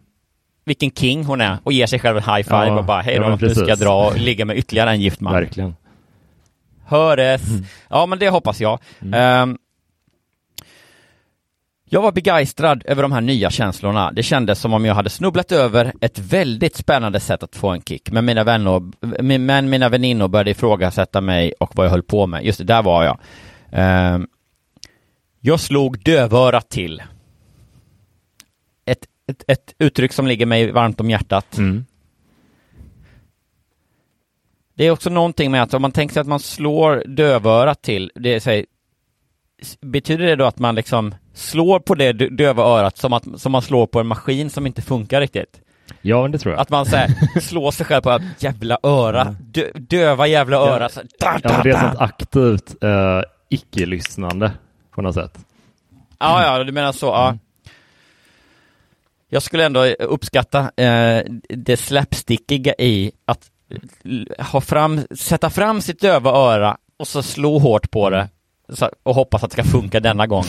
vilken 0.65 0.91
king 0.91 1.23
hon 1.25 1.41
är 1.41 1.57
och 1.63 1.73
ger 1.73 1.87
sig 1.87 1.99
själv 1.99 2.17
en 2.17 2.23
high 2.23 2.43
five 2.43 2.65
Ja, 2.67 2.77
och 2.79 2.85
bara 2.85 3.01
hej 3.01 3.15
ja, 3.15 3.21
då, 3.21 3.29
men 3.29 3.39
nu 3.41 3.55
ska 3.55 3.75
dra 3.75 4.07
och 4.07 4.17
ligga 4.17 4.45
med 4.45 4.57
ytterligare 4.57 4.89
en 4.89 5.01
gift 5.01 5.19
man. 5.19 5.33
verkligen. 5.33 5.75
Höres! 6.87 7.41
Ja 7.89 8.05
men 8.05 8.19
det 8.19 8.29
hoppas 8.29 8.61
jag. 8.61 8.79
Mm. 9.01 9.13
Ehm, 9.13 9.57
Jag 11.89 12.01
var 12.01 12.11
begeistrad 12.11 12.83
över 12.85 13.01
de 13.01 13.11
här 13.11 13.21
nya 13.21 13.49
känslorna. 13.49 14.11
Det 14.11 14.23
kändes 14.23 14.59
som 14.59 14.73
om 14.73 14.85
jag 14.85 14.95
hade 14.95 15.09
snubblat 15.09 15.51
över 15.51 15.93
ett 16.01 16.19
väldigt 16.19 16.75
spännande 16.75 17.19
sätt 17.19 17.43
att 17.43 17.55
få 17.55 17.69
en 17.69 17.81
kick. 17.81 18.11
Men 18.11 18.25
mina 18.25 18.43
vänner, 18.43 18.81
men 19.43 19.69
mina 19.69 19.89
väninnor 19.89 20.27
började 20.27 20.51
ifrågasätta 20.51 21.21
mig 21.21 21.53
och 21.59 21.75
vad 21.75 21.85
jag 21.85 21.91
höll 21.91 22.03
på 22.03 22.27
med. 22.27 22.45
Just 22.45 22.57
det, 22.57 22.63
där 22.63 22.83
var 22.83 23.03
jag. 23.03 23.19
Uh, 23.73 24.25
jag 25.39 25.59
slog 25.59 26.03
dövörat 26.03 26.69
till. 26.69 27.03
Ett, 28.85 29.05
ett, 29.27 29.43
ett, 29.47 29.75
uttryck 29.77 30.13
som 30.13 30.27
ligger 30.27 30.45
mig 30.45 30.71
varmt 30.71 30.99
om 30.99 31.09
hjärtat. 31.09 31.57
Mm. 31.57 31.85
Det 34.73 34.87
är 34.87 34.91
också 34.91 35.09
någonting 35.09 35.51
med 35.51 35.63
att 35.63 35.73
om 35.73 35.81
man 35.81 35.91
tänker 35.91 36.13
sig 36.13 36.21
att 36.21 36.27
man 36.27 36.39
slår 36.39 37.03
dövörat 37.07 37.81
till, 37.81 38.11
det 38.15 38.43
så 38.43 38.63
betyder 39.81 40.25
det 40.25 40.35
då 40.35 40.45
att 40.45 40.59
man 40.59 40.75
liksom 40.75 41.15
slår 41.35 41.79
på 41.79 41.95
det 41.95 42.13
döva 42.13 42.63
örat 42.63 42.97
som, 42.97 43.13
att, 43.13 43.23
som 43.37 43.51
man 43.51 43.61
slår 43.61 43.87
på 43.87 43.99
en 43.99 44.07
maskin 44.07 44.49
som 44.49 44.67
inte 44.67 44.81
funkar 44.81 45.21
riktigt? 45.21 45.61
Ja, 46.01 46.27
det 46.27 46.37
tror 46.37 46.53
jag. 46.53 46.61
Att 46.61 46.69
man 46.69 46.85
så 46.85 46.97
slår 47.41 47.71
sig 47.71 47.85
själv 47.85 48.01
på 48.01 48.09
att 48.09 48.21
jävla 48.39 48.77
öra, 48.83 49.35
dö, 49.39 49.71
döva 49.73 50.27
jävla 50.27 50.57
öra. 50.57 50.89
Så, 50.89 51.01
da, 51.19 51.37
da, 51.37 51.39
ja, 51.43 51.61
det 51.63 51.69
är 51.69 51.79
sånt 51.79 51.99
aktivt 51.99 52.83
uh, 52.83 53.21
icke-lyssnande 53.49 54.51
på 54.91 55.01
något 55.01 55.15
sätt. 55.15 55.39
Ja, 56.19 56.43
ja, 56.57 56.63
du 56.63 56.71
menar 56.71 56.91
så, 56.91 57.05
ja. 57.05 57.27
Mm. 57.27 57.39
Jag 59.29 59.43
skulle 59.43 59.65
ändå 59.65 59.85
uppskatta 59.85 60.61
uh, 60.61 61.23
det 61.49 61.77
slapstickiga 61.77 62.73
i 62.77 63.11
att 63.25 63.49
ha 64.39 64.61
fram, 64.61 65.01
sätta 65.11 65.49
fram 65.49 65.81
sitt 65.81 66.01
döva 66.01 66.31
öra 66.31 66.77
och 66.97 67.07
så 67.07 67.23
slå 67.23 67.59
hårt 67.59 67.91
på 67.91 68.09
det 68.09 68.29
och 69.03 69.15
hoppas 69.15 69.43
att 69.43 69.51
det 69.51 69.63
ska 69.63 69.71
funka 69.71 69.99
denna 69.99 70.27
gång. 70.27 70.45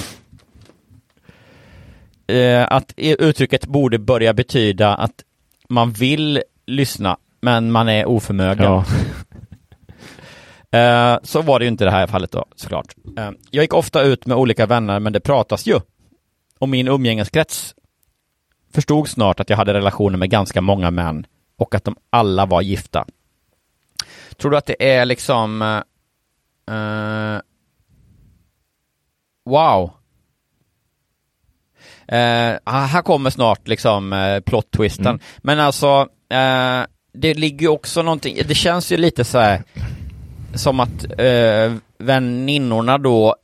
Eh, 2.26 2.66
att 2.70 2.92
uttrycket 2.96 3.66
borde 3.66 3.98
börja 3.98 4.34
betyda 4.34 4.94
att 4.94 5.24
man 5.68 5.92
vill 5.92 6.42
lyssna, 6.66 7.16
men 7.40 7.72
man 7.72 7.88
är 7.88 8.06
oförmögen. 8.06 8.64
Ja. 8.64 8.84
Eh, 10.70 11.18
så 11.22 11.42
var 11.42 11.58
det 11.58 11.64
ju 11.64 11.70
inte 11.70 11.84
i 11.84 11.86
det 11.86 11.90
här 11.90 12.06
fallet 12.06 12.32
då, 12.32 12.44
såklart. 12.56 12.94
Eh, 13.18 13.30
jag 13.50 13.62
gick 13.62 13.74
ofta 13.74 14.02
ut 14.02 14.26
med 14.26 14.36
olika 14.36 14.66
vänner, 14.66 15.00
men 15.00 15.12
det 15.12 15.20
pratas 15.20 15.66
ju. 15.66 15.80
Och 16.58 16.68
min 16.68 16.88
umgängeskrets 16.88 17.74
förstod 18.74 19.08
snart 19.08 19.40
att 19.40 19.50
jag 19.50 19.56
hade 19.56 19.74
relationer 19.74 20.18
med 20.18 20.30
ganska 20.30 20.60
många 20.60 20.90
män 20.90 21.26
och 21.58 21.74
att 21.74 21.84
de 21.84 21.96
alla 22.10 22.46
var 22.46 22.62
gifta. 22.62 23.06
Tror 24.36 24.50
du 24.50 24.56
att 24.56 24.66
det 24.66 24.90
är 24.92 25.04
liksom 25.04 25.62
uh, 26.70 27.40
Wow. 29.44 29.90
Uh, 32.12 32.58
här 32.72 33.02
kommer 33.02 33.30
snart 33.30 33.68
liksom 33.68 34.12
uh, 34.12 34.40
plot-twisten. 34.40 35.06
Mm. 35.06 35.20
Men 35.38 35.60
alltså, 35.60 36.00
uh, 36.32 36.86
det 37.12 37.34
ligger 37.34 37.60
ju 37.60 37.68
också 37.68 38.02
någonting, 38.02 38.38
det 38.48 38.54
känns 38.54 38.92
ju 38.92 38.96
lite 38.96 39.24
så 39.24 39.38
här 39.38 39.62
som 40.54 40.80
att 40.80 41.04
uh, 41.20 41.76
väninnorna 41.98 42.98
då, 42.98 43.36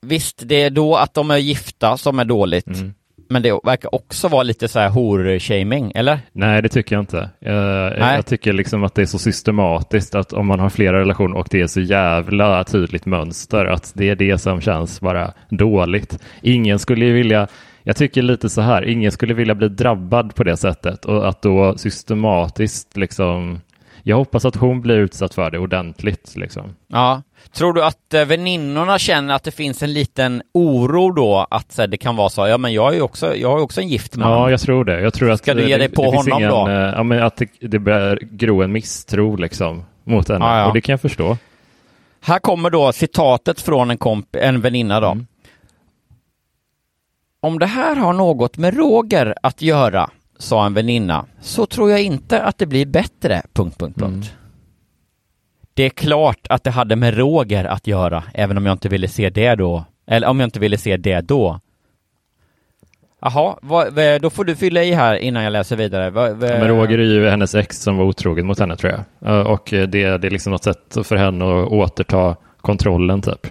visst 0.00 0.42
det 0.44 0.62
är 0.62 0.70
då 0.70 0.96
att 0.96 1.14
de 1.14 1.30
är 1.30 1.36
gifta 1.36 1.96
som 1.96 2.18
är 2.18 2.24
dåligt. 2.24 2.66
Mm. 2.66 2.94
Men 3.30 3.42
det 3.42 3.60
verkar 3.64 3.94
också 3.94 4.28
vara 4.28 4.42
lite 4.42 4.68
så 4.68 4.78
här 4.78 4.88
hor-shaming, 4.88 5.92
eller? 5.94 6.18
Nej, 6.32 6.62
det 6.62 6.68
tycker 6.68 6.96
jag 6.96 7.02
inte. 7.02 7.30
Jag, 7.38 7.98
jag, 7.98 8.26
tycker 8.26 8.52
liksom 8.52 8.84
att 8.84 8.94
det 8.94 9.02
är 9.02 9.06
så 9.06 9.18
systematiskt 9.18 10.14
att 10.14 10.32
om 10.32 10.46
man 10.46 10.60
har 10.60 10.70
flera 10.70 11.00
relationer 11.00 11.36
och 11.36 11.48
det 11.50 11.60
är 11.60 11.66
så 11.66 11.80
jävla 11.80 12.64
tydligt 12.64 13.06
mönster 13.06 13.64
att 13.64 13.92
det 13.94 14.08
är 14.08 14.16
det 14.16 14.38
som 14.38 14.60
känns 14.60 15.00
bara 15.00 15.32
dåligt. 15.50 16.18
Ingen 16.42 16.78
skulle 16.78 17.04
ju 17.04 17.12
vilja 17.12 17.48
jag 17.88 17.96
tycker 17.96 18.22
lite 18.22 18.48
så 18.48 18.60
här, 18.60 18.84
ingen 18.84 19.12
skulle 19.12 19.34
vilja 19.34 19.54
bli 19.54 19.68
drabbad 19.68 20.34
på 20.34 20.44
det 20.44 20.56
sättet 20.56 21.04
och 21.04 21.28
att 21.28 21.42
då 21.42 21.78
systematiskt 21.78 22.96
liksom 22.96 23.60
jag 24.02 24.16
hoppas 24.16 24.44
att 24.44 24.56
hon 24.56 24.80
blir 24.80 24.96
utsatt 24.96 25.34
för 25.34 25.50
det 25.50 25.58
ordentligt 25.58 26.36
liksom. 26.36 26.74
Ja. 26.86 27.22
Tror 27.52 27.72
du 27.72 27.84
att 27.84 28.14
eh, 28.14 28.24
väninnorna 28.24 28.98
känner 28.98 29.34
att 29.34 29.44
det 29.44 29.50
finns 29.50 29.82
en 29.82 29.92
liten 29.92 30.42
oro 30.54 31.10
då 31.10 31.46
att 31.50 31.72
så 31.72 31.82
här, 31.82 31.86
det 31.86 31.96
kan 31.96 32.16
vara 32.16 32.28
så, 32.28 32.46
ja 32.46 32.58
men 32.58 32.72
jag 32.72 32.92
är 32.92 32.96
ju 32.96 33.02
också, 33.02 33.36
jag 33.36 33.50
har 33.50 33.60
också 33.60 33.80
en 33.80 33.88
gift 33.88 34.16
man. 34.16 34.30
Ja, 34.30 34.50
jag 34.50 34.60
tror 34.60 34.84
det. 34.84 35.00
Jag 35.00 35.14
tror 35.14 35.30
att 35.30 35.38
Ska 35.38 35.54
du 35.54 35.68
ge 35.68 35.76
dig 35.76 35.88
på 35.88 36.02
honom 36.02 36.38
ingen, 36.38 36.50
då? 36.50 36.68
Eh, 36.68 36.74
ja, 36.74 37.02
men 37.02 37.22
att 37.22 37.36
det, 37.36 37.48
det 37.60 37.78
börjar 37.78 38.18
gro 38.22 38.62
en 38.62 38.72
misstro 38.72 39.36
liksom 39.36 39.84
mot 40.04 40.28
henne 40.28 40.44
ja, 40.44 40.58
ja. 40.58 40.66
och 40.66 40.74
det 40.74 40.80
kan 40.80 40.92
jag 40.92 41.00
förstå. 41.00 41.36
Här 42.20 42.38
kommer 42.38 42.70
då 42.70 42.92
citatet 42.92 43.60
från 43.60 43.90
en, 43.90 43.98
komp 43.98 44.36
en 44.36 44.60
väninna 44.60 45.00
då. 45.00 45.10
Mm. 45.10 45.26
Om 47.40 47.58
det 47.58 47.66
här 47.66 47.96
har 47.96 48.12
något 48.12 48.56
med 48.56 48.76
Roger 48.76 49.34
att 49.42 49.62
göra 49.62 50.10
sa 50.38 50.66
en 50.66 50.74
väninna, 50.74 51.26
så 51.40 51.66
tror 51.66 51.90
jag 51.90 52.02
inte 52.02 52.42
att 52.42 52.58
det 52.58 52.66
blir 52.66 52.86
bättre... 52.86 53.42
Punkt, 53.52 53.78
punkt, 53.78 53.98
punkt. 53.98 54.14
Mm. 54.14 54.38
Det 55.74 55.82
är 55.82 55.90
klart 55.90 56.46
att 56.50 56.64
det 56.64 56.70
hade 56.70 56.96
med 56.96 57.16
Roger 57.16 57.64
att 57.64 57.86
göra, 57.86 58.24
även 58.34 58.56
om 58.56 58.66
jag 58.66 58.72
inte 58.72 58.88
ville 58.88 59.08
se 59.08 59.30
det 59.30 59.54
då. 59.54 59.84
Eller 60.06 60.28
om 60.28 60.40
jag 60.40 60.46
inte 60.46 60.60
ville 60.60 60.78
se 60.78 60.96
det 60.96 61.20
då. 61.20 61.60
Jaha, 63.20 63.56
då 64.20 64.30
får 64.30 64.44
du 64.44 64.56
fylla 64.56 64.82
i 64.82 64.92
här 64.92 65.16
innan 65.16 65.42
jag 65.44 65.52
läser 65.52 65.76
vidare. 65.76 66.10
Vad, 66.10 66.36
vad... 66.36 66.50
Men 66.50 66.68
Roger 66.68 66.98
är 66.98 67.02
ju 67.02 67.28
hennes 67.28 67.54
ex 67.54 67.82
som 67.82 67.96
var 67.96 68.04
otrogen 68.04 68.46
mot 68.46 68.58
henne 68.58 68.76
tror 68.76 69.04
jag. 69.20 69.46
Och 69.46 69.68
det, 69.70 69.86
det 69.88 70.26
är 70.26 70.30
liksom 70.30 70.52
något 70.52 70.64
sätt 70.64 70.96
för 71.02 71.16
henne 71.16 71.44
att 71.44 71.68
återta 71.68 72.36
kontrollen 72.60 73.22
typ. 73.22 73.46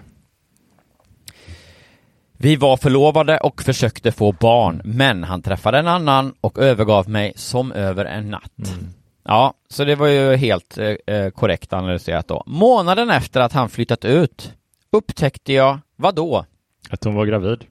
Vi 2.40 2.56
var 2.56 2.76
förlovade 2.76 3.38
och 3.38 3.62
försökte 3.62 4.12
få 4.12 4.32
barn, 4.32 4.82
men 4.84 5.24
han 5.24 5.42
träffade 5.42 5.78
en 5.78 5.86
annan 5.86 6.34
och 6.40 6.58
övergav 6.58 7.08
mig 7.08 7.32
som 7.36 7.72
över 7.72 8.04
en 8.04 8.30
natt. 8.30 8.58
Mm. 8.58 8.88
Ja, 9.24 9.54
så 9.68 9.84
det 9.84 9.94
var 9.94 10.06
ju 10.06 10.36
helt 10.36 10.78
eh, 10.78 11.14
eh, 11.16 11.30
korrekt 11.30 11.72
analyserat 11.72 12.28
då. 12.28 12.42
Månaden 12.46 13.10
efter 13.10 13.40
att 13.40 13.52
han 13.52 13.68
flyttat 13.68 14.04
ut 14.04 14.52
upptäckte 14.90 15.52
jag, 15.52 15.78
vad 15.96 16.14
då? 16.14 16.44
Att 16.90 17.04
hon 17.04 17.14
var 17.14 17.26
gravid. 17.26 17.64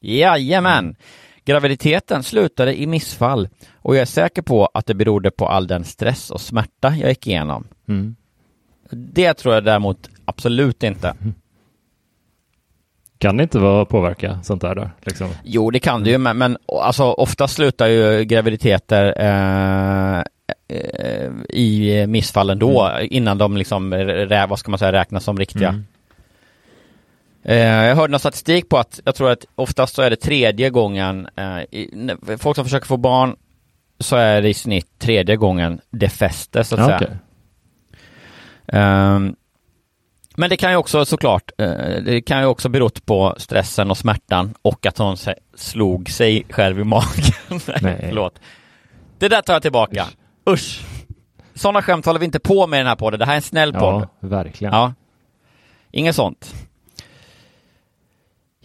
Jajamän! 0.00 0.84
Mm. 0.84 0.96
Graviditeten 1.44 2.22
slutade 2.22 2.80
i 2.80 2.86
missfall 2.86 3.48
och 3.74 3.94
jag 3.96 4.02
är 4.02 4.06
säker 4.06 4.42
på 4.42 4.66
att 4.74 4.86
det 4.86 4.94
berodde 4.94 5.30
på 5.30 5.48
all 5.48 5.66
den 5.66 5.84
stress 5.84 6.30
och 6.30 6.40
smärta 6.40 6.96
jag 6.96 7.08
gick 7.08 7.26
igenom. 7.26 7.66
Mm. 7.88 8.16
Det 8.90 9.34
tror 9.34 9.54
jag 9.54 9.64
däremot 9.64 10.10
absolut 10.24 10.82
inte. 10.82 11.08
Mm. 11.08 11.34
Kan 13.18 13.36
det 13.36 13.42
inte 13.42 13.58
vara 13.58 13.84
påverka 13.84 14.38
sånt 14.42 14.62
där 14.62 14.74
då? 14.74 14.90
Liksom? 15.02 15.28
Jo, 15.44 15.70
det 15.70 15.78
kan 15.78 16.04
det 16.04 16.10
ju, 16.10 16.18
men, 16.18 16.38
men 16.38 16.56
alltså 16.66 17.04
ofta 17.04 17.48
slutar 17.48 17.86
ju 17.86 18.24
graviditeter 18.24 19.14
eh, 19.18 20.18
eh, 20.68 21.30
i 21.48 22.04
missfall 22.08 22.50
ändå 22.50 22.82
mm. 22.82 23.08
innan 23.10 23.38
de 23.38 23.56
liksom, 23.56 23.90
vad 24.48 24.58
ska 24.58 24.70
man 24.70 24.78
säga, 24.78 24.92
räknas 24.92 25.24
som 25.24 25.38
riktiga. 25.38 25.68
Mm. 25.68 25.84
Eh, 27.44 27.86
jag 27.86 27.96
hörde 27.96 28.10
någon 28.10 28.20
statistik 28.20 28.68
på 28.68 28.78
att 28.78 29.00
jag 29.04 29.14
tror 29.14 29.30
att 29.30 29.44
oftast 29.54 29.94
så 29.94 30.02
är 30.02 30.10
det 30.10 30.16
tredje 30.16 30.70
gången, 30.70 31.28
eh, 31.36 31.58
i, 31.58 32.10
folk 32.38 32.56
som 32.56 32.64
försöker 32.64 32.86
få 32.86 32.96
barn 32.96 33.36
så 34.00 34.16
är 34.16 34.42
det 34.42 34.48
i 34.48 34.54
snitt 34.54 34.98
tredje 34.98 35.36
gången 35.36 35.80
det 35.90 36.08
fäster 36.08 36.62
så 36.62 36.74
att 36.74 36.80
ja, 36.80 36.86
säga. 36.86 36.96
Okay. 36.96 37.16
Um, 38.80 39.36
men 40.36 40.50
det 40.50 40.56
kan 40.56 40.70
ju 40.70 40.76
också 40.76 41.04
såklart, 41.04 41.50
eh, 41.58 41.68
det 42.04 42.22
kan 42.22 42.40
ju 42.40 42.46
också 42.46 42.68
berott 42.68 43.06
på 43.06 43.34
stressen 43.38 43.90
och 43.90 43.98
smärtan 43.98 44.54
och 44.62 44.86
att 44.86 44.98
hon 44.98 45.16
slog 45.54 46.10
sig 46.10 46.46
själv 46.50 46.80
i 46.80 46.84
magen. 46.84 47.34
Nej, 47.82 47.96
förlåt. 48.08 48.40
Det 49.18 49.28
där 49.28 49.42
tar 49.42 49.52
jag 49.52 49.62
tillbaka. 49.62 50.06
Usch. 50.50 50.84
Sådana 51.54 51.82
skämt 51.82 52.06
håller 52.06 52.20
vi 52.20 52.26
inte 52.26 52.40
på 52.40 52.66
med 52.66 52.76
i 52.76 52.80
den 52.80 52.86
här 52.86 52.96
podden. 52.96 53.18
Det 53.18 53.26
här 53.26 53.32
är 53.32 53.36
en 53.36 53.42
snäll 53.42 53.72
podd. 53.72 54.08
Ja, 54.20 54.28
verkligen. 54.28 54.74
Ja. 54.74 54.94
Inget 55.90 56.16
sånt. 56.16 56.54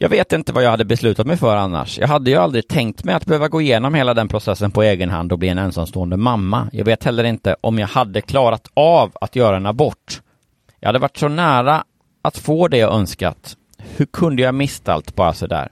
Jag 0.01 0.09
vet 0.09 0.34
inte 0.34 0.53
vad 0.53 0.63
jag 0.63 0.72
hade 0.72 0.86
beslutat 0.86 1.28
mig 1.28 1.38
för 1.38 1.55
annars. 1.55 1.99
Jag 1.99 2.07
hade 2.07 2.32
ju 2.32 2.38
aldrig 2.38 2.67
tänkt 2.67 3.03
mig 3.03 3.15
att 3.15 3.26
behöva 3.26 3.47
gå 3.47 3.61
igenom 3.61 3.93
hela 3.93 4.13
den 4.13 4.28
processen 4.28 4.72
på 4.72 4.84
egen 4.84 5.09
hand 5.09 5.32
och 5.32 5.39
bli 5.39 5.49
en 5.49 5.57
ensamstående 5.57 6.17
mamma. 6.17 6.70
Jag 6.72 6.86
vet 6.86 7.03
heller 7.03 7.24
inte 7.24 7.55
om 7.61 7.80
jag 7.80 7.88
hade 7.88 8.22
klarat 8.22 8.67
av 8.74 9.11
att 9.22 9.36
göra 9.36 9.57
en 9.57 9.65
abort. 9.65 10.22
Jag 10.80 10.89
hade 10.89 10.99
varit 10.99 11.17
så 11.17 11.27
nära 11.27 11.84
att 12.21 12.38
få 12.38 12.67
det 12.67 12.77
jag 12.77 12.93
önskat. 12.93 13.57
Hur 13.77 14.05
kunde 14.05 14.41
jag 14.41 14.55
mista 14.55 14.93
allt 14.93 15.15
bara 15.15 15.34
sådär? 15.34 15.71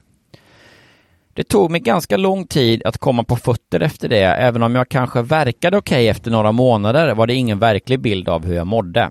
Det 1.32 1.44
tog 1.44 1.70
mig 1.70 1.80
ganska 1.80 2.16
lång 2.16 2.46
tid 2.46 2.82
att 2.84 2.98
komma 2.98 3.24
på 3.24 3.36
fötter 3.36 3.80
efter 3.80 4.08
det, 4.08 4.24
även 4.24 4.62
om 4.62 4.74
jag 4.74 4.88
kanske 4.88 5.22
verkade 5.22 5.76
okej 5.76 5.96
okay 5.96 6.08
efter 6.08 6.30
några 6.30 6.52
månader 6.52 7.14
var 7.14 7.26
det 7.26 7.34
ingen 7.34 7.58
verklig 7.58 8.00
bild 8.00 8.28
av 8.28 8.46
hur 8.46 8.54
jag 8.54 8.66
mådde. 8.66 9.10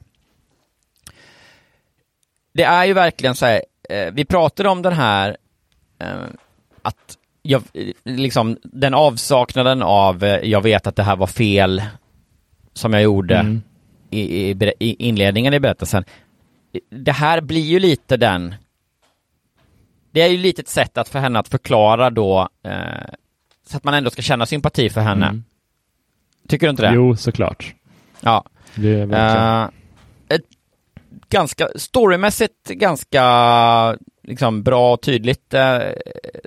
Det 2.54 2.64
är 2.64 2.86
ju 2.86 2.94
verkligen 2.94 3.36
så 3.36 3.46
här, 3.46 3.62
eh, 3.90 4.14
vi 4.14 4.26
pratade 4.26 4.70
om 4.70 4.82
den 4.82 4.94
här, 4.94 5.38
eh, 6.00 6.08
att 6.82 7.18
jag, 7.42 7.64
eh, 7.74 7.88
liksom 8.04 8.58
den 8.64 8.94
avsaknaden 8.94 9.82
av, 9.84 10.24
jag 10.44 10.62
vet 10.62 10.88
att 10.88 10.96
det 10.96 11.04
här 11.04 11.16
var 11.16 11.28
fel 11.28 11.82
som 12.74 12.94
jag 12.94 13.02
gjorde. 13.02 13.36
Mm 13.36 13.62
i, 14.10 14.52
i, 14.52 14.74
i 14.80 15.08
inledningen 15.08 15.54
i 15.54 15.60
berättelsen. 15.60 16.04
Det 16.90 17.12
här 17.12 17.42
blir 17.42 17.62
ju 17.62 17.80
lite 17.80 18.18
den 18.18 18.56
det 20.18 20.22
är 20.22 20.28
ju 20.28 20.38
lite 20.38 20.62
ett 20.62 20.68
sätt 20.68 20.98
att 20.98 21.10
för 21.10 21.20
henne 21.20 21.40
att 21.40 21.48
förklara 21.48 22.10
då 22.10 22.50
eh, 22.64 22.72
så 23.68 23.78
att 23.78 23.84
man 23.84 23.94
ändå 23.94 24.10
ska 24.10 24.22
känna 24.22 24.46
sympati 24.46 24.90
för 24.90 25.02
henne. 25.02 25.26
Mm. 25.26 25.44
Tycker 26.48 26.68
du 26.68 26.72
inte 26.72 26.82
det? 26.82 26.94
Jo, 26.94 27.16
såklart. 27.16 27.76
Ja. 28.22 28.44
Det 28.76 28.90
är 28.90 29.06
verkligen... 29.06 29.48
Eh, 29.48 29.70
ett 30.36 30.46
ganska, 31.30 31.68
storymässigt 31.76 32.70
ganska 32.70 33.24
liksom 34.28 34.64
bra 34.64 34.94
och 34.94 35.02
tydligt 35.02 35.54
eh, 35.54 35.78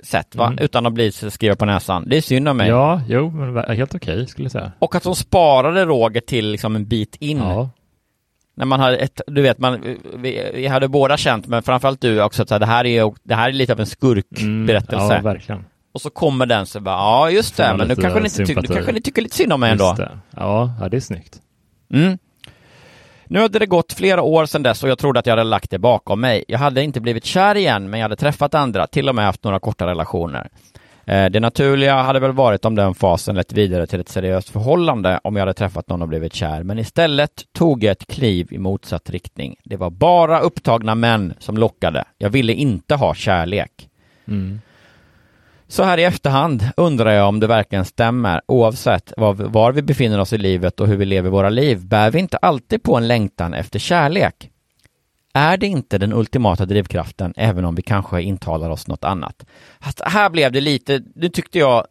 sätt 0.03 0.35
va? 0.35 0.45
Mm. 0.47 0.59
Utan 0.63 0.85
att 0.85 0.93
bli 0.93 1.11
skriva 1.11 1.55
på 1.55 1.65
näsan. 1.65 2.03
Det 2.07 2.17
är 2.17 2.21
synd 2.21 2.47
om 2.47 2.57
mig. 2.57 2.69
Ja, 2.69 3.01
jo, 3.07 3.29
men 3.31 3.77
helt 3.77 3.95
okej 3.95 4.27
skulle 4.27 4.45
jag 4.45 4.51
säga. 4.51 4.71
Och 4.79 4.95
att 4.95 5.03
de 5.03 5.15
sparade 5.15 5.85
Roger 5.85 6.21
till 6.21 6.47
liksom 6.51 6.75
en 6.75 6.85
bit 6.85 7.15
in. 7.19 7.37
Ja, 7.37 7.69
När 8.55 8.65
man 8.65 8.79
hade 8.79 8.97
ett, 8.97 9.21
du 9.27 9.41
vet, 9.41 9.57
man, 9.59 9.97
vi, 10.15 10.51
vi 10.53 10.67
hade 10.67 10.87
båda 10.87 11.17
känt, 11.17 11.47
men 11.47 11.63
framförallt 11.63 12.01
du 12.01 12.23
också, 12.23 12.41
att 12.41 12.49
det, 12.49 12.65
här 12.65 12.85
är, 12.85 13.13
det 13.23 13.35
här 13.35 13.49
är 13.49 13.53
lite 13.53 13.73
av 13.73 13.79
en 13.79 13.85
skurkberättelse. 13.85 15.05
Mm, 15.05 15.15
ja 15.15 15.21
verkligen. 15.21 15.65
och 15.93 16.01
så 16.01 16.09
kommer 16.09 16.45
den 16.45 16.65
så 16.65 16.79
bara, 16.79 16.95
ja 16.95 17.29
just 17.29 17.57
det, 17.57 17.73
men 17.77 17.87
nu 17.87 17.95
kanske, 17.95 18.19
ni 18.19 18.25
inte 18.25 18.45
ty- 18.45 18.55
nu 18.55 18.67
kanske 18.75 18.91
ni 18.91 19.01
tycker 19.01 19.21
lite 19.21 19.35
synd 19.35 19.53
om 19.53 19.59
mig 19.59 19.71
ändå. 19.71 19.95
Ja, 20.37 20.73
ja, 20.79 20.89
det 20.89 20.97
är 20.97 21.01
snyggt. 21.01 21.39
Mm. 21.93 22.17
Nu 23.31 23.39
hade 23.39 23.59
det 23.59 23.65
gått 23.65 23.93
flera 23.93 24.21
år 24.21 24.45
sedan 24.45 24.63
dess 24.63 24.83
och 24.83 24.89
jag 24.89 24.97
trodde 24.97 25.19
att 25.19 25.25
jag 25.25 25.31
hade 25.31 25.43
lagt 25.43 25.71
det 25.71 25.79
bakom 25.79 26.21
mig. 26.21 26.43
Jag 26.47 26.59
hade 26.59 26.83
inte 26.83 27.01
blivit 27.01 27.25
kär 27.25 27.55
igen, 27.55 27.89
men 27.89 27.99
jag 27.99 28.05
hade 28.05 28.15
träffat 28.15 28.53
andra, 28.53 28.87
till 28.87 29.09
och 29.09 29.15
med 29.15 29.25
haft 29.25 29.43
några 29.43 29.59
korta 29.59 29.87
relationer. 29.87 30.49
Eh, 31.05 31.25
det 31.25 31.39
naturliga 31.39 31.95
hade 31.95 32.19
väl 32.19 32.31
varit 32.31 32.65
om 32.65 32.75
den 32.75 32.93
fasen 32.93 33.35
lett 33.35 33.53
vidare 33.53 33.87
till 33.87 33.99
ett 33.99 34.09
seriöst 34.09 34.49
förhållande 34.49 35.19
om 35.23 35.35
jag 35.35 35.41
hade 35.41 35.53
träffat 35.53 35.89
någon 35.89 36.01
och 36.01 36.07
blivit 36.07 36.33
kär, 36.33 36.63
men 36.63 36.79
istället 36.79 37.43
tog 37.53 37.83
jag 37.83 37.91
ett 37.91 38.07
kliv 38.07 38.47
i 38.53 38.57
motsatt 38.57 39.09
riktning. 39.09 39.55
Det 39.63 39.77
var 39.77 39.89
bara 39.89 40.39
upptagna 40.39 40.95
män 40.95 41.33
som 41.39 41.57
lockade. 41.57 42.03
Jag 42.17 42.29
ville 42.29 42.53
inte 42.53 42.95
ha 42.95 43.13
kärlek. 43.13 43.89
Mm. 44.27 44.61
Så 45.71 45.83
här 45.83 45.97
i 45.97 46.03
efterhand 46.03 46.69
undrar 46.77 47.11
jag 47.11 47.27
om 47.27 47.39
det 47.39 47.47
verkligen 47.47 47.85
stämmer. 47.85 48.41
Oavsett 48.47 49.13
var, 49.17 49.33
var 49.33 49.71
vi 49.71 49.81
befinner 49.81 50.19
oss 50.19 50.33
i 50.33 50.37
livet 50.37 50.79
och 50.79 50.87
hur 50.87 50.97
vi 50.97 51.05
lever 51.05 51.29
våra 51.29 51.49
liv 51.49 51.85
bär 51.85 52.11
vi 52.11 52.19
inte 52.19 52.37
alltid 52.37 52.83
på 52.83 52.97
en 52.97 53.07
längtan 53.07 53.53
efter 53.53 53.79
kärlek. 53.79 54.49
Är 55.33 55.57
det 55.57 55.67
inte 55.67 55.97
den 55.97 56.13
ultimata 56.13 56.65
drivkraften, 56.65 57.33
även 57.37 57.65
om 57.65 57.75
vi 57.75 57.81
kanske 57.81 58.21
intalar 58.21 58.69
oss 58.69 58.87
något 58.87 59.03
annat? 59.03 59.45
Fast 59.79 60.01
här 60.05 60.29
blev 60.29 60.51
det 60.51 60.61
lite, 60.61 61.01
nu 61.15 61.29
tyckte 61.29 61.59
jag, 61.59 61.85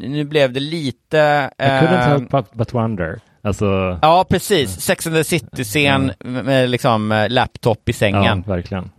nu 0.00 0.24
blev 0.24 0.52
det 0.52 0.60
lite... 0.60 1.50
I 1.58 1.62
couldn't 1.62 2.02
eh, 2.02 2.08
help 2.08 2.30
but, 2.30 2.52
but 2.52 2.74
wonder. 2.74 3.20
Alltså, 3.42 3.98
Ja, 4.02 4.26
precis. 4.28 4.80
Sex 4.80 5.06
and 5.06 5.16
the 5.16 5.24
City-scen 5.24 6.12
med 6.18 6.70
liksom 6.70 7.12
eh, 7.12 7.30
laptop 7.30 7.88
i 7.88 7.92
ja, 7.92 7.92
sängen. 7.92 8.42
verkligen. 8.46 8.90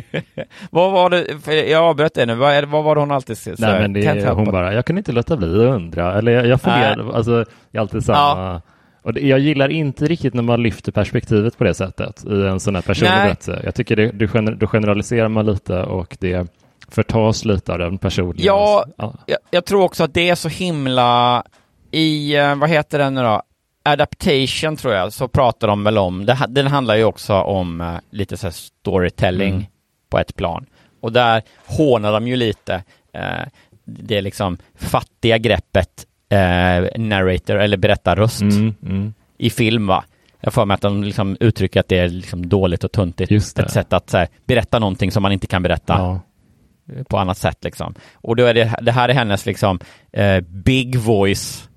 Vad 0.70 0.92
var 0.92 1.10
det, 1.10 1.68
jag 1.68 1.84
avbröt 1.84 2.14
det 2.14 2.26
nu, 2.26 2.34
vad, 2.34 2.52
är 2.52 2.62
det, 2.62 2.66
vad 2.66 2.84
var 2.84 2.94
det 2.94 3.00
hon 3.00 3.10
alltid 3.10 3.38
sa? 3.38 3.50
Nej 3.58 3.80
men 3.80 3.92
det 3.92 4.06
är, 4.06 4.30
hon 4.30 4.44
bara, 4.44 4.74
jag 4.74 4.86
kunde 4.86 5.00
inte 5.00 5.12
låta 5.12 5.36
bli 5.36 5.48
att 5.48 5.74
undra. 5.74 6.18
Eller 6.18 6.32
jag, 6.32 6.46
jag 6.46 6.60
funderar, 6.60 7.14
alltså, 7.14 7.44
det 7.70 7.78
är 7.78 7.80
alltid 7.80 8.04
samma. 8.04 8.62
Och 9.02 9.14
det, 9.14 9.20
jag 9.20 9.38
gillar 9.38 9.68
inte 9.68 10.06
riktigt 10.06 10.34
när 10.34 10.42
man 10.42 10.62
lyfter 10.62 10.92
perspektivet 10.92 11.58
på 11.58 11.64
det 11.64 11.74
sättet 11.74 12.24
i 12.24 12.46
en 12.46 12.60
sån 12.60 12.74
här 12.74 12.82
personlig 12.82 13.16
Nej. 13.16 13.24
berättelse. 13.26 13.60
Jag 13.64 13.74
tycker 13.74 13.96
det, 13.96 14.10
du 14.10 14.28
gener, 14.28 14.52
då 14.52 14.66
generaliserar 14.66 15.28
man 15.28 15.46
lite 15.46 15.82
och 15.82 16.16
det 16.20 16.46
förtas 16.88 17.44
lite 17.44 17.72
av 17.72 17.78
den 17.78 17.98
personliga. 17.98 18.46
Ja, 18.46 18.84
ja. 18.96 19.14
jag, 19.26 19.38
jag 19.50 19.64
tror 19.64 19.82
också 19.82 20.04
att 20.04 20.14
det 20.14 20.28
är 20.28 20.34
så 20.34 20.48
himla 20.48 21.42
i, 21.90 22.36
eh, 22.36 22.54
vad 22.54 22.70
heter 22.70 22.98
den 22.98 23.14
nu 23.14 23.22
då? 23.22 23.42
Adaptation 23.82 24.76
tror 24.76 24.94
jag, 24.94 25.12
så 25.12 25.28
pratar 25.28 25.68
de 25.68 25.84
väl 25.84 25.98
om. 25.98 26.26
Det, 26.26 26.38
den 26.48 26.66
handlar 26.66 26.96
ju 26.96 27.04
också 27.04 27.34
om 27.34 27.80
eh, 27.80 27.94
lite 28.10 28.36
så 28.36 28.50
storytelling 28.50 29.54
Mm. 29.54 29.66
På 30.10 30.18
ett 30.18 30.36
plan. 30.36 30.66
Och 31.00 31.12
där 31.12 31.42
hånar 31.66 32.12
de 32.12 32.28
ju 32.28 32.36
lite 32.36 32.82
eh, 33.12 33.46
det 33.84 34.20
liksom 34.20 34.58
fattiga 34.74 35.38
greppet 35.38 36.06
eh, 36.28 37.00
narrator 37.00 37.56
eller 37.56 37.76
berättarröst 37.76 38.40
Mm, 38.42 38.74
mm. 38.82 39.14
i 39.38 39.50
film 39.50 39.86
va. 39.86 40.04
Jag 40.40 40.52
får 40.52 40.66
mig 40.66 40.74
att 40.74 40.80
de 40.80 41.04
liksom 41.04 41.36
uttrycker 41.40 41.80
att 41.80 41.88
det 41.88 41.98
är 41.98 42.08
liksom 42.08 42.48
dåligt 42.48 42.84
och 42.84 42.92
tuntigt. 42.92 43.30
Ett 43.58 43.70
sätt 43.70 43.92
att 43.92 44.12
här, 44.12 44.28
berätta 44.46 44.78
någonting 44.78 45.10
som 45.10 45.22
man 45.22 45.32
inte 45.32 45.46
kan 45.46 45.62
berätta 45.62 45.94
Ja. 45.98 46.20
på 47.08 47.18
annat 47.18 47.38
sätt 47.38 47.64
liksom. 47.64 47.94
Och 48.14 48.36
då 48.36 48.44
är 48.44 48.54
det, 48.54 48.74
det 48.82 48.92
här 48.92 49.08
är 49.08 49.14
hennes 49.14 49.46
liksom 49.46 49.80
eh, 50.12 50.40
big 50.40 50.96
voice 50.96 51.68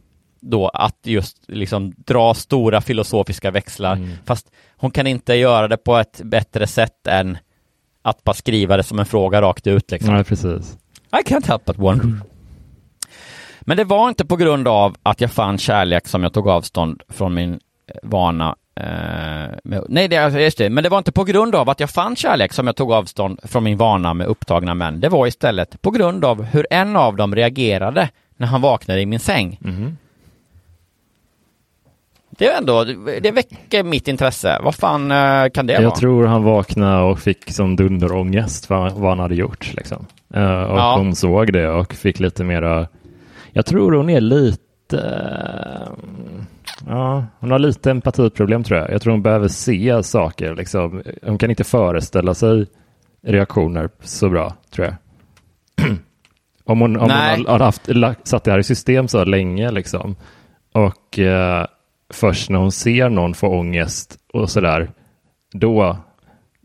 då 0.42 0.68
att 0.68 0.98
just 1.04 1.38
liksom 1.48 1.94
dra 1.98 2.34
stora 2.34 2.82
filosofiska 2.82 3.52
växlar 3.52 3.96
Mm. 3.96 4.10
fast 4.26 4.52
hon 4.78 4.92
kan 4.92 5.08
inte 5.08 5.34
göra 5.34 5.68
det 5.68 5.78
på 5.78 5.98
ett 5.98 6.22
bättre 6.24 6.68
sätt 6.68 7.08
än 7.08 7.38
att 8.02 8.24
bara 8.24 8.34
skriva 8.34 8.78
det 8.78 8.84
som 8.84 9.00
en 9.00 9.06
fråga 9.06 9.42
rakt 9.42 9.68
ut 9.68 9.92
liksom. 9.92 10.14
Nej, 10.14 10.24
precis. 10.24 10.78
I 11.12 11.24
can't 11.30 11.48
help 11.48 11.66
but 11.66 11.78
wonder. 11.78 12.20
Men 13.62 13.78
det 13.78 13.84
var 13.84 14.10
inte 14.10 14.26
på 14.26 14.36
grund 14.36 14.68
av 14.68 14.96
att 15.04 15.22
jag 15.22 15.32
fann 15.32 15.58
kärlek 15.58 16.08
som 16.08 16.24
jag 16.24 16.34
tog 16.34 16.48
avstånd 16.48 17.02
från 17.10 17.34
min 17.34 17.54
eh, 17.54 17.60
vana 18.04 18.56
eh, 18.76 18.86
med, 19.64 19.84
nej, 19.90 20.08
det, 20.08 20.16
är- 20.16 20.40
just 20.40 20.58
det. 20.58 20.70
Men 20.70 20.84
det 20.84 20.90
var 20.90 20.98
inte 20.98 21.12
på 21.12 21.24
grund 21.24 21.56
av 21.56 21.70
att 21.70 21.80
jag 21.80 21.90
fann 21.90 22.16
kärlek 22.16 22.54
som 22.54 22.68
jag 22.68 22.76
tog 22.76 22.92
avstånd 22.92 23.40
från 23.44 23.64
min 23.64 23.78
vana 23.78 24.14
med 24.14 24.28
upptagna 24.28 24.74
män. 24.74 25.00
Det 25.00 25.10
var 25.10 25.28
istället 25.28 25.82
på 25.82 25.92
grund 25.92 26.26
av 26.26 26.44
hur 26.44 26.68
en 26.70 26.96
av 26.96 27.16
dem 27.16 27.36
reagerade 27.36 28.10
när 28.38 28.48
han 28.48 28.62
vaknade 28.62 29.02
i 29.02 29.06
min 29.06 29.20
säng. 29.20 29.58
Mhm. 29.62 29.98
Det 32.40 32.48
är 32.48 32.58
ändå, 32.58 32.84
det 33.22 33.32
väcker 33.32 33.84
mitt 33.84 34.08
intresse. 34.08 34.60
Vad 34.64 34.76
fan 34.76 35.12
eh, 35.12 35.50
kan 35.54 35.68
det 35.68 35.74
Jag 35.74 35.82
vara? 35.82 35.96
tror 35.96 36.26
han 36.26 36.44
vaknade 36.44 37.04
och 37.04 37.20
fick 37.20 37.52
som 37.52 37.76
dunderångest 37.76 38.66
för 38.66 38.90
vad 38.90 39.10
han 39.10 39.20
hade 39.20 39.36
gjort. 39.36 39.74
Liksom. 39.74 40.06
Eh, 40.34 40.62
och 40.64 40.78
Ja. 40.80 40.96
hon 40.98 41.16
såg 41.16 41.54
det 41.54 41.70
och 41.70 41.94
fick 41.94 42.20
lite 42.20 42.44
mera... 42.44 42.88
Jag 43.52 43.66
tror 43.66 43.92
hon 43.92 44.10
är 44.10 44.22
lite... 44.22 44.98
eh, 44.98 45.88
Ja, 46.88 47.26
hon 47.40 47.52
har 47.52 47.60
lite 47.60 47.92
empatiproblem 47.92 48.64
tror 48.64 48.80
jag. 48.80 48.92
Jag 48.92 49.02
tror 49.02 49.12
hon 49.14 49.22
behöver 49.22 49.48
se 49.48 50.04
saker. 50.04 50.56
Liksom. 50.56 51.04
Hon 51.24 51.38
kan 51.38 51.50
inte 51.50 51.64
föreställa 51.64 52.34
sig 52.34 52.66
reaktioner 53.24 53.90
så 54.02 54.30
bra, 54.30 54.54
tror 54.74 54.88
jag. 54.88 54.96
om 56.66 56.82
hon, 56.82 56.96
om 56.96 57.02
hon 57.02 57.12
har, 57.12 57.48
har 57.48 57.60
haft, 57.60 57.90
satt 58.28 58.44
det 58.44 58.52
här 58.52 58.60
i 58.60 58.64
system 58.64 59.08
så 59.08 59.24
länge 59.26 59.72
liksom. 59.72 60.16
Och 60.74 61.20
eh, 61.20 61.66
först 62.10 62.50
när 62.50 62.60
hon 62.60 62.72
ser 62.72 63.10
någon 63.10 63.34
få 63.34 63.48
ångest 63.48 64.18
och 64.34 64.50
sådär, 64.50 64.92
då 65.54 65.98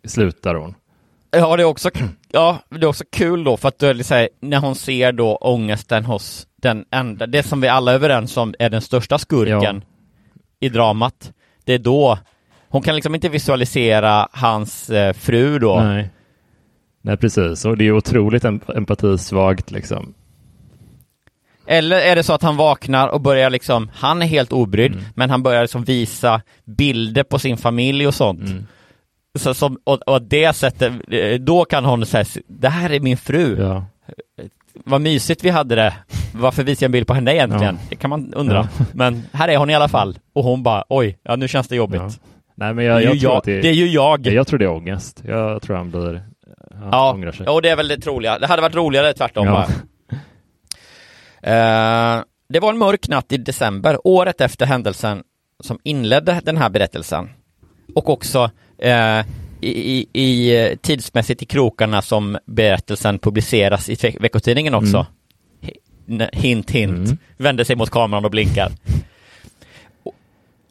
slutar 0.05 0.55
hon. 0.55 0.75
Ja, 1.31 1.57
det 1.57 1.63
är 1.63 1.67
också, 1.67 1.91
ja, 2.33 2.59
det 2.69 2.83
är 2.83 2.87
också 2.87 3.05
kul 3.13 3.45
då 3.45 3.57
för 3.57 3.69
att 3.69 3.81
så 4.07 4.15
här, 4.15 4.29
när 4.41 4.59
hon 4.59 4.75
ser 4.75 5.13
då 5.13 5.37
ångesten 5.37 6.05
hos 6.05 6.47
den 6.57 6.85
enda, 6.91 7.27
det 7.27 7.43
som 7.43 7.61
vi 7.61 7.69
alla 7.69 7.91
är 7.91 7.95
överens 7.95 8.37
om 8.37 8.55
är 8.59 8.71
den 8.71 8.81
största 8.81 9.19
skurken 9.19 9.85
i 10.61 10.69
dramat. 10.69 11.33
Det 11.65 11.73
är 11.73 11.79
då 11.79 12.19
hon 12.69 12.83
kan 12.83 12.95
liksom 12.95 13.15
inte 13.15 13.29
visualisera 13.29 14.29
hans 14.33 14.91
eh, 14.91 15.13
fru 15.13 15.59
då. 15.59 15.81
Nej. 15.81 16.11
Nej, 17.03 17.17
precis. 17.17 17.65
Och 17.65 17.77
det 17.77 17.85
är 17.85 17.93
otroligt 17.93 18.45
em- 18.45 18.77
empatisvagt 18.77 19.71
liksom. 19.71 20.15
Eller 21.67 21.97
är 22.01 22.17
det 22.17 22.23
så 22.23 22.33
att 22.33 22.43
han 22.43 22.57
vaknar 22.57 23.09
och 23.09 23.21
börjar 23.21 23.51
liksom, 23.51 23.91
han 23.95 24.23
är 24.23 24.27
helt 24.27 24.53
obrydd, 24.53 24.93
Mm. 24.93 25.05
men 25.15 25.31
han 25.31 25.43
börjar 25.43 25.63
liksom 25.63 25.85
visa 25.85 26.41
bilder 26.65 27.23
på 27.23 27.39
sin 27.39 27.57
familj 27.57 28.07
och 28.07 28.15
sånt. 28.15 28.41
Mm. 28.41 28.67
Så, 29.39 29.55
som, 29.55 29.79
och, 29.85 30.03
och 30.09 30.23
det 30.23 30.53
sättet, 30.57 30.93
eh, 31.11 31.35
då 31.41 31.65
kan 31.65 31.85
hon 31.85 32.07
säga, 32.07 32.25
det 32.49 32.69
här 32.69 32.91
är 32.93 33.01
min 33.01 33.17
fru. 33.17 33.57
Ja. 33.61 33.85
Vad 34.85 35.01
mysigt 35.01 35.45
vi 35.45 35.51
hade 35.51 35.75
det. 35.75 35.95
Varför 36.35 36.63
visar 36.63 36.85
jag 36.85 36.89
en 36.89 36.93
bild 36.93 37.07
på 37.07 37.15
henne 37.15 37.35
egentligen? 37.35 37.79
Ja. 37.81 37.87
Det 37.91 37.97
kan 37.97 38.11
man 38.11 38.35
undra. 38.35 38.69
Ja. 38.79 38.85
Men 38.93 39.23
här 39.33 39.49
är 39.49 39.57
hon 39.57 39.71
i 39.71 39.75
alla 39.75 39.89
fall. 39.89 40.19
Och 40.33 40.45
hon 40.45 40.63
bara, 40.63 40.85
oj, 40.89 41.19
ja 41.23 41.37
nu 41.37 41.49
känns 41.49 41.69
det 41.69 41.77
jobbigt. 41.77 42.01
Ja. 42.01 42.11
Nej, 42.57 42.75
men 42.75 42.77
Det, 42.77 42.83
jag, 42.85 43.03
är 43.03 43.07
jag 43.07 43.15
jag, 43.15 43.37
att 43.37 43.45
det, 43.45 43.61
det 43.61 43.69
är 43.69 43.73
ju 43.73 43.87
jag. 43.89 44.27
jag 44.27 44.47
tror 44.47 44.59
det 44.59 44.65
är 44.65 44.71
ångest. 44.71 45.23
Jag 45.27 45.63
tror 45.63 45.77
han 45.77 45.91
blir... 45.91 46.23
Han 46.81 46.89
ja, 46.93 47.13
ångrar 47.13 47.33
sig. 47.33 47.47
och 47.47 47.63
det 47.63 47.69
är 47.69 47.77
väl 47.77 47.89
det 47.89 47.97
troliga. 48.01 48.39
Det 48.39 48.47
hade 48.47 48.63
varit 48.63 48.75
roligare 48.75 49.13
tvärtom 49.13 49.47
Ja. 49.47 49.53
bara. 49.53 49.67
Eh, 51.47 52.23
det 52.49 52.61
var 52.61 52.71
en 52.71 52.79
mörk 52.79 53.09
natt 53.09 53.33
i 53.33 53.37
december, 53.37 53.99
året 54.05 54.41
efter 54.41 54.67
händelsen 54.67 55.23
som 55.61 55.79
inledde 55.83 56.41
den 56.45 56.57
här 56.57 56.69
berättelsen. 56.71 57.31
Och 57.95 58.11
också 58.11 58.51
eh, 58.79 59.21
i, 59.61 60.07
i, 60.13 60.57
eh, 60.67 60.77
tidsmässigt 60.77 61.43
i 61.43 61.47
krokarna 61.47 62.03
som 62.03 62.39
berättelsen 62.47 63.19
publiceras 63.19 63.89
i 63.89 63.95
veck- 63.95 64.17
veckotidningen 64.21 64.75
också. 64.75 64.97
Mm. 64.97 65.07
Hi- 65.61 66.29
Hint, 66.33 66.71
hint. 66.71 67.09
Mm. 67.09 67.19
Vänder 67.37 67.65
sig 67.65 67.77
mot 67.77 67.91
kameran 67.91 68.25
och 68.25 68.31
blinkar. 68.31 68.73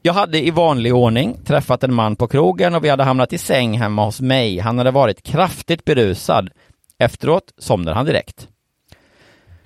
Jag 0.02 0.14
hade 0.14 0.46
i 0.48 0.52
vanlig 0.52 0.96
ordning 0.96 1.38
träffat 1.46 1.84
en 1.84 1.94
man 1.94 2.16
på 2.16 2.28
krogen 2.28 2.76
och 2.76 2.84
vi 2.84 2.90
hade 2.90 3.04
hamnat 3.04 3.34
i 3.34 3.38
säng 3.38 3.78
hemma 3.78 4.06
hos 4.06 4.22
mig. 4.22 4.60
Han 4.60 4.78
hade 4.78 4.92
varit 4.92 5.24
kraftigt 5.24 5.86
berusad. 5.86 6.50
Efteråt 6.98 7.44
somnade 7.58 7.96
han 7.98 8.06
direkt. 8.06 8.48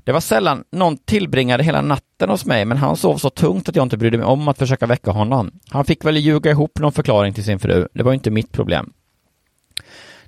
Det 0.08 0.14
var 0.14 0.20
sällan 0.20 0.64
någon 0.72 0.98
tillbringade 0.98 1.64
hela 1.64 1.82
natten 1.82 2.30
hos 2.30 2.46
mig, 2.46 2.66
men 2.66 2.78
han 2.78 2.98
sov 2.98 3.18
så 3.18 3.30
tungt 3.30 3.70
att 3.70 3.76
jag 3.76 3.86
inte 3.86 3.98
brydde 3.98 4.18
mig 4.18 4.26
om 4.26 4.48
att 4.48 4.58
försöka 4.58 4.86
väcka 4.86 5.12
honom. 5.12 5.52
Han 5.70 5.86
fick 5.86 6.06
väl 6.06 6.18
ljuga 6.18 6.52
ihop 6.52 6.80
någon 6.80 6.92
förklaring 6.92 7.34
till 7.34 7.44
sin 7.44 7.60
fru. 7.60 7.88
Det 7.94 8.04
var 8.04 8.12
ju 8.12 8.16
inte 8.16 8.32
mitt 8.32 8.52
problem. 8.52 8.94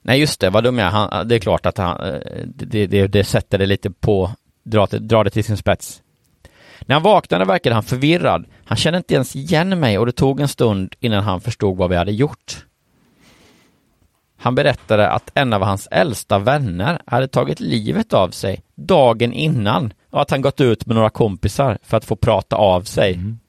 Nej 0.02 0.20
just 0.20 0.40
det, 0.40 0.50
vad 0.50 0.64
dum 0.64 0.78
jag 0.78 0.92
han, 0.92 1.28
Det 1.28 1.36
är 1.36 1.40
klart 1.40 1.66
att 1.66 1.78
han, 1.78 2.02
eh, 2.02 2.20
det, 2.46 2.88
det, 2.88 3.08
det 3.08 3.24
sätter 3.24 3.58
det 3.58 3.66
lite 3.66 3.92
på, 3.92 4.32
drar 4.64 4.88
det, 4.92 5.00
drar 5.00 5.24
det 5.24 5.30
till 5.30 5.44
sin 5.44 5.58
spets. 5.58 6.02
När 6.82 6.96
han 6.96 7.04
vaknade 7.04 7.46
verkade 7.46 7.74
han 7.76 7.84
förvirrad. 7.84 8.46
Han 8.66 8.78
kände 8.78 8.98
inte 8.98 9.14
ens 9.14 9.36
igen 9.36 9.80
mig 9.80 9.98
och 9.98 10.06
det 10.06 10.12
tog 10.12 10.40
en 10.40 10.48
stund 10.48 10.96
innan 11.00 11.24
han 11.24 11.42
förstod 11.42 11.78
vad 11.78 11.90
vi 11.90 11.96
hade 11.96 12.12
gjort. 12.12 12.66
Han 14.42 14.56
berättade 14.56 15.10
att 15.10 15.32
en 15.34 15.54
av 15.54 15.62
hans 15.62 15.88
äldsta 15.92 16.40
vänner 16.40 17.02
hade 17.06 17.28
tagit 17.28 17.60
livet 17.60 18.14
av 18.14 18.30
sig 18.30 18.64
dagen 18.76 19.34
innan 19.34 19.94
och 20.10 20.22
att 20.22 20.32
han 20.32 20.42
gått 20.42 20.62
ut 20.62 20.86
med 20.86 20.96
några 20.96 21.10
kompisar 21.10 21.78
för 21.84 21.98
att 21.98 22.06
få 22.06 22.16
prata 22.16 22.56
av 22.56 22.82
sig. 22.82 23.14
Mm. 23.14 23.40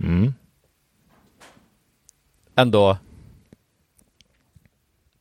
Mm. 0.00 0.34
Ändå. 2.56 2.96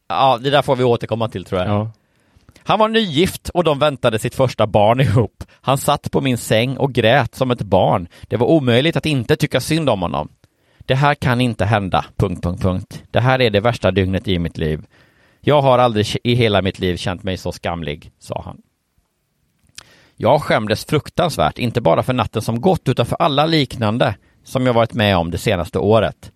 Ja, 0.08 0.40
det 0.44 0.50
där 0.50 0.62
får 0.62 0.76
vi 0.76 0.84
återkomma 0.84 1.30
till 1.30 1.46
tror 1.46 1.62
jag. 1.62 1.70
Ja. 1.70 1.92
Han 2.66 2.80
var 2.80 2.90
nygift 2.90 3.50
och 3.50 3.64
de 3.64 3.80
väntade 3.80 4.20
sitt 4.20 4.36
första 4.36 4.68
barn 4.68 5.00
ihop. 5.00 5.44
Han 5.62 5.78
satt 5.78 6.12
på 6.12 6.22
min 6.22 6.38
säng 6.38 6.78
och 6.78 6.94
grät 6.94 7.36
som 7.36 7.52
ett 7.52 7.62
barn. 7.62 8.08
Det 8.22 8.38
var 8.38 8.48
omöjligt 8.48 8.98
att 8.98 9.06
inte 9.06 9.36
tycka 9.36 9.62
synd 9.62 9.90
om 9.90 10.02
honom. 10.02 10.30
Det 10.86 10.96
här 10.96 11.16
kan 11.16 11.42
inte 11.42 11.66
hända, 11.66 12.06
punkt, 12.16 12.44
punkt, 12.44 12.62
punkt. 12.62 13.04
Det 13.12 13.20
här 13.20 13.42
är 13.42 13.50
det 13.50 13.60
värsta 13.60 13.92
dygnet 13.92 14.28
i 14.28 14.40
mitt 14.40 14.58
liv. 14.58 14.86
Jag 15.42 15.62
har 15.62 15.78
aldrig 15.80 16.06
i 16.24 16.34
hela 16.34 16.62
mitt 16.62 16.80
liv 16.80 16.98
känt 16.98 17.24
mig 17.24 17.38
så 17.38 17.52
skamlig, 17.52 18.12
sa 18.20 18.42
han. 18.46 18.62
Jag 20.16 20.42
skämdes 20.42 20.86
fruktansvärt, 20.86 21.58
inte 21.60 21.82
bara 21.82 22.04
för 22.04 22.14
natten 22.14 22.42
som 22.42 22.62
gått, 22.62 22.90
utan 22.90 23.06
för 23.06 23.16
alla 23.20 23.46
liknande 23.46 24.16
som 24.44 24.66
jag 24.66 24.74
varit 24.74 24.94
med 24.94 25.18
om 25.18 25.32
det 25.32 25.38
senaste 25.38 25.80
året. 25.80 26.32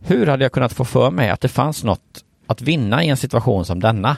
Hur 0.00 0.26
hade 0.26 0.44
jag 0.44 0.52
kunnat 0.52 0.72
få 0.72 0.84
för 0.84 1.10
mig 1.10 1.30
att 1.30 1.40
det 1.40 1.48
fanns 1.48 1.84
något 1.84 2.24
att 2.46 2.62
vinna 2.62 3.04
i 3.04 3.08
en 3.08 3.16
situation 3.16 3.64
som 3.64 3.80
denna? 3.80 4.16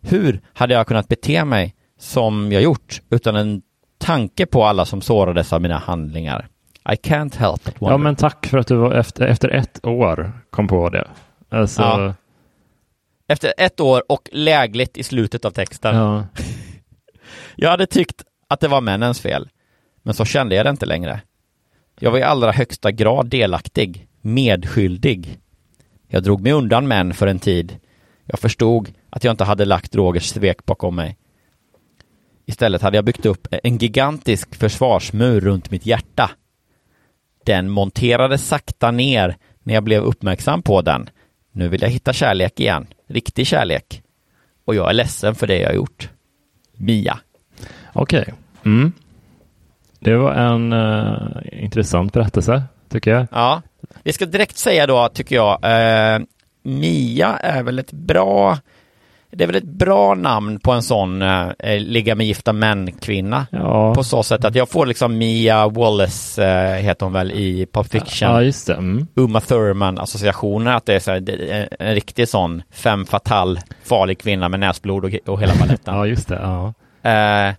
Hur 0.00 0.40
hade 0.52 0.74
jag 0.74 0.86
kunnat 0.86 1.08
bete 1.08 1.44
mig 1.44 1.74
som 1.98 2.52
jag 2.52 2.62
gjort 2.62 3.00
utan 3.10 3.36
en 3.36 3.62
tanke 3.98 4.46
på 4.46 4.64
alla 4.64 4.84
som 4.84 5.00
sårades 5.00 5.52
av 5.52 5.62
mina 5.62 5.78
handlingar? 5.78 6.48
I 6.84 6.96
can't 6.96 7.36
help 7.36 7.64
but 7.64 7.80
wonder. 7.80 7.94
Ja, 7.94 7.98
men 7.98 8.16
tack 8.16 8.46
för 8.46 8.58
att 8.58 8.66
du 8.66 8.76
var 8.76 8.92
efter, 8.92 9.26
efter 9.26 9.48
ett 9.48 9.86
år 9.86 10.32
kom 10.50 10.68
på 10.68 10.88
det. 10.88 11.08
Alltså... 11.48 11.82
Ja. 11.82 12.14
Efter 13.28 13.54
ett 13.58 13.80
år 13.80 14.02
och 14.08 14.28
lägligt 14.32 14.96
i 14.96 15.02
slutet 15.02 15.44
av 15.44 15.50
texten. 15.50 15.96
Ja. 15.96 16.26
jag 17.56 17.70
hade 17.70 17.86
tyckt 17.86 18.22
att 18.48 18.60
det 18.60 18.68
var 18.68 18.80
männens 18.80 19.20
fel, 19.20 19.48
men 20.02 20.14
så 20.14 20.24
kände 20.24 20.54
jag 20.54 20.66
det 20.66 20.70
inte 20.70 20.86
längre. 20.86 21.20
Jag 22.00 22.10
var 22.10 22.18
i 22.18 22.22
allra 22.22 22.52
högsta 22.52 22.92
grad 22.92 23.26
delaktig, 23.26 24.06
medskyldig. 24.20 25.38
Jag 26.08 26.22
drog 26.22 26.40
mig 26.40 26.52
undan 26.52 26.88
män 26.88 27.14
för 27.14 27.26
en 27.26 27.38
tid. 27.38 27.76
Jag 28.24 28.38
förstod 28.38 28.92
att 29.10 29.24
jag 29.24 29.32
inte 29.32 29.44
hade 29.44 29.64
lagt 29.64 29.94
Rogers 29.94 30.28
svek 30.28 30.64
bakom 30.64 30.94
mig. 30.94 31.18
Istället 32.46 32.82
hade 32.82 32.96
jag 32.96 33.04
byggt 33.04 33.26
upp 33.26 33.46
en 33.62 33.78
gigantisk 33.78 34.54
försvarsmur 34.54 35.40
runt 35.40 35.70
mitt 35.70 35.86
hjärta. 35.86 36.30
Den 37.44 37.70
monterades 37.70 38.48
sakta 38.48 38.90
ner 38.90 39.36
när 39.62 39.74
jag 39.74 39.82
blev 39.82 40.02
uppmärksam 40.02 40.62
på 40.62 40.82
den. 40.82 41.10
Nu 41.52 41.68
vill 41.68 41.82
jag 41.82 41.88
hitta 41.88 42.12
kärlek 42.12 42.60
igen, 42.60 42.86
riktig 43.08 43.46
kärlek. 43.46 44.02
Och 44.64 44.74
jag 44.74 44.90
är 44.90 44.94
ledsen 44.94 45.34
för 45.34 45.46
det 45.46 45.58
jag 45.58 45.74
gjort. 45.74 46.10
Mia. 46.72 47.18
Okej. 47.92 48.20
Okay. 48.20 48.34
Mm. 48.64 48.92
Det 49.98 50.16
var 50.16 50.32
en 50.32 50.72
uh, 50.72 51.42
intressant 51.52 52.12
berättelse, 52.12 52.62
tycker 52.88 53.10
jag. 53.10 53.26
Ja. 53.32 53.62
Vi 54.02 54.12
ska 54.12 54.26
direkt 54.26 54.56
säga 54.56 54.86
då, 54.86 55.08
tycker 55.08 55.36
jag, 55.36 55.54
uh, 55.54 56.26
Mia 56.62 57.36
är 57.36 57.62
väl 57.62 57.78
ett 57.78 57.92
bra 57.92 58.58
det 59.36 59.44
är 59.44 59.46
väl 59.46 59.56
ett 59.56 59.64
bra 59.64 60.14
namn 60.14 60.60
på 60.60 60.72
en 60.72 60.82
sån 60.82 61.22
uh, 61.22 61.52
ligga 61.78 62.14
med 62.14 62.26
gifta 62.26 62.52
män-kvinna. 62.52 63.46
Ja. 63.50 63.94
På 63.94 64.04
så 64.04 64.22
sätt 64.22 64.44
att 64.44 64.54
jag 64.54 64.68
får 64.68 64.86
liksom 64.86 65.18
Mia 65.18 65.68
Wallace, 65.68 66.42
uh, 66.42 66.76
heter 66.76 67.06
hon 67.06 67.12
väl, 67.12 67.32
i 67.32 67.66
Pulp 67.72 67.90
Fiction. 67.90 68.30
Ja, 68.30 68.42
just 68.42 68.66
det. 68.66 68.74
Mm. 68.74 69.06
Uma 69.14 69.40
Thurman-associationen, 69.40 70.76
att 70.76 70.86
det 70.86 70.94
är, 70.94 71.00
så 71.00 71.10
här, 71.10 71.20
det 71.20 71.68
en 71.78 71.94
riktig 71.94 72.28
sån 72.28 72.62
fem 72.70 73.06
fatal 73.06 73.60
farlig 73.84 74.18
kvinna 74.18 74.48
med 74.48 74.60
näsblod 74.60 75.04
och, 75.04 75.28
och 75.28 75.40
hela 75.40 75.54
baletten. 75.54 75.94
ja, 75.96 76.06
just 76.06 76.28
det. 76.28 76.40
Ja. 76.42 76.66
Uh, 77.04 77.54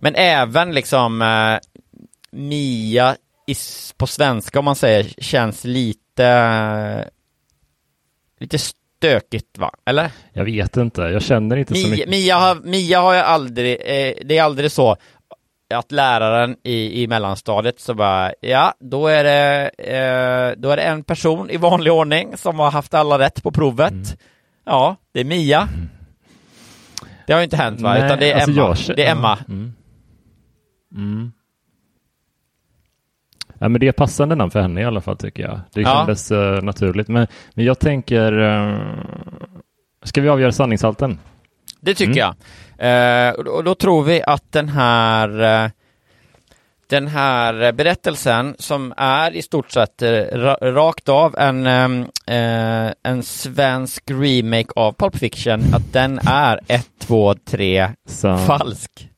men 0.00 0.14
även 0.14 0.74
liksom 0.74 1.22
uh, 1.22 1.58
Mia 2.32 3.16
is, 3.46 3.94
på 3.96 4.06
svenska 4.06 4.58
om 4.58 4.64
man 4.64 4.76
säger 4.76 5.02
känns 5.18 5.64
lite 5.64 7.10
lite 8.40 8.58
stökigt 9.00 9.58
va? 9.58 9.70
Eller? 9.86 10.10
Jag 10.32 10.44
vet 10.44 10.76
inte, 10.76 11.00
jag 11.02 11.22
känner 11.22 11.56
inte 11.56 11.72
Mia, 11.72 11.82
så 11.82 11.88
mycket. 11.88 12.08
Mia 12.08 12.36
har, 12.36 12.54
Mia 12.54 13.00
har 13.00 13.14
jag 13.14 13.26
aldrig, 13.26 13.72
eh, 13.72 14.14
det 14.24 14.38
är 14.38 14.42
aldrig 14.42 14.72
så 14.72 14.96
att 15.74 15.92
läraren 15.92 16.56
i, 16.64 17.02
i 17.02 17.06
mellanstadiet 17.06 17.80
så 17.80 17.94
bara, 17.94 18.32
ja, 18.40 18.74
då 18.80 19.06
är 19.06 19.24
det, 19.24 19.70
eh, 19.78 20.60
då 20.60 20.70
är 20.70 20.76
det 20.76 20.82
en 20.82 21.04
person 21.04 21.50
i 21.50 21.56
vanlig 21.56 21.92
ordning 21.92 22.36
som 22.36 22.58
har 22.58 22.70
haft 22.70 22.94
alla 22.94 23.18
rätt 23.18 23.42
på 23.42 23.50
provet. 23.50 23.92
Mm. 23.92 24.04
Ja, 24.64 24.96
det 25.12 25.20
är 25.20 25.24
Mia. 25.24 25.60
Mm. 25.60 25.88
Det 27.26 27.32
har 27.32 27.40
ju 27.40 27.44
inte 27.44 27.56
hänt 27.56 27.80
va? 27.80 27.94
Nej, 27.94 28.04
Utan 28.04 28.18
det 28.18 28.32
är 28.32 28.34
alltså 28.34 28.50
Emma. 28.50 28.76
Jag, 28.86 28.96
det 28.96 29.06
är 29.06 29.12
Emma. 29.12 29.38
Mm. 29.48 31.32
Ja, 33.62 33.68
men 33.68 33.80
det 33.80 33.88
är 33.88 33.92
passande 33.92 34.34
namn 34.34 34.50
för 34.50 34.60
henne 34.60 34.80
i 34.80 34.84
alla 34.84 35.00
fall 35.00 35.16
tycker 35.16 35.42
jag. 35.42 35.60
Det 35.72 35.80
ja. 35.80 35.98
kändes 35.98 36.32
uh, 36.32 36.62
naturligt. 36.62 37.08
Men, 37.08 37.26
men 37.54 37.64
jag 37.64 37.78
tänker, 37.78 38.38
uh, 38.38 38.78
ska 40.02 40.20
vi 40.20 40.28
avgöra 40.28 40.52
sanningshalten? 40.52 41.18
Det 41.80 41.94
tycker 41.94 42.22
mm. 42.22 42.34
jag. 42.78 43.30
Uh, 43.30 43.40
och 43.40 43.64
då 43.64 43.74
tror 43.74 44.02
vi 44.02 44.22
att 44.22 44.52
den 44.52 44.68
här 44.68 45.70
den 46.86 47.06
här 47.06 47.72
berättelsen 47.72 48.56
som 48.58 48.94
är 48.96 49.36
i 49.36 49.42
stort 49.42 49.70
sett 49.70 50.02
rakt 50.62 51.08
av 51.08 51.34
en, 51.38 51.66
en 53.02 53.22
svensk 53.22 54.10
remake 54.10 54.72
av 54.76 54.92
Pulp 54.92 55.16
Fiction, 55.16 55.60
att 55.74 55.92
den 55.92 56.20
är 56.26 56.60
1, 56.68 56.86
2, 56.98 57.34
3 57.34 57.88
falsk. 58.46 59.09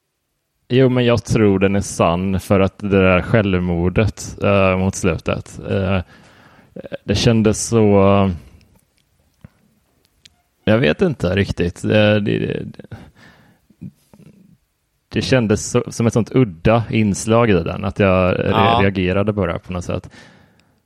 Jo, 0.75 0.89
men 0.89 1.05
jag 1.05 1.25
tror 1.25 1.59
den 1.59 1.77
är 1.77 1.81
sann 1.81 2.41
för 2.41 2.61
att 2.61 2.79
det 2.79 2.89
där 2.89 3.23
självmordet 3.23 4.37
uh, 4.45 4.77
mot 4.77 4.95
slutet, 4.95 5.61
uh, 5.71 6.01
det 7.05 7.15
kändes 7.15 7.67
så... 7.69 8.15
Uh, 8.25 8.31
jag 10.65 10.79
vet 10.79 11.03
inte 11.03 11.37
riktigt. 11.37 11.83
Det, 11.83 12.21
det, 12.21 12.65
det 15.09 15.23
kändes 15.23 15.71
så, 15.71 15.85
som 15.89 16.07
ett 16.07 16.13
sånt 16.13 16.35
udda 16.35 16.85
inslag 16.91 17.51
i 17.51 17.53
den, 17.53 17.85
att 17.85 17.99
jag 17.99 18.39
ja. 18.39 18.79
reagerade 18.83 19.33
bara 19.33 19.59
på 19.59 19.73
något 19.73 19.85
sätt. 19.85 20.11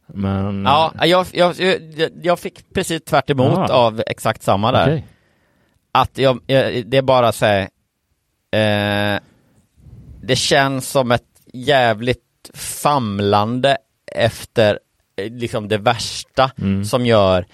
Men... 0.06 0.64
Ja, 0.64 0.92
jag, 1.02 1.26
jag, 1.32 1.54
jag 2.22 2.38
fick 2.38 2.74
precis 2.74 3.04
tvärt 3.04 3.30
emot 3.30 3.70
av 3.70 4.02
exakt 4.06 4.42
samma 4.42 4.72
där. 4.72 4.86
Okay. 4.86 5.02
Att 5.92 6.18
jag, 6.18 6.40
jag, 6.46 6.86
det 6.86 6.96
är 6.96 7.02
bara 7.02 7.32
så 7.32 7.46
här, 7.46 7.68
eh, 8.50 9.20
det 10.22 10.36
känns 10.36 10.88
som 10.88 11.10
ett 11.10 11.22
jävligt 11.52 12.50
famlande 12.54 13.76
efter 14.12 14.78
eh, 15.16 15.32
liksom 15.32 15.68
det 15.68 15.78
värsta 15.78 16.50
mm. 16.58 16.84
som 16.84 17.06
gör 17.06 17.46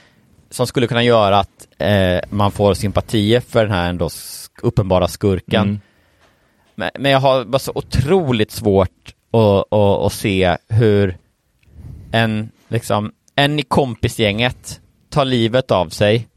som 0.50 0.66
skulle 0.66 0.86
kunna 0.86 1.02
göra 1.02 1.38
att 1.38 1.68
eh, 1.78 2.20
man 2.30 2.52
får 2.52 2.74
sympatier 2.74 3.40
för 3.40 3.62
den 3.64 3.74
här 3.74 3.90
ändå 3.90 4.10
uppenbara 4.62 5.08
skurken. 5.08 5.62
Mm. 5.62 5.80
Men, 6.74 6.90
men, 6.98 7.12
jag 7.12 7.20
har 7.20 7.44
bara 7.44 7.58
så 7.58 7.72
otroligt 7.74 8.50
svårt 8.50 9.14
att, 9.30 9.72
att, 9.72 10.04
att 10.06 10.12
se 10.12 10.56
hur 10.68 11.16
en, 12.12 12.50
liksom, 12.68 13.12
en 13.34 13.58
i 13.58 13.62
kompisgänget 13.62 14.80
tar 15.10 15.24
livet 15.24 15.70
av 15.70 15.88
sig 15.88 16.28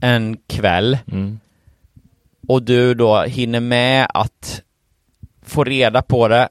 en 0.00 0.36
kväll 0.46 0.98
mm. 1.12 1.40
och 2.48 2.62
du 2.62 2.94
då 2.94 3.22
hinner 3.22 3.60
med 3.60 4.06
att 4.14 4.62
få 5.50 5.64
reda 5.64 6.02
på 6.02 6.28
det, 6.28 6.48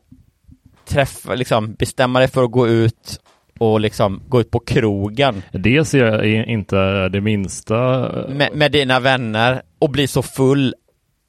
träffa, 0.88 1.36
liksom 1.36 1.74
bestämma 1.74 2.20
dig 2.20 2.28
för 2.28 2.43
att 2.43 2.52
gå 2.52 2.68
ut 2.68 3.20
och 3.60 3.80
liksom 3.80 4.22
gå 4.28 4.41
ut 4.41 4.52
på 4.52 4.60
krogen. 4.60 5.43
Det 5.52 5.86
ser 5.86 6.06
jag 6.06 6.47
inte 6.47 7.10
det 7.10 7.22
minsta. 7.22 7.76
Med, 8.30 8.50
med 8.54 8.72
dina 8.72 9.00
vänner 9.00 9.62
och 9.80 9.89
bli 9.89 10.08
så 10.08 10.22
full 10.22 10.76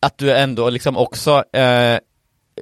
att 0.03 0.19
du 0.19 0.33
ändå 0.33 0.71
liksom 0.71 0.97
också 0.97 1.45
eh, 1.53 1.99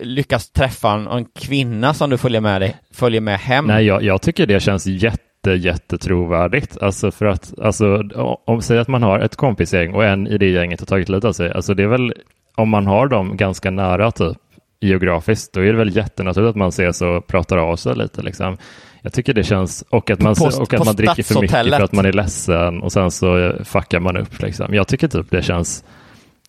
lyckas 0.01 0.51
träffa 0.51 0.93
en, 0.93 1.07
en, 1.07 1.25
kvinna 1.25 1.95
som 1.95 2.11
du 2.11 2.19
följer 2.19 2.41
med 2.41 2.61
dig, 2.61 2.77
följer 2.95 3.21
med 3.21 3.39
hem. 3.39 3.67
Nej, 3.67 3.85
jag, 3.85 4.03
jag 4.03 4.23
tycker 4.23 4.47
det 4.47 4.61
känns 4.61 4.87
jätte, 4.87 5.51
jättetrovärdigt. 5.51 6.79
Alltså 6.79 7.11
för 7.11 7.27
att, 7.27 7.59
alltså 7.59 8.03
om, 8.47 8.63
säg 8.63 8.79
att 8.79 8.89
man 8.89 9.03
har 9.03 9.19
ett 9.19 9.37
kompisgäng 9.37 9.95
och 9.95 10.05
en 10.05 10.27
i 10.27 10.39
det 10.39 10.49
gänget 10.51 10.81
har 10.81 10.87
tagit 10.87 11.09
livet 11.09 11.25
av 11.25 11.33
sig. 11.33 11.53
Alltså 11.53 11.75
det 11.75 11.83
är 11.83 11.87
väl 11.87 12.15
om 12.55 12.69
man 12.69 12.87
har 12.87 13.09
dem 13.09 13.37
ganska 13.37 13.71
nära 13.71 14.11
typ 14.11 14.37
geografiskt, 14.81 15.53
då 15.53 15.61
är 15.61 15.67
det 15.73 15.79
väl 15.79 15.97
jättenaturligt 15.97 16.51
att 16.51 16.57
man 16.57 16.69
ses 16.69 17.03
och 17.03 17.27
pratar 17.27 17.57
av 17.57 17.77
sig 17.77 17.97
lite. 17.97 18.23
Liksom. 18.23 18.57
Jag 19.03 19.13
tycker 19.13 19.35
det 19.35 19.45
känns, 19.45 19.85
och 19.91 20.11
att 20.11 20.21
man, 20.21 20.35
På- 20.35 20.45
och 20.61 20.75
att 20.75 20.85
man 20.87 20.97
dricker 20.97 21.23
för 21.23 21.41
mycket 21.41 21.75
för 21.77 21.83
att 21.83 21.93
man 21.93 22.07
är 22.07 22.13
ledsen 22.13 22.83
och 22.83 22.93
sen 22.93 23.11
så 23.11 23.53
fuckar 23.65 24.01
man 24.01 24.17
upp. 24.17 24.43
Liksom. 24.43 24.75
Jag 24.75 24.89
tycker 24.89 25.09
typ 25.09 25.31
det 25.31 25.43
känns 25.43 25.85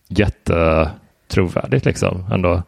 jättetrovärdigt 0.08 1.86
liksom 1.86 2.26
ändå. 2.32 2.64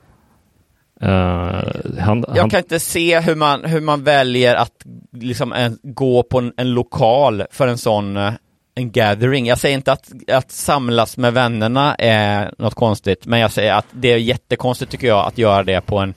Eh, 1.01 1.09
han, 1.09 1.63
han, 1.99 2.25
Jag 2.35 2.51
kan 2.51 2.59
inte 2.59 2.79
se 2.79 3.19
hur 3.19 3.35
man, 3.35 3.65
hur 3.65 3.81
man 3.81 4.03
väljer 4.03 4.55
att 4.55 4.85
liksom 5.11 5.53
en, 5.53 5.77
gå 5.83 6.23
på 6.23 6.37
en, 6.37 6.53
en 6.57 6.73
lokal 6.73 7.43
för 7.51 7.67
en 7.67 7.77
sån 7.77 8.17
eh, 8.17 8.33
en 8.81 8.91
gathering. 8.91 9.45
Jag 9.45 9.57
säger 9.57 9.75
inte 9.75 9.91
att, 9.91 10.11
att 10.27 10.51
samlas 10.51 11.17
med 11.17 11.33
vännerna 11.33 11.95
är 11.95 12.53
något 12.57 12.75
konstigt, 12.75 13.25
men 13.25 13.39
jag 13.39 13.51
säger 13.51 13.73
att 13.73 13.85
det 13.91 14.11
är 14.11 14.17
jättekonstigt 14.17 14.91
tycker 14.91 15.07
jag 15.07 15.27
att 15.27 15.37
göra 15.37 15.63
det 15.63 15.81
på 15.81 15.97
en, 15.97 16.13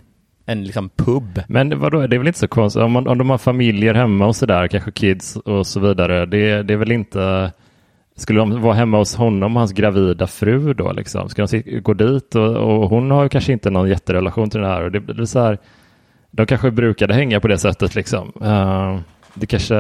en 0.47 0.65
liksom 0.65 0.91
pub. 0.97 1.43
Men 1.49 1.79
vadå, 1.81 2.07
det 2.07 2.17
är 2.17 2.19
väl 2.19 2.27
inte 2.27 2.39
så 2.39 2.49
konstigt 2.49 2.83
om, 2.83 2.93
man, 2.93 3.09
om 3.09 3.19
de 3.19 3.31
har 3.31 3.39
familjer 3.39 3.95
hemma 3.95 4.27
och 4.27 4.37
sådär, 4.37 4.69
kanske 4.69 4.91
kids 4.91 5.37
och 5.37 5.67
så 5.67 5.81
vidare. 5.81 6.27
Det, 6.27 6.63
det 6.63 6.75
är 6.75 6.79
väl 6.79 6.93
inte, 6.93 7.53
skulle 8.17 8.39
de 8.39 8.63
vara 8.63 8.75
hemma 8.75 8.99
hos 8.99 9.15
honom 9.15 9.57
och 9.57 9.61
hans 9.61 9.73
gravida 9.73 10.27
fru 10.27 10.75
då 10.75 10.93
liksom? 10.93 11.29
Ska 11.29 11.47
de 11.47 11.81
gå 11.81 11.95
dit 11.95 12.35
och, 12.35 12.57
och 12.57 12.89
hon 12.91 13.11
har 13.11 13.23
ju 13.23 13.29
kanske 13.29 13.53
inte 13.53 13.71
någon 13.71 13.89
jätterelation 13.89 14.51
till 14.51 14.61
det 14.61 14.69
här 14.69 14.83
och 14.83 14.93
det 14.93 15.01
blir 15.01 15.25
så 15.25 15.41
här, 15.41 15.59
de 16.31 16.47
kanske 16.47 16.71
brukade 16.71 17.15
hänga 17.15 17.41
på 17.41 17.49
det 17.49 17.59
sättet 17.59 17.95
liksom. 17.95 18.33
Uh, 18.43 18.99
det 19.35 19.47
kanske, 19.47 19.77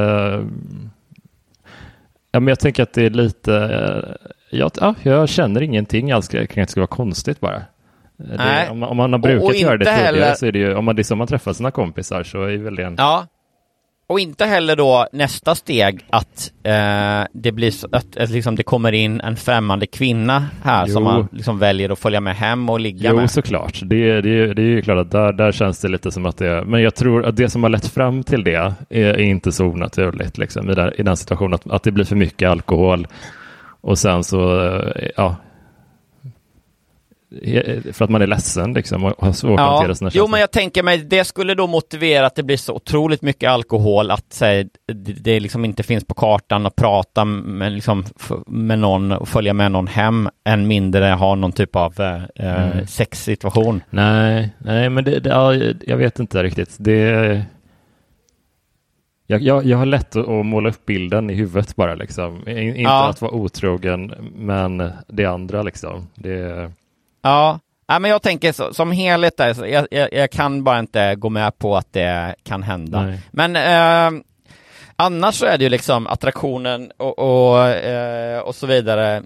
ja 2.35 2.41
men 2.41 2.49
jag 2.49 2.59
tänker 2.61 2.83
att 2.83 2.93
det 2.93 3.03
är 3.07 3.11
lite, 3.11 3.55
eh, 3.57 4.29
jag, 4.59 4.71
ja, 4.81 4.95
jag 5.03 5.29
känner 5.29 5.63
ingenting 5.63 6.13
alls 6.13 6.29
kring 6.29 6.43
att 6.45 6.55
det 6.57 6.69
ska 6.69 6.81
vara 6.81 6.87
konstigt 6.87 7.41
bara. 7.41 7.63
Det, 8.17 8.37
Nej. 8.37 8.69
om, 8.71 8.79
man- 8.79 8.89
om 8.89 8.97
man 8.97 9.13
har 9.13 9.19
brukat 9.21 9.49
och 9.49 9.55
göra 9.55 9.77
det 9.77 9.85
tidigare 9.85 10.05
heller- 10.05 10.35
så 10.35 10.47
är 10.47 10.53
det 10.53 10.59
ju, 10.59 10.75
om 10.75 10.85
man, 10.85 10.97
det 10.97 11.03
är 11.03 11.05
så 11.05 11.17
man 11.17 11.27
träffar 11.27 11.53
sina 11.53 11.71
kompisar 11.71 12.23
så 12.23 12.43
är 12.43 12.57
väl 12.57 12.75
det 12.77 12.85
en... 12.85 12.95
Ja. 12.99 13.27
Och 14.07 14.21
inte 14.21 14.45
heller 14.45 14.77
då 14.77 15.07
nästa 15.13 15.55
steg 15.55 16.05
att 16.11 16.53
eh, 16.63 17.23
det 17.33 17.53
blir 17.53 17.71
så, 17.71 17.89
att, 17.93 18.17
att 18.17 18.31
liksom 18.31 18.57
det 18.57 18.63
kommer 18.63 18.93
in 18.93 19.21
en 19.21 19.37
främmande 19.37 19.87
kvinna 19.87 20.47
här 20.65 20.85
Jo. 20.87 20.93
som 20.93 21.05
man 21.05 21.29
liksom 21.33 21.59
väljer 21.59 21.91
att 21.91 21.99
följa 21.99 22.21
med 22.21 22.37
hem 22.37 22.69
och 22.69 22.81
ligga 22.81 23.11
Jo, 23.11 23.17
med. 23.17 23.31
såklart. 23.31 23.81
Det, 23.83 24.21
det, 24.21 24.55
det 24.55 24.63
är 24.63 24.67
ju 24.67 24.83
klart 24.83 24.99
att 24.99 25.11
där, 25.11 25.33
där 25.33 25.53
känns 25.53 25.81
det 25.81 25.89
lite 25.89 26.11
som 26.11 26.27
att 26.27 26.37
det 26.37 26.49
är, 26.49 26.63
men 26.65 26.83
jag 26.83 26.95
tror 26.95 27.27
att 27.27 27.37
det 27.37 27.49
som 27.51 27.63
har 27.63 27.71
lett 27.71 27.87
fram 27.87 28.23
till 28.23 28.45
det 28.45 28.55
är, 28.55 28.75
är 28.91 29.19
inte 29.21 29.53
så 29.53 29.65
onaturligt 29.67 30.39
liksom, 30.39 30.71
i, 30.71 30.75
den, 30.75 30.93
i 30.99 31.03
den 31.03 31.17
situationen, 31.17 31.55
att, 31.55 31.71
att 31.71 31.83
det 31.83 31.93
blir 31.93 32.05
för 32.05 32.17
mycket 32.17 32.51
alkohol 32.51 33.07
och 33.81 33.99
sen 33.99 34.25
så, 34.25 34.67
eh, 34.67 35.09
ja, 35.17 35.37
för 37.93 38.05
att 38.05 38.11
man 38.11 38.23
är 38.23 38.27
ledsen 38.27 38.73
liksom 38.73 39.05
och 39.05 39.27
har 39.27 39.33
svårt 39.33 39.61
att 39.61 39.67
hantera 39.67 39.95
sina 39.95 40.09
jo 40.09 40.11
känslor. 40.13 40.29
men 40.31 40.41
jag 40.41 40.51
tänker 40.51 40.83
mig, 40.83 40.99
det 40.99 41.25
skulle 41.25 41.55
då 41.55 41.67
motivera 41.67 42.27
att 42.27 42.35
det 42.35 42.43
blir 42.43 42.57
så 42.57 42.75
otroligt 42.75 43.23
mycket 43.23 43.51
alkohol 43.51 44.11
att 44.11 44.33
säga, 44.33 44.69
det, 45.21 45.41
liksom 45.41 45.65
inte 45.65 45.83
finns 45.83 46.05
på 46.05 46.15
kartan 46.15 46.67
att 46.67 46.77
prata 46.77 47.25
med, 47.25 47.73
liksom, 47.73 48.05
med 48.47 48.79
någon 48.79 49.13
och 49.13 49.29
följa 49.29 49.53
med 49.55 49.73
någon 49.73 49.87
hem, 49.87 50.29
än 50.45 50.67
mindre 50.67 51.05
ha 51.07 51.35
någon 51.35 51.53
typ 51.53 51.77
av 51.77 52.01
eh, 52.01 52.23
eh, 52.37 52.73
Mm. 52.73 52.87
sexsituation. 52.87 53.83
Nej, 53.91 54.51
nej, 54.59 54.91
men 54.91 55.05
det, 55.05 55.21
det, 55.21 55.29
ja, 55.31 55.55
jag 55.87 55.97
vet 55.97 56.19
inte 56.19 56.43
riktigt. 56.43 56.77
Det, 56.79 57.43
jag, 59.27 59.43
jag, 59.43 59.65
jag 59.67 59.79
har 59.79 59.87
lätt 59.87 60.17
att, 60.17 60.29
att 60.29 60.47
måla 60.47 60.69
upp 60.69 60.87
bilden 60.87 61.31
i 61.31 61.35
huvudet 61.35 61.77
bara 61.77 61.95
liksom. 61.95 62.49
In, 62.49 62.59
inte 62.59 62.81
Ja. 62.81 63.09
att 63.09 63.21
vara 63.23 63.33
otrogen, 63.33 64.15
men 64.37 64.91
det 65.09 65.25
andra 65.25 65.63
liksom. 65.63 66.07
Det, 66.15 66.71
Ja, 67.25 67.61
Nej, 67.89 68.01
men 68.01 68.11
jag 68.11 68.23
tänker 68.23 68.53
så, 68.53 68.75
som 68.75 68.93
helhet 68.93 69.37
där, 69.37 69.55
så 69.55 69.67
jag, 69.67 69.87
jag, 69.91 70.13
jag 70.13 70.31
kan 70.31 70.65
bara 70.65 70.79
inte 70.79 71.15
gå 71.15 71.29
med 71.29 71.59
på 71.59 71.77
att 71.77 71.93
det 71.93 72.35
kan 72.43 72.63
hända. 72.63 73.03
Nej. 73.03 73.21
Men 73.31 73.57
eh, 73.57 74.23
annars 74.97 75.35
så 75.35 75.47
är 75.47 75.59
det 75.59 75.65
ju 75.65 75.71
liksom 75.71 76.07
attraktionen 76.07 76.93
och, 76.97 77.19
och, 77.19 77.69
eh, 77.69 78.41
och 78.41 78.55
så 78.55 78.67
vidare 78.67 79.23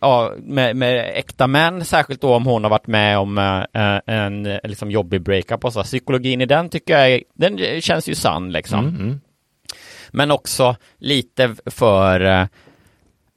ja, 0.00 0.32
med, 0.38 0.76
med 0.76 1.18
äkta 1.18 1.46
män, 1.46 1.84
särskilt 1.84 2.20
då 2.20 2.34
om 2.34 2.46
hon 2.46 2.62
har 2.62 2.70
varit 2.70 2.86
med 2.86 3.18
om 3.18 3.38
eh, 3.38 4.00
en 4.06 4.46
eh, 4.46 4.58
liksom 4.64 4.90
jobbig 4.90 5.22
breakup 5.22 5.64
och 5.64 5.72
så. 5.72 5.82
Psykologin 5.82 6.40
i 6.40 6.46
den 6.46 6.68
tycker 6.68 6.98
jag 6.98 7.10
är, 7.10 7.22
den 7.34 7.80
känns 7.80 8.08
ju 8.08 8.14
sann 8.14 8.52
liksom. 8.52 8.78
Mm, 8.78 8.94
mm. 8.94 9.20
Men 10.10 10.30
också 10.30 10.76
lite 10.98 11.54
för 11.66 12.48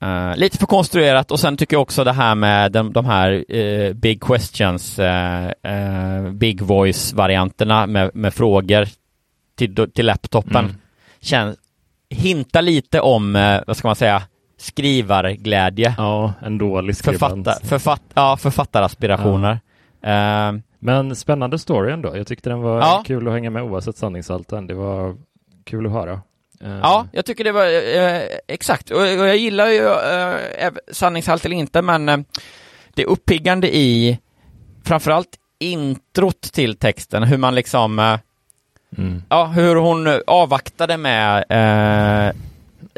eh, 0.01 0.37
lite 0.37 0.57
för 0.57 0.65
konstruerat 0.65 1.31
och 1.31 1.39
sen 1.39 1.57
tycker 1.57 1.75
jag 1.75 1.81
också 1.81 2.03
det 2.03 2.11
här 2.13 2.35
med 2.35 2.71
de, 2.71 2.93
de 2.93 3.05
här 3.05 3.55
eh, 3.55 3.93
big 3.93 4.21
questions, 4.23 4.99
eh, 4.99 6.31
big 6.31 6.61
voice 6.61 7.13
varianterna 7.13 7.87
med, 7.87 8.11
med 8.15 8.33
frågor 8.33 8.87
till, 9.57 9.91
till 9.91 10.05
laptopen 10.05 10.65
Mm. 10.65 10.75
känns, 11.19 11.57
hintar 12.09 12.61
lite 12.61 13.01
om, 13.01 13.33
vad 13.67 13.77
ska 13.77 13.87
man 13.87 13.95
säga, 13.95 14.21
skrivarglädje. 14.57 15.95
Ja, 15.97 16.33
en 16.41 16.57
dålig 16.57 16.95
skribent. 16.97 17.19
Författa, 17.45 17.67
författ, 17.67 18.01
ja, 18.13 18.37
författaraspirationer. 18.37 19.59
Eh, 20.01 20.51
Men 20.79 21.15
spännande 21.15 21.59
story 21.59 21.91
ändå. 21.91 22.17
Jag 22.17 22.27
tyckte 22.27 22.49
den 22.49 22.61
var 22.61 22.79
Ja. 22.79 23.03
kul 23.05 23.27
att 23.27 23.33
hänga 23.33 23.49
med 23.49 23.63
oavsett 23.63 23.97
sanningshalten. 23.97 24.67
Det 24.67 24.73
var 24.73 25.15
kul 25.63 25.85
att 25.85 25.91
höra. 25.91 26.21
Eh, 26.63 26.79
Ja, 26.83 27.07
jag 27.11 27.25
tycker 27.25 27.43
det 27.43 27.51
var 27.51 27.65
eh, 27.97 28.21
exakt. 28.47 28.91
Och, 28.91 29.01
och 29.01 29.07
jag 29.07 29.37
gillar 29.37 29.67
ju 29.67 29.85
eh, 30.57 30.71
sanningshalt 30.91 31.45
eller 31.45 31.55
inte, 31.55 31.81
men 31.81 32.09
eh, 32.09 32.17
det 32.93 33.01
är 33.01 33.07
uppiggande 33.07 33.75
i 33.75 34.19
framförallt 34.85 35.29
introt 35.59 36.41
till 36.41 36.75
texten, 36.75 37.23
hur 37.23 37.37
man 37.37 37.55
liksom, 37.55 37.99
eh, 37.99 38.17
Mm. 38.97 39.23
ja, 39.29 39.45
hur 39.45 39.75
hon 39.75 40.21
avvaktade 40.27 40.97
med 40.97 41.37
eh, 41.49 42.33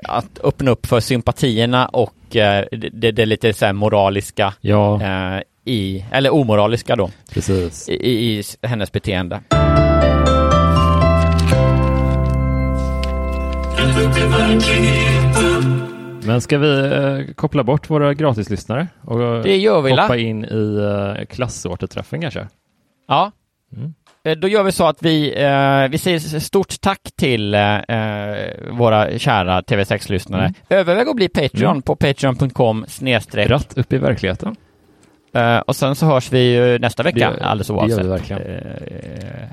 att 0.04 0.40
öppna 0.44 0.72
upp 0.72 0.86
för 0.86 1.00
sympatierna 1.00 1.86
och 1.88 2.36
eh, 2.36 2.66
det, 2.92 3.12
det 3.12 3.26
lite 3.26 3.54
så 3.54 3.74
moraliska 3.74 4.54
Ja, 4.62 5.02
eh, 5.02 5.42
i, 5.66 6.06
eller 6.12 6.34
omoraliska 6.34 6.96
då, 6.96 7.10
precis. 7.34 7.90
i, 7.90 8.40
i 8.40 8.44
hennes 8.62 8.92
beteende. 8.92 9.40
Men 16.24 16.42
ska 16.42 16.58
vi 16.58 16.80
eh, 17.28 17.34
koppla 17.36 17.64
bort 17.64 17.90
våra 17.90 18.14
gratislyssnare 18.14 18.88
och 19.06 19.24
eh, 19.24 19.42
Det 19.44 19.58
gör 19.58 19.82
vi, 19.82 19.92
hoppa 19.92 20.18
in 20.18 20.46
i 20.46 20.78
eh, 21.20 21.26
klassåterträffen 21.26 22.22
kanske? 22.22 22.48
Ja. 23.08 23.32
Mm. 23.78 23.94
Eh, 24.24 24.38
Då 24.38 24.48
gör 24.48 24.64
vi 24.64 24.72
så 24.72 24.88
att 24.88 25.04
vi, 25.04 25.44
eh, 25.44 25.88
vi 25.92 25.98
säger 25.98 26.40
stort 26.40 26.82
tack 26.82 27.00
till 27.18 27.54
eh, 27.54 27.78
våra 28.72 29.20
kära 29.20 29.62
TV6-lyssnare. 29.62 30.42
Mm. 30.42 30.54
Överväg 30.70 31.08
att 31.08 31.16
bli 31.16 31.30
Patreon 31.30 31.72
Mm. 31.72 31.82
på 31.82 31.96
patreon.com 31.96 32.86
snedstreck. 32.88 33.50
Rätt 33.50 33.78
upp 33.78 33.94
i 33.94 33.98
verkligheten. 33.98 34.56
Och 35.66 35.76
sen 35.76 35.96
så 35.96 36.06
hörs 36.06 36.32
vi 36.32 36.78
nästa 36.82 37.04
vecka, 37.04 37.32
Det- 37.32 37.44
alldeles 37.46 37.68
det 37.68 37.74
gör 37.74 37.80
oavsett. 37.82 38.06
vi 38.06 38.10
verkligen. 38.10 38.42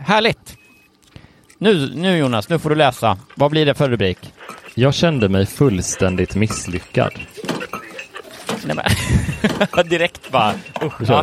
Härligt! 0.06 0.57
Nu, 1.58 1.90
nu 1.94 2.16
Jonas, 2.16 2.48
nu 2.48 2.58
får 2.58 2.70
du 2.70 2.76
läsa. 2.76 3.18
Vad 3.34 3.50
blir 3.50 3.66
det 3.66 3.74
för 3.74 3.88
rubrik? 3.88 4.18
Jag 4.74 4.94
kände 4.94 5.28
mig 5.28 5.46
fullständigt 5.46 6.34
misslyckad. 6.34 7.12
Nej, 8.64 8.76
men, 8.76 9.88
direkt 9.88 10.30
bara, 10.30 10.52
usch. 10.82 11.00
Ja. 11.08 11.22